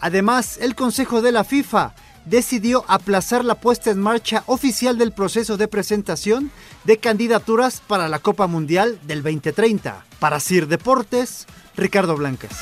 Además, 0.00 0.58
el 0.60 0.74
Consejo 0.74 1.22
de 1.22 1.32
la 1.32 1.44
FIFA 1.44 1.94
decidió 2.24 2.84
aplazar 2.88 3.44
la 3.44 3.56
puesta 3.56 3.90
en 3.90 4.00
marcha 4.00 4.44
oficial 4.46 4.98
del 4.98 5.12
proceso 5.12 5.56
de 5.56 5.68
presentación 5.68 6.50
de 6.84 6.98
candidaturas 6.98 7.80
para 7.80 8.08
la 8.08 8.18
Copa 8.18 8.46
Mundial 8.46 8.98
del 9.02 9.22
2030. 9.22 10.04
Para 10.18 10.40
CIR 10.40 10.66
Deportes, 10.68 11.46
Ricardo 11.76 12.16
Blancas. 12.16 12.52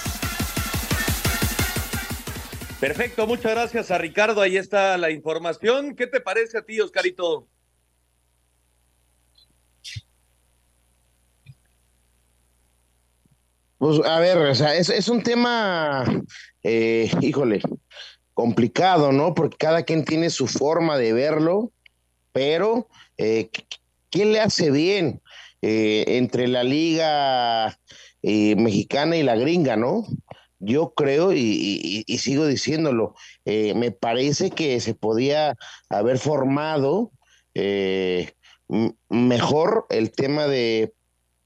Perfecto, 2.80 3.28
muchas 3.28 3.52
gracias 3.52 3.92
a 3.92 3.98
Ricardo. 3.98 4.40
Ahí 4.40 4.56
está 4.56 4.98
la 4.98 5.10
información. 5.10 5.94
¿Qué 5.94 6.08
te 6.08 6.20
parece 6.20 6.58
a 6.58 6.62
ti, 6.62 6.80
Oscarito? 6.80 7.48
Pues 13.82 13.98
a 14.06 14.20
ver, 14.20 14.38
o 14.38 14.54
sea, 14.54 14.76
es, 14.76 14.90
es 14.90 15.08
un 15.08 15.24
tema, 15.24 16.04
eh, 16.62 17.10
híjole, 17.20 17.60
complicado, 18.32 19.10
¿no? 19.10 19.34
Porque 19.34 19.56
cada 19.56 19.82
quien 19.82 20.04
tiene 20.04 20.30
su 20.30 20.46
forma 20.46 20.96
de 20.96 21.12
verlo, 21.12 21.72
pero 22.30 22.86
eh, 23.18 23.50
¿quién 24.08 24.32
le 24.32 24.38
hace 24.38 24.70
bien 24.70 25.20
eh, 25.62 26.04
entre 26.06 26.46
la 26.46 26.62
liga 26.62 27.76
eh, 28.22 28.54
mexicana 28.54 29.16
y 29.16 29.24
la 29.24 29.34
gringa, 29.34 29.74
¿no? 29.74 30.06
Yo 30.60 30.94
creo, 30.94 31.32
y, 31.32 32.04
y- 32.06 32.18
sigo 32.18 32.46
diciéndolo, 32.46 33.16
me 33.44 33.90
parece 33.90 34.50
que 34.52 34.78
se 34.78 34.94
podía 34.94 35.56
haber 35.90 36.18
formado 36.18 37.10
mejor 39.08 39.86
el 39.90 40.12
tema 40.12 40.46
de, 40.46 40.94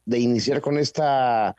de 0.05 0.18
iniciar 0.18 0.61
con 0.61 0.78
esta, 0.78 1.57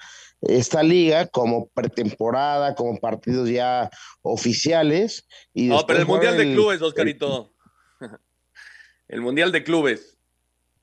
esta 0.47 0.81
liga 0.83 1.27
como 1.27 1.67
pretemporada, 1.69 2.73
como 2.75 2.97
partidos 2.99 3.49
ya 3.49 3.89
oficiales. 4.21 5.27
Y 5.53 5.67
No, 5.67 5.85
pero 5.85 5.99
el 5.99 6.05
Mundial 6.07 6.37
de 6.37 6.53
Clubes, 6.53 6.81
Oscarito. 6.81 7.53
El 9.07 9.21
Mundial 9.21 9.51
de 9.51 9.63
Clubes. 9.63 10.17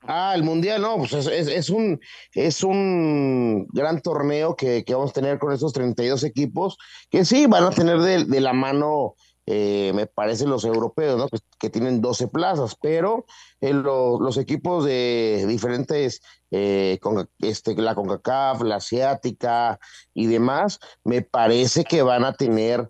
Ah, 0.07 0.33
el 0.35 0.43
Mundial, 0.43 0.81
no, 0.81 0.97
pues 0.97 1.13
es, 1.13 1.27
es- 1.27 1.47
es 1.47 1.69
un, 1.69 1.99
es 2.33 2.63
un 2.63 3.67
gran 3.71 4.01
torneo 4.01 4.55
que, 4.55 4.83
que 4.83 4.93
vamos 4.93 5.11
a 5.11 5.13
tener 5.13 5.39
con 5.39 5.51
estos 5.51 5.73
32 5.73 6.23
equipos, 6.23 6.77
que 7.09 7.25
sí, 7.25 7.47
van 7.47 7.63
a 7.63 7.69
tener 7.71 7.97
de, 7.99 8.23
de 8.25 8.39
la 8.41 8.53
mano, 8.53 9.15
eh, 9.47 9.91
me 9.93 10.07
parece, 10.07 10.45
los 10.45 10.65
europeos, 10.65 11.17
¿no? 11.17 11.27
Que, 11.59 11.69
tienen 11.69 12.01
12 12.01 12.27
plazas, 12.27 12.75
pero 12.81 13.25
eh, 13.61 13.73
lo- 13.73 14.19
los 14.19 14.37
equipos 14.37 14.85
de 14.85 15.45
diferentes, 15.47 16.21
eh, 16.51 16.97
con, 17.01 17.29
este, 17.39 17.75
la 17.75 17.95
CONCACAF, 17.95 18.61
la 18.61 18.75
Asiática 18.77 19.79
y 20.13 20.27
demás, 20.27 20.79
me 21.03 21.21
parece 21.21 21.83
que 21.83 22.01
van 22.01 22.23
a 22.23 22.33
tener 22.33 22.89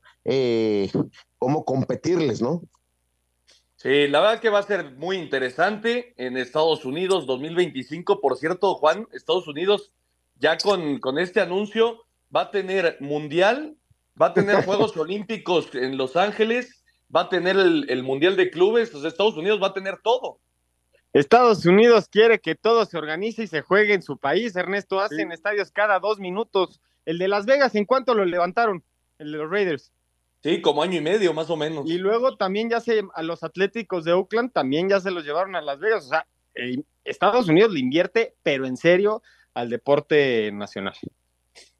cómo 1.37 1.63
competirles, 1.65 2.41
¿no? 2.41 2.61
Sí, 3.75 4.07
la 4.07 4.19
verdad 4.19 4.39
que 4.39 4.49
va 4.49 4.59
a 4.59 4.63
ser 4.63 4.95
muy 4.95 5.17
interesante 5.17 6.15
en 6.17 6.37
Estados 6.37 6.85
Unidos 6.85 7.27
2025. 7.27 8.19
Por 8.19 8.35
cierto, 8.37 8.73
Juan, 8.75 9.07
Estados 9.13 9.47
Unidos 9.47 9.91
ya 10.39 10.57
con, 10.57 10.99
con 10.99 11.19
este 11.19 11.39
anuncio 11.39 12.03
va 12.35 12.41
a 12.41 12.51
tener 12.51 12.97
Mundial, 12.99 13.77
va 14.19 14.27
a 14.27 14.33
tener 14.33 14.63
Juegos 14.65 14.95
Olímpicos 14.97 15.73
en 15.73 15.97
Los 15.97 16.15
Ángeles, 16.15 16.83
va 17.13 17.21
a 17.21 17.29
tener 17.29 17.57
el, 17.57 17.85
el 17.89 18.03
Mundial 18.03 18.35
de 18.35 18.49
Clubes, 18.49 18.89
sea, 18.89 19.07
Estados 19.07 19.37
Unidos 19.37 19.61
va 19.61 19.67
a 19.67 19.73
tener 19.73 19.99
todo. 20.03 20.39
Estados 21.13 21.65
Unidos 21.65 22.09
quiere 22.09 22.39
que 22.39 22.55
todo 22.55 22.85
se 22.85 22.97
organice 22.97 23.43
y 23.43 23.47
se 23.47 23.61
juegue 23.61 23.93
en 23.93 24.01
su 24.01 24.17
país, 24.17 24.53
Ernesto. 24.55 24.99
Hacen 24.99 25.31
estadios 25.31 25.71
cada 25.71 25.99
dos 25.99 26.19
minutos. 26.19 26.81
El 27.05 27.19
de 27.19 27.29
Las 27.29 27.45
Vegas, 27.45 27.73
¿en 27.75 27.85
cuánto 27.85 28.13
lo 28.13 28.25
levantaron? 28.25 28.83
El 29.17 29.31
de 29.31 29.37
los 29.37 29.49
Raiders. 29.49 29.93
Sí, 30.43 30.61
como 30.61 30.83
año 30.83 30.97
y 30.97 31.01
medio 31.01 31.33
más 31.33 31.49
o 31.49 31.55
menos. 31.55 31.89
Y 31.89 31.97
luego 31.99 32.35
también 32.35 32.69
ya 32.69 32.81
se, 32.81 33.01
a 33.13 33.23
los 33.23 33.43
Atléticos 33.43 34.03
de 34.03 34.11
Oakland 34.11 34.51
también 34.51 34.89
ya 34.89 34.99
se 34.99 35.09
los 35.09 35.23
llevaron 35.23 35.55
a 35.55 35.61
Las 35.61 35.79
Vegas. 35.79 36.05
O 36.05 36.09
sea, 36.09 36.27
eh, 36.53 36.83
Estados 37.05 37.47
Unidos 37.47 37.71
le 37.71 37.79
invierte, 37.79 38.35
pero 38.43 38.65
en 38.65 38.75
serio, 38.75 39.23
al 39.53 39.69
deporte 39.69 40.51
nacional. 40.51 40.95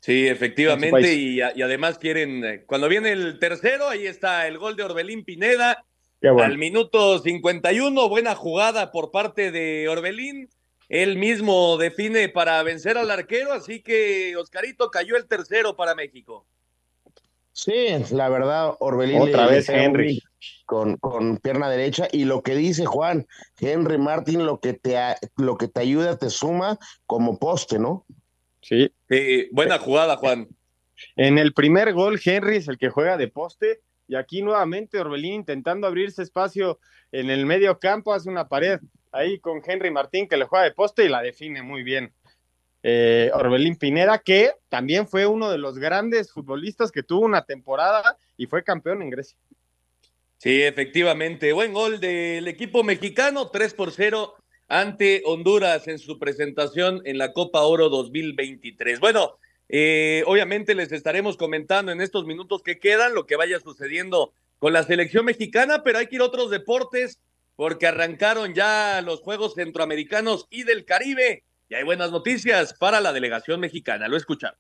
Sí, 0.06 0.28
En 0.28 0.34
efectivamente, 0.34 1.16
y, 1.16 1.40
y 1.40 1.62
además 1.64 1.98
quieren, 1.98 2.46
eh, 2.46 2.64
cuando 2.68 2.88
viene 2.88 3.12
el 3.12 3.40
tercero, 3.40 3.90
ahí 3.90 4.06
está 4.06 4.46
el 4.46 4.60
gol 4.60 4.76
de 4.76 4.84
Orbelín 4.84 5.26
Pineda, 5.26 5.84
Qué 6.22 6.30
bueno. 6.30 6.46
al 6.46 6.60
minuto 6.60 7.18
51, 7.18 8.08
buena 8.08 8.36
jugada 8.36 8.92
por 8.92 9.10
parte 9.10 9.50
de 9.50 9.90
Orbelín, 9.90 10.48
él 10.90 11.18
mismo 11.18 11.78
define 11.78 12.30
para 12.30 12.62
vencer 12.62 13.00
al 13.00 13.10
arquero, 13.10 13.52
así 13.52 13.82
que 13.82 14.38
Oscarito 14.38 14.92
cayó 14.92 15.18
el 15.18 15.26
tercero 15.26 15.76
para 15.76 15.96
México. 15.96 16.46
Sí, 17.52 17.88
la 18.12 18.30
verdad, 18.30 18.76
Orbelín 18.78 19.24
Otra 19.24 19.48
vez 19.48 19.70
Henry. 19.70 20.22
Con, 20.68 20.98
con 20.98 21.38
pierna 21.38 21.68
derecha. 21.68 22.08
Y 22.12 22.26
lo 22.26 22.44
que 22.44 22.54
dice 22.54 22.86
Juan, 22.86 23.26
Henry 23.60 23.98
Martin, 23.98 24.46
lo 24.46 24.60
que 24.60 24.74
te, 24.74 25.00
lo 25.38 25.58
que 25.58 25.68
te 25.68 25.80
ayuda, 25.80 26.20
te 26.20 26.30
suma 26.30 26.78
como 27.08 27.40
poste, 27.40 27.80
¿no? 27.80 28.06
Sí. 28.62 28.92
Sí, 29.10 29.48
buena 29.52 29.78
jugada, 29.78 30.18
Juan. 30.18 30.48
En 31.16 31.38
el 31.38 31.54
primer 31.54 31.94
gol, 31.94 32.20
Henry 32.24 32.58
es 32.58 32.68
el 32.68 32.78
que 32.78 32.90
juega 32.90 33.18
de 33.18 33.28
poste. 33.28 33.82
Y 34.08 34.16
aquí 34.16 34.42
nuevamente 34.42 35.00
Orbelín 35.00 35.34
intentando 35.34 35.88
abrirse 35.88 36.22
espacio 36.22 36.80
en 37.12 37.30
el 37.30 37.46
medio 37.46 37.80
campo, 37.80 38.14
hace 38.14 38.30
una 38.30 38.48
pared 38.48 38.80
ahí 39.12 39.40
con 39.40 39.62
Henry 39.66 39.90
Martín, 39.92 40.28
que 40.28 40.38
le 40.38 40.46
juega 40.46 40.66
de 40.66 40.72
poste 40.72 41.06
y 41.06 41.10
la 41.10 41.22
define 41.22 41.64
muy 41.64 41.84
bien. 41.84 42.14
Eh, 42.84 43.32
Orbelín 43.34 43.78
Pineda, 43.78 44.20
que 44.20 44.52
también 44.70 45.08
fue 45.08 45.26
uno 45.26 45.50
de 45.50 45.58
los 45.58 45.80
grandes 45.80 46.32
futbolistas 46.32 46.92
que 46.92 47.02
tuvo 47.02 47.26
una 47.26 47.44
temporada 47.44 48.18
y 48.38 48.46
fue 48.46 48.64
campeón 48.64 49.02
en 49.02 49.10
Grecia. 49.10 49.38
Sí, 50.38 50.62
efectivamente. 50.62 51.52
Buen 51.54 51.74
gol 51.74 52.00
del 52.00 52.48
equipo 52.48 52.84
mexicano, 52.84 53.50
3 53.50 53.74
por 53.74 53.92
0 53.92 54.36
ante 54.68 55.22
Honduras 55.26 55.88
en 55.88 56.00
su 56.00 56.20
presentación 56.20 57.02
en 57.06 57.18
la 57.18 57.34
Copa 57.34 57.62
Oro 57.62 57.90
2023. 57.90 59.00
Bueno, 59.00 59.38
eh, 59.70 60.24
obviamente 60.28 60.76
les 60.76 60.92
estaremos 60.92 61.38
comentando 61.38 61.92
en 61.92 62.02
estos 62.02 62.26
minutos 62.26 62.62
que 62.64 62.80
quedan 62.80 63.16
lo 63.16 63.26
que 63.26 63.36
vaya 63.36 63.60
sucediendo 63.60 64.34
con 64.60 64.74
la 64.74 64.84
selección 64.84 65.26
mexicana, 65.26 65.84
pero 65.84 66.00
hay 66.00 66.08
que 66.08 66.16
ir 66.16 66.22
a 66.22 66.26
otros 66.26 66.50
deportes 66.50 67.20
porque 67.56 67.88
arrancaron 67.88 68.54
ya 68.54 69.02
los 69.02 69.22
Juegos 69.22 69.56
Centroamericanos 69.56 70.48
y 70.50 70.64
del 70.64 70.86
Caribe 70.86 71.44
y 71.70 71.76
hay 71.76 71.84
buenas 71.84 72.12
noticias 72.12 72.74
para 72.74 73.02
la 73.02 73.12
delegación 73.12 73.60
mexicana. 73.60 74.08
Lo 74.08 74.18
escuchamos. 74.18 74.60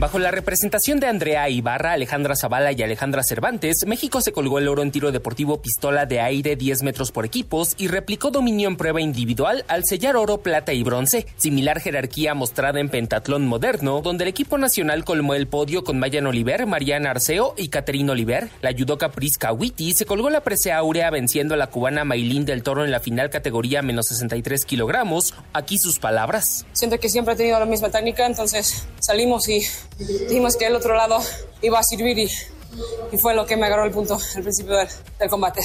Bajo 0.00 0.18
la 0.18 0.32
representación 0.32 0.98
de 0.98 1.06
Andrea 1.06 1.48
Ibarra, 1.48 1.92
Alejandra 1.92 2.34
Zavala 2.34 2.72
y 2.72 2.82
Alejandra 2.82 3.22
Cervantes, 3.22 3.86
México 3.86 4.20
se 4.20 4.32
colgó 4.32 4.58
el 4.58 4.66
oro 4.66 4.82
en 4.82 4.90
tiro 4.90 5.12
deportivo 5.12 5.62
pistola 5.62 6.04
de 6.04 6.20
aire 6.20 6.56
10 6.56 6.82
metros 6.82 7.12
por 7.12 7.24
equipos 7.24 7.74
y 7.78 7.86
replicó 7.86 8.32
dominio 8.32 8.68
en 8.68 8.76
prueba 8.76 9.00
individual 9.00 9.64
al 9.68 9.84
sellar 9.84 10.16
oro, 10.16 10.38
plata 10.38 10.72
y 10.72 10.82
bronce, 10.82 11.26
similar 11.36 11.80
jerarquía 11.80 12.34
mostrada 12.34 12.80
en 12.80 12.88
pentatlón 12.88 13.46
moderno, 13.46 14.00
donde 14.00 14.24
el 14.24 14.28
equipo 14.28 14.58
nacional 14.58 15.04
colmó 15.04 15.34
el 15.34 15.46
podio 15.46 15.84
con 15.84 16.00
Mayan 16.00 16.26
Oliver, 16.26 16.66
Mariana 16.66 17.12
Arceo 17.12 17.54
y 17.56 17.68
Caterina 17.68 18.12
Oliver. 18.12 18.50
La 18.62 18.72
judoka 18.72 19.12
Prisca 19.12 19.52
Witty 19.52 19.94
se 19.94 20.06
colgó 20.06 20.28
la 20.28 20.40
presea 20.40 20.78
áurea 20.78 21.10
venciendo 21.10 21.54
a 21.54 21.56
la 21.56 21.68
cubana 21.68 22.04
Maylin 22.04 22.44
del 22.44 22.64
Toro 22.64 22.84
en 22.84 22.90
la 22.90 22.98
final 22.98 23.30
categoría 23.30 23.80
menos 23.80 24.08
63 24.08 24.64
kilogramos. 24.64 25.34
Aquí 25.52 25.78
sus 25.78 26.00
palabras. 26.00 26.66
Siento 26.72 26.98
que 26.98 27.08
siempre 27.08 27.34
he 27.34 27.36
tenido 27.36 27.60
la 27.60 27.66
misma 27.66 27.90
técnica, 27.90 28.26
entonces 28.26 28.88
salimos 28.98 29.48
y 29.48 29.62
dijimos 29.98 30.56
que 30.56 30.66
el 30.66 30.74
otro 30.74 30.94
lado 30.94 31.18
iba 31.62 31.78
a 31.78 31.82
servir 31.82 32.18
y, 32.18 32.28
fue 33.18 33.34
lo 33.34 33.46
que 33.46 33.56
me 33.56 33.66
agarró 33.66 33.84
el 33.84 33.92
punto 33.92 34.14
al 34.14 34.42
principio 34.42 34.76
del, 34.76 34.88
del 35.18 35.28
combate. 35.30 35.62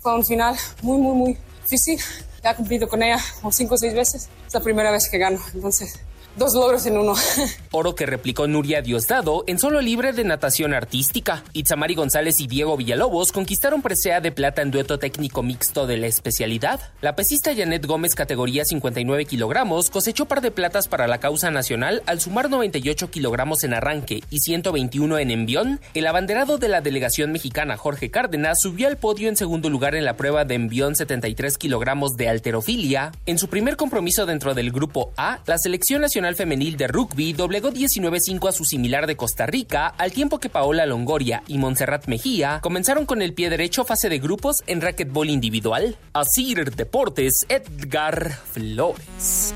Fue 0.00 0.14
un 0.14 0.24
final 0.26 0.56
muy, 0.82 0.98
muy, 0.98 1.14
muy 1.14 1.38
difícil. 1.62 2.00
Ya 2.42 2.50
he 2.50 2.56
cumplido 2.56 2.88
con 2.88 3.02
ella 3.02 3.18
como 3.40 3.52
cinco 3.52 3.74
o 3.74 3.78
seis 3.78 3.94
veces. 3.94 4.28
Es 4.46 4.54
la 4.54 4.60
primera 4.60 4.90
vez 4.90 5.08
que 5.08 5.18
gano, 5.18 5.40
entonces 5.54 6.00
Dos 6.38 6.54
logros 6.54 6.86
en 6.86 6.96
uno. 6.96 7.14
Oro 7.72 7.96
que 7.96 8.06
replicó 8.06 8.46
Nuria 8.46 8.80
Diosdado 8.80 9.42
en 9.48 9.58
solo 9.58 9.80
libre 9.80 10.12
de 10.12 10.22
natación 10.22 10.72
artística. 10.72 11.42
Itzamari 11.52 11.96
González 11.96 12.38
y 12.40 12.46
Diego 12.46 12.76
Villalobos 12.76 13.32
conquistaron 13.32 13.82
presea 13.82 14.20
de 14.20 14.30
plata 14.30 14.62
en 14.62 14.70
dueto 14.70 15.00
técnico 15.00 15.42
mixto 15.42 15.88
de 15.88 15.96
la 15.96 16.06
especialidad. 16.06 16.80
La 17.00 17.16
pesista 17.16 17.56
Janet 17.56 17.84
Gómez, 17.84 18.14
categoría 18.14 18.64
59 18.64 19.24
kilogramos, 19.24 19.90
cosechó 19.90 20.26
par 20.26 20.40
de 20.40 20.52
platas 20.52 20.86
para 20.86 21.08
la 21.08 21.18
causa 21.18 21.50
nacional 21.50 22.04
al 22.06 22.20
sumar 22.20 22.48
98 22.48 23.10
kilogramos 23.10 23.64
en 23.64 23.74
arranque 23.74 24.22
y 24.30 24.38
121 24.38 25.18
en 25.18 25.32
envión. 25.32 25.80
El 25.94 26.06
abanderado 26.06 26.56
de 26.58 26.68
la 26.68 26.80
delegación 26.80 27.32
mexicana, 27.32 27.76
Jorge 27.76 28.12
Cárdenas, 28.12 28.60
subió 28.60 28.86
al 28.86 28.96
podio 28.96 29.28
en 29.28 29.36
segundo 29.36 29.70
lugar 29.70 29.96
en 29.96 30.04
la 30.04 30.16
prueba 30.16 30.44
de 30.44 30.54
envión 30.54 30.94
73 30.94 31.58
kilogramos 31.58 32.16
de 32.16 32.28
alterofilia. 32.28 33.10
En 33.26 33.38
su 33.38 33.48
primer 33.48 33.76
compromiso 33.76 34.24
dentro 34.24 34.54
del 34.54 34.70
grupo 34.70 35.12
A, 35.16 35.40
la 35.44 35.58
selección 35.58 36.00
nacional 36.00 36.27
Femenil 36.36 36.76
de 36.76 36.88
Rugby 36.88 37.32
doblegó 37.32 37.70
19-5 37.70 38.48
a 38.48 38.52
su 38.52 38.64
similar 38.64 39.06
de 39.06 39.16
Costa 39.16 39.46
Rica, 39.46 39.86
al 39.86 40.12
tiempo 40.12 40.38
que 40.38 40.48
Paola 40.48 40.86
Longoria 40.86 41.42
y 41.46 41.58
Montserrat 41.58 42.06
Mejía 42.06 42.60
comenzaron 42.62 43.06
con 43.06 43.22
el 43.22 43.34
pie 43.34 43.50
derecho 43.50 43.84
fase 43.84 44.08
de 44.08 44.18
grupos 44.18 44.62
en 44.66 44.80
racquetball 44.80 45.30
individual. 45.30 45.96
Asir 46.12 46.74
Deportes, 46.74 47.46
Edgar 47.48 48.30
Flores. 48.30 49.54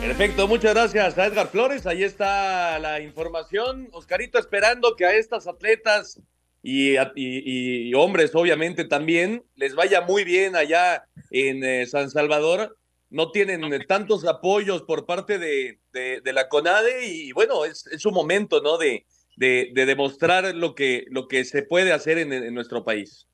Perfecto, 0.00 0.46
muchas 0.46 0.74
gracias 0.74 1.16
a 1.16 1.26
Edgar 1.26 1.48
Flores. 1.48 1.86
Ahí 1.86 2.02
está 2.02 2.78
la 2.78 3.00
información. 3.00 3.88
Oscarito 3.92 4.38
esperando 4.38 4.96
que 4.96 5.06
a 5.06 5.14
estas 5.14 5.46
atletas 5.46 6.20
y, 6.62 6.96
y, 7.14 7.94
hombres, 7.94 8.34
obviamente, 8.34 8.84
también 8.84 9.44
les 9.54 9.74
vaya 9.74 10.00
muy 10.00 10.24
bien 10.24 10.56
allá 10.56 11.06
en 11.30 11.62
eh, 11.62 11.86
San 11.86 12.10
Salvador 12.10 12.76
no 13.14 13.30
tienen 13.30 13.62
tantos 13.86 14.26
apoyos 14.26 14.82
por 14.82 15.06
parte 15.06 15.38
de, 15.38 15.78
de, 15.92 16.32
la 16.32 16.48
CONADE 16.48 17.06
y 17.06 17.30
bueno, 17.30 17.64
es, 17.64 17.86
es 17.86 18.04
un 18.06 18.12
momento, 18.12 18.60
¿no? 18.60 18.76
De, 18.76 19.06
de, 19.36 19.70
demostrar 19.72 20.52
lo 20.52 20.74
que, 20.74 21.04
lo 21.10 21.28
que 21.28 21.44
se 21.44 21.62
puede 21.62 21.92
hacer 21.92 22.18
en, 22.18 22.52
nuestro 22.52 22.84
país. 22.84 23.28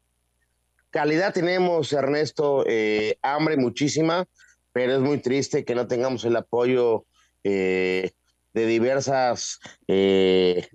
Calidad 0.90 1.32
tenemos, 1.32 1.92
Ernesto, 1.94 2.64
eh, 2.66 3.16
hambre 3.22 3.56
muchísima, 3.56 4.26
pero 4.72 4.96
es 4.96 5.00
muy 5.00 5.18
triste 5.18 5.64
que 5.64 5.74
no 5.74 5.86
tengamos 5.86 6.26
el 6.26 6.36
apoyo 6.36 7.06
eh, 7.42 8.10
de 8.52 8.66
diversas 8.66 9.60
eh, 9.88 10.68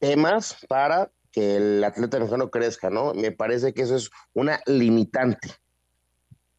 temas 0.00 0.56
para 0.68 1.12
que 1.30 1.56
el 1.56 1.84
atleta 1.84 2.18
mexicano 2.18 2.50
crezca, 2.50 2.90
¿no? 2.90 3.14
Me 3.14 3.30
parece 3.30 3.74
que 3.74 3.82
eso 3.82 3.94
es 3.94 4.10
una 4.32 4.60
limitante. 4.66 5.54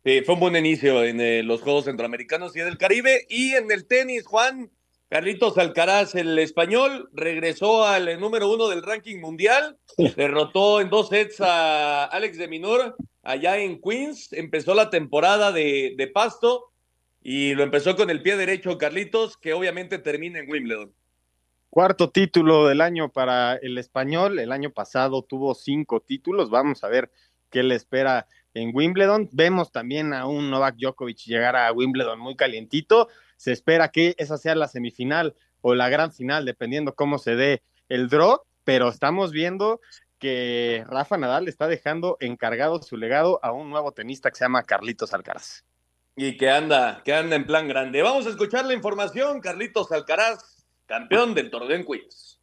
Fue 0.06 0.36
un 0.36 0.40
buen 0.40 0.56
inicio 0.56 1.04
en 1.04 1.20
eh, 1.20 1.42
los 1.42 1.64
Juegos 1.64 1.86
Centroamericanos 1.86 2.56
y 2.56 2.60
del 2.60 2.78
Caribe. 2.78 3.26
Y 3.28 3.54
en 3.56 3.72
el 3.72 3.88
tenis, 3.88 4.28
Juan, 4.28 4.70
Carlitos 5.10 5.58
Alcaraz, 5.58 6.14
el 6.14 6.38
español, 6.38 7.10
regresó 7.12 7.86
al 7.86 8.08
eh, 8.08 8.16
número 8.16 8.48
uno 8.48 8.70
del 8.70 8.84
ranking 8.84 9.20
mundial. 9.20 9.80
Derrotó 10.16 10.80
en 10.80 10.92
dos 10.92 11.10
sets 11.10 11.42
a 11.42 12.06
Alex 12.06 12.38
de 12.38 12.48
Minor 12.48 12.96
allá 13.24 13.58
en 13.58 13.82
Queens. 13.82 14.32
Empezó 14.34 14.76
la 14.76 14.92
temporada 14.92 15.52
de, 15.52 15.96
de 15.98 16.06
Pasto 16.06 16.66
y 17.24 17.56
lo 17.56 17.64
empezó 17.64 17.96
con 17.96 18.12
el 18.12 18.22
pie 18.22 18.38
derecho 18.38 18.78
Carlitos, 18.78 19.38
que 19.38 19.54
obviamente 19.54 19.98
termina 19.98 20.38
en 20.38 20.52
Wimbledon. 20.52 20.94
Cuarto 21.72 22.12
título 22.12 22.68
del 22.68 22.82
año 22.82 23.12
para 23.12 23.56
el 23.56 23.80
español. 23.80 24.38
El 24.38 24.52
año 24.52 24.70
pasado 24.70 25.24
tuvo 25.24 25.56
cinco 25.56 26.00
títulos. 26.00 26.52
Vamos 26.52 26.84
a 26.84 26.90
ver 26.90 27.12
qué 27.50 27.64
le 27.64 27.74
espera 27.74 28.28
en 28.56 28.72
Wimbledon. 28.74 29.30
Vemos 29.32 29.72
también 29.72 30.14
a 30.14 30.26
un 30.26 30.50
Novak 30.50 30.78
Djokovic 30.78 31.20
llegar 31.26 31.56
a 31.56 31.72
Wimbledon 31.72 32.20
muy 32.20 32.36
calientito. 32.36 33.10
Se 33.38 33.52
espera 33.52 33.90
que 33.90 34.16
esa 34.18 34.38
sea 34.38 34.56
la 34.56 34.68
semifinal 34.68 35.36
o 35.62 35.76
la 35.76 35.90
gran 35.90 36.12
final, 36.12 36.46
dependiendo 36.46 36.96
cómo 36.96 37.20
se 37.20 37.36
dé 37.36 37.62
el 37.90 38.10
draw, 38.10 38.42
pero 38.64 38.90
estamos 38.90 39.32
viendo 39.32 39.80
que 40.18 40.84
Rafa 40.88 41.18
Nadal 41.18 41.48
está 41.48 41.68
dejando 41.68 42.18
encargado 42.20 42.82
su 42.82 42.98
legado 42.98 43.40
a 43.44 43.52
un 43.52 43.70
nuevo 43.70 43.92
tenista 43.92 44.32
que 44.32 44.38
se 44.38 44.46
llama 44.46 44.64
Carlitos 44.64 45.14
Alcaraz. 45.14 45.64
Y 46.16 46.38
que 46.38 46.50
anda, 46.50 47.02
que 47.04 47.14
anda 47.14 47.36
en 47.36 47.46
plan 47.46 47.68
grande. 47.68 48.02
Vamos 48.02 48.26
a 48.26 48.30
escuchar 48.30 48.66
la 48.66 48.74
información, 48.74 49.42
Carlitos 49.42 49.92
Alcaraz, 49.92 50.66
campeón 50.86 51.34
del 51.34 51.52
torneo 51.52 51.76
en 51.76 51.86
Queens. 51.86 52.40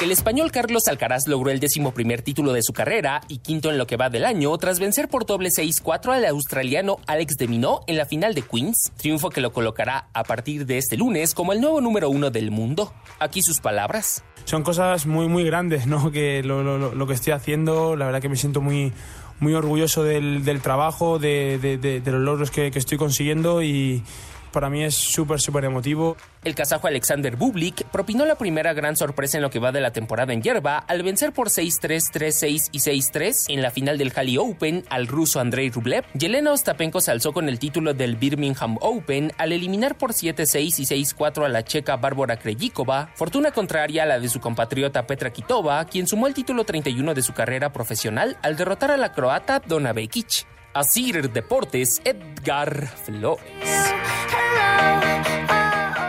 El 0.00 0.12
español 0.12 0.52
Carlos 0.52 0.86
Alcaraz 0.86 1.26
logró 1.26 1.50
el 1.50 1.58
décimo 1.58 1.92
primer 1.92 2.22
título 2.22 2.52
de 2.52 2.62
su 2.62 2.72
carrera 2.72 3.20
y 3.26 3.38
quinto 3.38 3.68
en 3.68 3.78
lo 3.78 3.88
que 3.88 3.96
va 3.96 4.10
del 4.10 4.24
año 4.24 4.56
tras 4.56 4.78
vencer 4.78 5.08
por 5.08 5.26
doble 5.26 5.48
6-4 5.48 6.12
al 6.12 6.24
australiano 6.26 6.98
Alex 7.08 7.36
de 7.36 7.48
Minot 7.48 7.82
en 7.88 7.96
la 7.96 8.06
final 8.06 8.32
de 8.32 8.42
Queens, 8.42 8.92
triunfo 8.96 9.28
que 9.28 9.40
lo 9.40 9.52
colocará 9.52 10.08
a 10.14 10.22
partir 10.22 10.66
de 10.66 10.78
este 10.78 10.96
lunes 10.96 11.34
como 11.34 11.52
el 11.52 11.60
nuevo 11.60 11.80
número 11.80 12.10
uno 12.10 12.30
del 12.30 12.52
mundo. 12.52 12.92
Aquí 13.18 13.42
sus 13.42 13.58
palabras. 13.58 14.22
Son 14.44 14.62
cosas 14.62 15.04
muy, 15.04 15.26
muy 15.26 15.42
grandes, 15.42 15.88
¿no? 15.88 16.12
Que 16.18 16.44
lo, 16.44 17.06
que 17.08 17.14
estoy 17.14 17.32
haciendo, 17.32 17.96
la 17.96 18.06
verdad 18.06 18.22
que 18.22 18.28
me 18.28 18.36
siento 18.36 18.60
muy, 18.60 18.92
muy 19.40 19.54
orgulloso 19.54 20.04
del, 20.04 20.60
trabajo, 20.62 21.18
de, 21.18 22.00
los 22.06 22.20
logros 22.20 22.52
que 22.52 22.70
estoy 22.72 22.98
consiguiendo 22.98 23.64
y 23.64 24.04
para 24.50 24.70
mí 24.70 24.84
es 24.84 24.94
súper, 24.94 25.40
súper 25.40 25.64
emotivo. 25.64 26.16
El 26.44 26.54
kazajo 26.54 26.86
Alexander 26.86 27.36
Bublik 27.36 27.84
propinó 27.88 28.24
la 28.24 28.36
primera 28.36 28.72
gran 28.72 28.96
sorpresa 28.96 29.38
en 29.38 29.42
lo 29.42 29.50
que 29.50 29.58
va 29.58 29.72
de 29.72 29.80
la 29.80 29.92
temporada 29.92 30.32
en 30.32 30.42
hierba 30.42 30.78
al 30.78 31.02
vencer 31.02 31.32
por 31.32 31.48
6-3, 31.48 32.12
3-6 32.12 32.68
y 32.72 32.78
6-3 32.78 33.44
en 33.48 33.62
la 33.62 33.70
final 33.70 33.98
del 33.98 34.12
Halley 34.14 34.38
Open 34.38 34.84
al 34.88 35.06
ruso 35.06 35.40
Andrei 35.40 35.70
Rublev. 35.70 36.04
Yelena 36.14 36.52
Ostapenko 36.52 37.00
se 37.00 37.10
alzó 37.10 37.32
con 37.32 37.48
el 37.48 37.58
título 37.58 37.94
del 37.94 38.16
Birmingham 38.16 38.78
Open 38.80 39.32
al 39.36 39.52
eliminar 39.52 39.96
por 39.98 40.12
7-6 40.12 40.78
y 40.78 41.04
6-4 41.04 41.44
a 41.44 41.48
la 41.48 41.64
checa 41.64 41.96
Bárbara 41.96 42.38
Krejcikova, 42.38 43.10
fortuna 43.14 43.50
contraria 43.50 44.04
a 44.04 44.06
la 44.06 44.20
de 44.20 44.28
su 44.28 44.40
compatriota 44.40 45.06
Petra 45.06 45.32
Kitova, 45.32 45.84
quien 45.86 46.06
sumó 46.06 46.26
el 46.26 46.34
título 46.34 46.64
31 46.64 47.14
de 47.14 47.22
su 47.22 47.32
carrera 47.34 47.72
profesional 47.72 48.36
al 48.42 48.56
derrotar 48.56 48.90
a 48.90 48.96
la 48.96 49.12
croata 49.12 49.60
Dona 49.60 49.92
Vekic. 49.92 50.57
Asir 50.78 51.32
Deportes, 51.32 52.00
Edgar 52.04 52.86
Flores. 52.86 53.42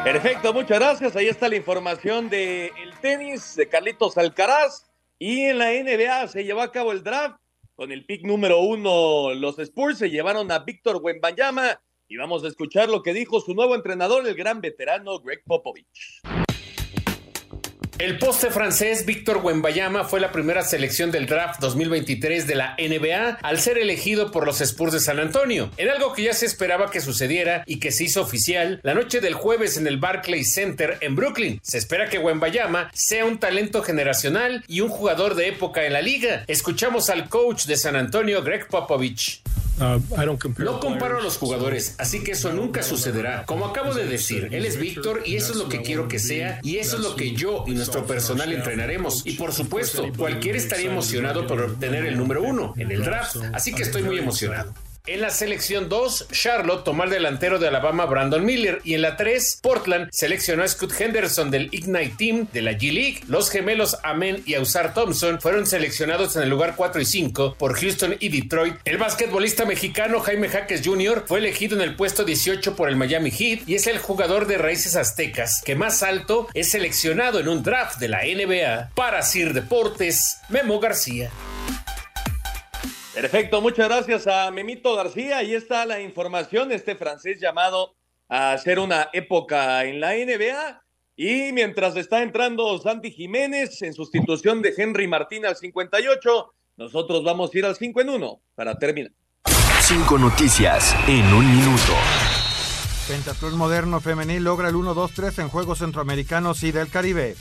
Perfecto, 0.03 0.53
muchas 0.53 0.78
gracias. 0.78 1.15
Ahí 1.15 1.28
está 1.28 1.49
la 1.49 1.55
información 1.55 2.30
del 2.30 2.70
el 2.78 2.93
tenis 3.01 3.55
de 3.55 3.67
Carlitos 3.67 4.15
Alcaraz. 4.20 4.88
Y 5.17 5.41
en 5.45 5.57
la 5.57 5.72
NBA 5.72 6.28
se 6.28 6.43
llevó 6.43 6.61
a 6.61 6.72
cabo 6.72 6.91
el 6.91 7.01
draft. 7.01 7.39
Con 7.74 7.91
el 7.91 8.05
pick 8.05 8.24
número 8.24 8.59
uno, 8.59 9.34
los 9.34 9.57
Spurs 9.57 9.97
se 9.97 10.11
llevaron 10.11 10.51
a 10.51 10.59
Víctor 10.59 10.99
Wembanyama. 11.01 11.82
Y 12.07 12.17
vamos 12.17 12.43
a 12.43 12.47
escuchar 12.47 12.89
lo 12.89 13.01
que 13.01 13.13
dijo 13.13 13.41
su 13.41 13.55
nuevo 13.55 13.74
entrenador, 13.74 14.28
el 14.28 14.36
gran 14.36 14.61
veterano 14.61 15.20
Greg 15.20 15.41
Popovich. 15.47 16.22
El 18.00 18.18
poste 18.18 18.50
francés 18.50 19.06
Víctor 19.06 19.41
Wembayama 19.43 20.06
fue 20.06 20.22
la 20.22 20.32
primera 20.32 20.64
selección 20.64 21.12
del 21.12 21.26
draft 21.26 21.60
2023 21.60 22.47
de 22.47 22.56
la 22.56 22.78
NBA 22.80 23.39
al 23.41 23.60
ser 23.60 23.78
elegido 23.78 24.32
por 24.32 24.45
los 24.45 24.62
Spurs 24.62 24.93
de 24.93 25.02
San 25.02 25.20
Antonio, 25.20 25.70
en 25.76 25.89
algo 25.89 26.14
que 26.14 26.24
ya 26.24 26.34
se 26.34 26.45
esperaba 26.45 26.91
que 26.91 27.02
sucediera 27.02 27.62
y 27.66 27.82
que 27.82 27.91
se 27.91 28.06
hizo 28.06 28.22
oficial 28.22 28.80
la 28.84 28.93
noche 28.93 29.20
del 29.20 29.34
jueves 29.34 29.76
en 29.76 29.86
el 29.86 29.97
Barclays 29.97 30.54
Center 30.54 30.97
en 31.02 31.18
Brooklyn. 31.18 31.60
Se 31.62 31.78
espera 31.78 32.08
que 32.08 32.20
Wembayama 32.20 32.89
sea 32.93 33.26
un 33.26 33.38
talento 33.38 33.84
generacional 33.84 34.64
y 34.66 34.80
un 34.80 34.88
jugador 34.88 35.36
de 35.36 35.50
época 35.50 35.86
en 35.86 35.91
la 35.91 36.02
liga. 36.02 36.45
Escuchamos 36.47 37.10
al 37.10 37.28
coach 37.28 37.66
de 37.66 37.76
San 37.76 37.97
Antonio, 37.97 38.41
Greg 38.43 38.70
Popovich. 38.70 39.41
Uh, 39.80 40.01
no 40.57 40.80
comparo 40.80 41.19
a 41.19 41.21
los 41.21 41.38
jugadores, 41.38 41.95
así 41.99 42.21
que 42.21 42.32
eso 42.34 42.51
nunca 42.51 42.84
sucederá. 42.84 43.45
Como 43.45 43.65
acabo 43.65 43.93
de 43.93 44.05
decir, 44.05 44.49
él 44.51 44.65
es 44.65 44.77
Víctor 44.77 45.23
y 45.25 45.38
eso 45.38 45.53
es 45.53 45.57
lo 45.57 45.69
que 45.69 45.82
quiero 45.82 46.07
que 46.07 46.19
sea 46.19 46.59
y 46.63 46.77
eso 46.77 46.97
es 46.97 47.03
lo 47.03 47.15
que 47.15 47.32
yo 47.32 47.63
y 47.65 47.71
nuestro 47.71 48.05
personal 48.05 48.51
entrenaremos. 48.51 49.25
Y 49.25 49.34
por 49.34 49.53
supuesto, 49.53 50.05
cualquiera 50.17 50.57
estaría 50.57 50.91
emocionado 50.91 51.47
por 51.47 51.61
obtener 51.61 52.05
el 52.05 52.17
número 52.17 52.43
uno 52.43 52.73
en 52.77 52.91
el 52.91 53.03
draft, 53.03 53.38
así 53.53 53.73
que 53.73 53.84
estoy 53.84 54.03
muy 54.03 54.17
emocionado. 54.19 54.73
En 55.08 55.22
la 55.22 55.30
selección 55.30 55.89
2, 55.89 56.28
Charlotte 56.32 56.84
tomó 56.84 57.04
al 57.04 57.10
delantero 57.10 57.58
de 57.58 57.68
Alabama 57.68 58.06
Brandon 58.06 58.45
Miller 58.45 58.80
y 58.84 58.93
en 58.93 59.02
la 59.02 59.18
3, 59.18 59.60
Portland 59.64 60.10
seleccionó 60.12 60.64
a 60.64 60.68
Scott 60.68 60.93
Henderson 61.00 61.50
del 61.50 61.70
Ignite 61.72 62.16
Team 62.18 62.47
de 62.54 62.62
la 62.62 62.74
G 62.74 62.91
League. 62.93 63.22
Los 63.28 63.50
gemelos 63.50 63.97
Amen 64.04 64.43
y 64.45 64.54
Ausar 64.54 64.93
Thompson 64.93 65.41
fueron 65.41 65.66
seleccionados 65.66 66.36
en 66.36 66.43
el 66.43 66.50
lugar 66.50 66.76
4 66.76 67.02
y 67.02 67.06
5 67.06 67.56
por 67.58 67.80
Houston 67.80 68.18
y 68.20 68.30
Detroit. 68.30 68.76
El 68.86 68.97
basquetbolista 68.97 69.66
mexicano 69.66 70.20
Jaime 70.20 70.50
Jaques 70.50 70.82
Jr. 70.86 71.24
fue 71.26 71.39
elegido 71.39 71.76
en 71.76 71.82
el 71.82 71.95
puesto 71.95 72.24
18 72.24 72.76
por 72.76 72.89
el 72.89 72.95
Miami 72.95 73.32
Heat 73.32 73.68
y 73.68 73.76
es 73.76 73.88
el 73.88 73.97
jugador 73.97 74.45
de 74.47 74.58
raíces 74.58 74.95
aztecas 74.95 75.62
que 75.66 75.76
más 75.76 76.04
alto 76.04 76.47
es 76.54 76.72
seleccionado 76.72 77.39
en 77.39 77.47
un 77.47 77.64
draft 77.64 78.00
de 78.00 78.10
la 78.10 78.20
NBA. 78.24 78.91
Para 78.95 79.24
Sir 79.24 79.54
Deportes, 79.54 80.38
Memo 80.50 80.80
García. 80.80 81.32
Perfecto, 83.22 83.59
muchas 83.59 83.89
gracias 83.89 84.28
a 84.28 84.49
Memito 84.49 84.95
García. 84.95 85.39
Ahí 85.39 85.53
está 85.53 85.86
la 85.86 85.99
información, 85.99 86.72
este 86.72 86.95
francés 86.95 87.38
llamado 87.41 87.93
a 88.30 88.53
hacer 88.53 88.80
una 88.80 89.09
época 89.11 89.84
en 89.84 89.99
la 89.99 90.13
NBA. 90.13 90.82
Y 91.17 91.51
mientras 91.51 91.97
está 91.97 92.24
entrando 92.24 92.80
Santi 92.80 93.11
Jiménez 93.11 93.82
en 93.82 93.93
sustitución 93.93 94.61
de 94.61 94.74
Henry 94.78 95.05
Martín 95.05 95.45
al 95.45 95.57
58, 95.57 96.53
nosotros 96.78 97.26
vamos 97.26 97.53
a 97.53 97.57
ir 97.57 97.65
al 97.65 97.76
5 97.76 97.99
en 97.99 98.09
1 98.09 98.41
para 98.55 98.78
terminar. 98.78 99.11
Cinco 99.82 100.17
noticias 100.17 100.95
en 101.05 101.26
un 101.34 101.57
minuto. 101.57 101.93
Pentatlón 103.05 103.57
moderno 103.57 103.99
femenil 103.99 104.45
logra 104.45 104.70
el 104.70 104.76
1-2-3 104.76 105.39
en 105.39 105.49
Juegos 105.49 105.80
Centroamericanos 105.80 106.63
y 106.63 106.72
del 106.72 106.89
Caribe. 106.89 107.36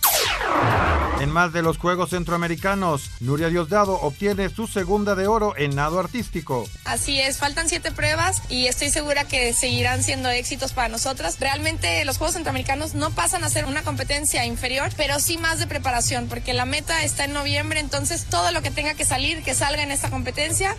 En 1.21 1.31
más 1.31 1.53
de 1.53 1.63
los 1.63 1.79
Juegos 1.79 2.11
Centroamericanos, 2.11 3.11
Nuria 3.19 3.49
Diosdado 3.49 3.95
obtiene 4.01 4.51
su 4.51 4.69
segunda 4.69 5.17
de 5.17 5.27
oro 5.27 5.55
en 5.57 5.75
nado 5.75 5.99
artístico. 5.99 6.65
Así 6.85 7.21
es, 7.21 7.39
faltan 7.39 7.69
siete 7.69 7.91
pruebas 7.91 8.41
y 8.49 8.67
estoy 8.67 8.91
segura 8.91 9.25
que 9.25 9.53
seguirán 9.53 10.05
siendo 10.05 10.29
éxitos 10.29 10.73
para 10.73 10.89
nosotras. 10.89 11.41
Realmente 11.41 12.05
los 12.05 12.19
Juegos 12.19 12.35
Centroamericanos 12.35 12.95
no 12.95 13.11
pasan 13.11 13.43
a 13.43 13.51
ser 13.51 13.65
una 13.65 13.83
competencia 13.83 14.47
inferior, 14.47 14.91
pero 14.97 15.19
sí 15.19 15.39
más 15.39 15.59
de 15.59 15.67
preparación, 15.67 16.29
porque 16.29 16.55
la 16.55 16.67
meta 16.67 17.03
está 17.03 17.25
en 17.25 17.33
noviembre, 17.33 17.81
entonces 17.81 18.27
todo 18.27 18.53
lo 18.53 18.63
que 18.63 18.71
tenga 18.71 18.95
que 18.95 19.05
salir, 19.05 19.43
que 19.43 19.55
salga 19.55 19.83
en 19.83 19.91
esta 19.91 20.11
competencia. 20.11 20.77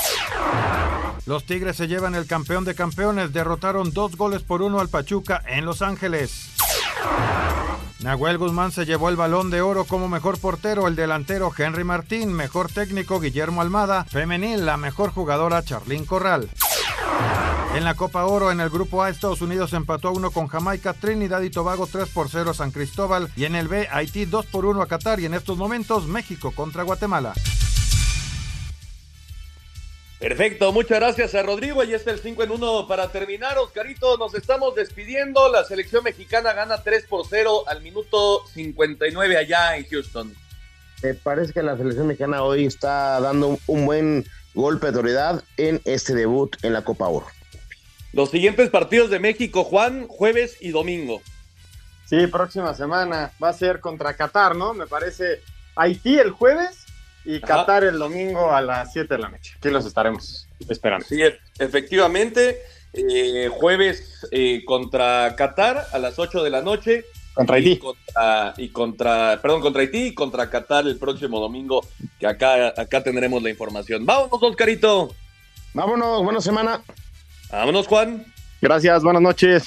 Los 1.26 1.46
Tigres 1.46 1.76
se 1.76 1.88
llevan 1.88 2.16
el 2.16 2.28
campeón 2.28 2.64
de 2.64 2.76
campeones, 2.76 3.34
derrotaron 3.34 3.92
dos 3.92 4.16
goles 4.16 4.42
por 4.44 4.62
uno 4.62 4.80
al 4.80 4.88
Pachuca 4.88 5.44
en 5.48 5.66
Los 5.66 5.82
Ángeles. 5.82 6.50
Nahuel 8.00 8.38
Guzmán 8.38 8.72
se 8.72 8.86
llevó 8.86 9.10
el 9.10 9.18
balón 9.18 9.50
de 9.50 9.62
oro 9.62 9.84
como 9.84 10.08
mejor 10.08 10.40
portero, 10.40 10.88
el 10.88 10.96
delantero 10.96 11.52
Henry 11.56 11.84
Martín, 11.84 12.32
mejor 12.32 12.72
técnico 12.72 13.20
Guillermo 13.20 13.62
Almada, 13.62 14.06
femenil 14.06 14.66
la 14.66 14.78
mejor 14.78 15.12
jugadora 15.12 15.64
Charlín 15.64 16.06
Corral. 16.06 16.50
En 17.76 17.84
la 17.84 17.96
Copa 17.96 18.26
Oro, 18.26 18.52
en 18.52 18.62
el 18.62 18.70
Grupo 18.70 19.04
A, 19.04 19.10
Estados 19.10 19.42
Unidos 19.42 19.74
empató 19.74 20.08
a 20.08 20.12
uno 20.12 20.32
con 20.32 20.48
Jamaica, 20.48 20.94
Trinidad 20.94 21.42
y 21.42 21.50
Tobago 21.50 21.88
3 21.88 22.10
por 22.10 22.30
0 22.30 22.52
a 22.52 22.54
San 22.54 22.72
Cristóbal 22.72 23.30
y 23.36 23.46
en 23.46 23.56
el 23.56 23.68
B, 23.68 23.88
Haití 23.92 24.26
2 24.26 24.46
por 24.48 24.66
1 24.66 24.82
a 24.82 24.88
Qatar 24.88 25.20
y 25.20 25.26
en 25.26 25.34
estos 25.34 25.58
momentos 25.58 26.08
México 26.08 26.52
contra 26.52 26.84
Guatemala. 26.84 27.34
Perfecto, 30.20 30.74
muchas 30.74 31.00
gracias 31.00 31.34
a 31.34 31.44
Rodrigo. 31.44 31.80
Ahí 31.80 31.94
está 31.94 32.12
el 32.12 32.20
5 32.20 32.44
en 32.44 32.52
1 32.52 32.88
para 32.90 33.10
terminar. 33.10 33.58
Oscarito, 33.58 34.18
nos 34.18 34.36
estamos 34.36 34.76
despidiendo. 34.76 35.50
La 35.50 35.64
selección 35.64 36.04
mexicana 36.04 36.52
gana 36.52 36.84
3 36.84 37.06
por 37.08 37.26
0 37.26 37.64
al 37.68 37.82
minuto 37.82 38.46
59 38.48 39.38
allá 39.38 39.78
en 39.78 39.86
Houston. 39.86 40.36
Me 41.02 41.14
parece 41.14 41.54
que 41.54 41.64
la 41.64 41.78
selección 41.78 42.08
mexicana 42.08 42.44
hoy 42.44 42.66
está 42.66 43.22
dando 43.22 43.58
un 43.68 43.86
buen 43.86 44.26
golpe 44.54 44.88
de 44.88 44.90
autoridad 44.90 45.42
en 45.56 45.82
este 45.86 46.14
debut 46.14 46.54
en 46.64 46.74
la 46.74 46.84
Copa 46.84 47.08
Oro. 47.08 47.28
Los 48.12 48.30
siguientes 48.30 48.70
partidos 48.70 49.10
de 49.10 49.20
México, 49.20 49.64
Juan, 49.64 50.06
jueves 50.10 50.58
y 50.60 50.72
domingo. 50.72 51.22
Sí, 52.06 52.28
próxima 52.28 52.74
semana 52.74 53.32
va 53.42 53.50
a 53.50 53.54
ser 53.54 53.80
contra 53.80 54.16
Qatar, 54.16 54.58
¿no? 54.58 54.74
Me 54.74 54.86
parece 54.86 55.42
Haití 55.76 56.20
el 56.20 56.32
jueves 56.32 56.89
y 57.26 57.40
Qatar 57.40 57.84
el 57.84 58.00
domingo 58.00 58.52
a 58.52 58.62
las 58.62 58.94
7 58.94 59.16
de 59.16 59.20
la 59.20 59.30
noche. 59.30 59.54
Aquí 59.58 59.70
los 59.70 59.86
estaremos 59.86 60.48
esperando. 60.68 61.06
Sí, 61.06 61.22
efectivamente. 61.58 62.60
Eh, 62.92 63.50
jueves 63.52 64.28
eh, 64.32 64.64
contra 64.66 65.36
Qatar 65.36 65.86
a 65.92 66.00
las 66.00 66.18
8 66.18 66.44
de 66.44 66.50
la 66.50 66.62
noche. 66.62 67.06
Contra 67.34 67.56
Haití. 67.56 67.80
Y 68.58 68.70
contra, 68.70 69.40
perdón, 69.42 69.62
contra 69.62 69.82
Haití 69.82 70.08
y 70.08 70.14
contra 70.14 70.50
Qatar 70.50 70.88
el 70.88 70.98
próximo 70.98 71.40
domingo, 71.40 71.86
que 72.20 72.28
acá, 72.28 72.74
acá 72.76 73.04
tendremos 73.04 73.42
la 73.44 73.50
información. 73.50 74.06
Vámonos, 74.06 74.42
Oscarito. 74.42 75.14
Vámonos, 75.74 76.24
buena 76.24 76.42
semana. 76.42 76.82
Vámonos, 77.52 77.88
Juan. 77.88 78.26
Gracias, 78.62 79.04
buenas 79.04 79.22
noches. 79.22 79.66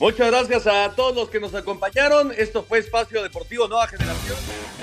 Muchas 0.00 0.26
gracias 0.28 0.66
a 0.66 0.90
todos 0.96 1.14
los 1.14 1.30
que 1.30 1.38
nos 1.38 1.54
acompañaron. 1.54 2.32
Esto 2.36 2.64
fue 2.64 2.78
Espacio 2.78 3.22
Deportivo 3.22 3.68
Nueva 3.68 3.86
Generación. 3.86 4.36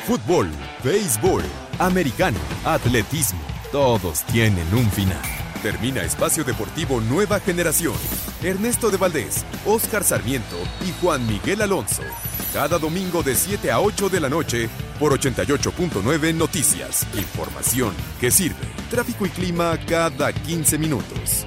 Fútbol, 0.08 0.50
béisbol, 0.84 1.44
americano, 1.80 2.40
atletismo, 2.64 3.42
todos 3.72 4.24
tienen 4.28 4.66
un 4.74 4.90
final. 4.90 5.22
Termina 5.62 6.02
Espacio 6.02 6.44
Deportivo 6.44 7.02
Nueva 7.02 7.40
Generación. 7.40 7.94
Ernesto 8.42 8.90
de 8.90 8.98
Valdés, 8.98 9.46
Oscar 9.66 10.04
Sarmiento 10.04 10.58
y 10.88 10.92
Juan 11.02 11.28
Miguel 11.28 11.62
Alonso. 11.62 12.02
Cada 12.54 12.80
domingo 12.80 13.22
de 13.22 13.36
7 13.36 13.70
a 13.70 13.80
8 13.80 14.10
de 14.10 14.20
la 14.20 14.30
noche 14.30 14.70
por 14.98 15.12
88.9 15.12 16.34
Noticias. 16.34 17.06
Información 17.16 17.94
que 18.20 18.32
sirve. 18.32 18.66
Tráfico 18.90 19.26
y 19.26 19.30
clima 19.30 19.78
cada 19.86 20.34
15 20.34 20.78
minutos. 20.78 21.46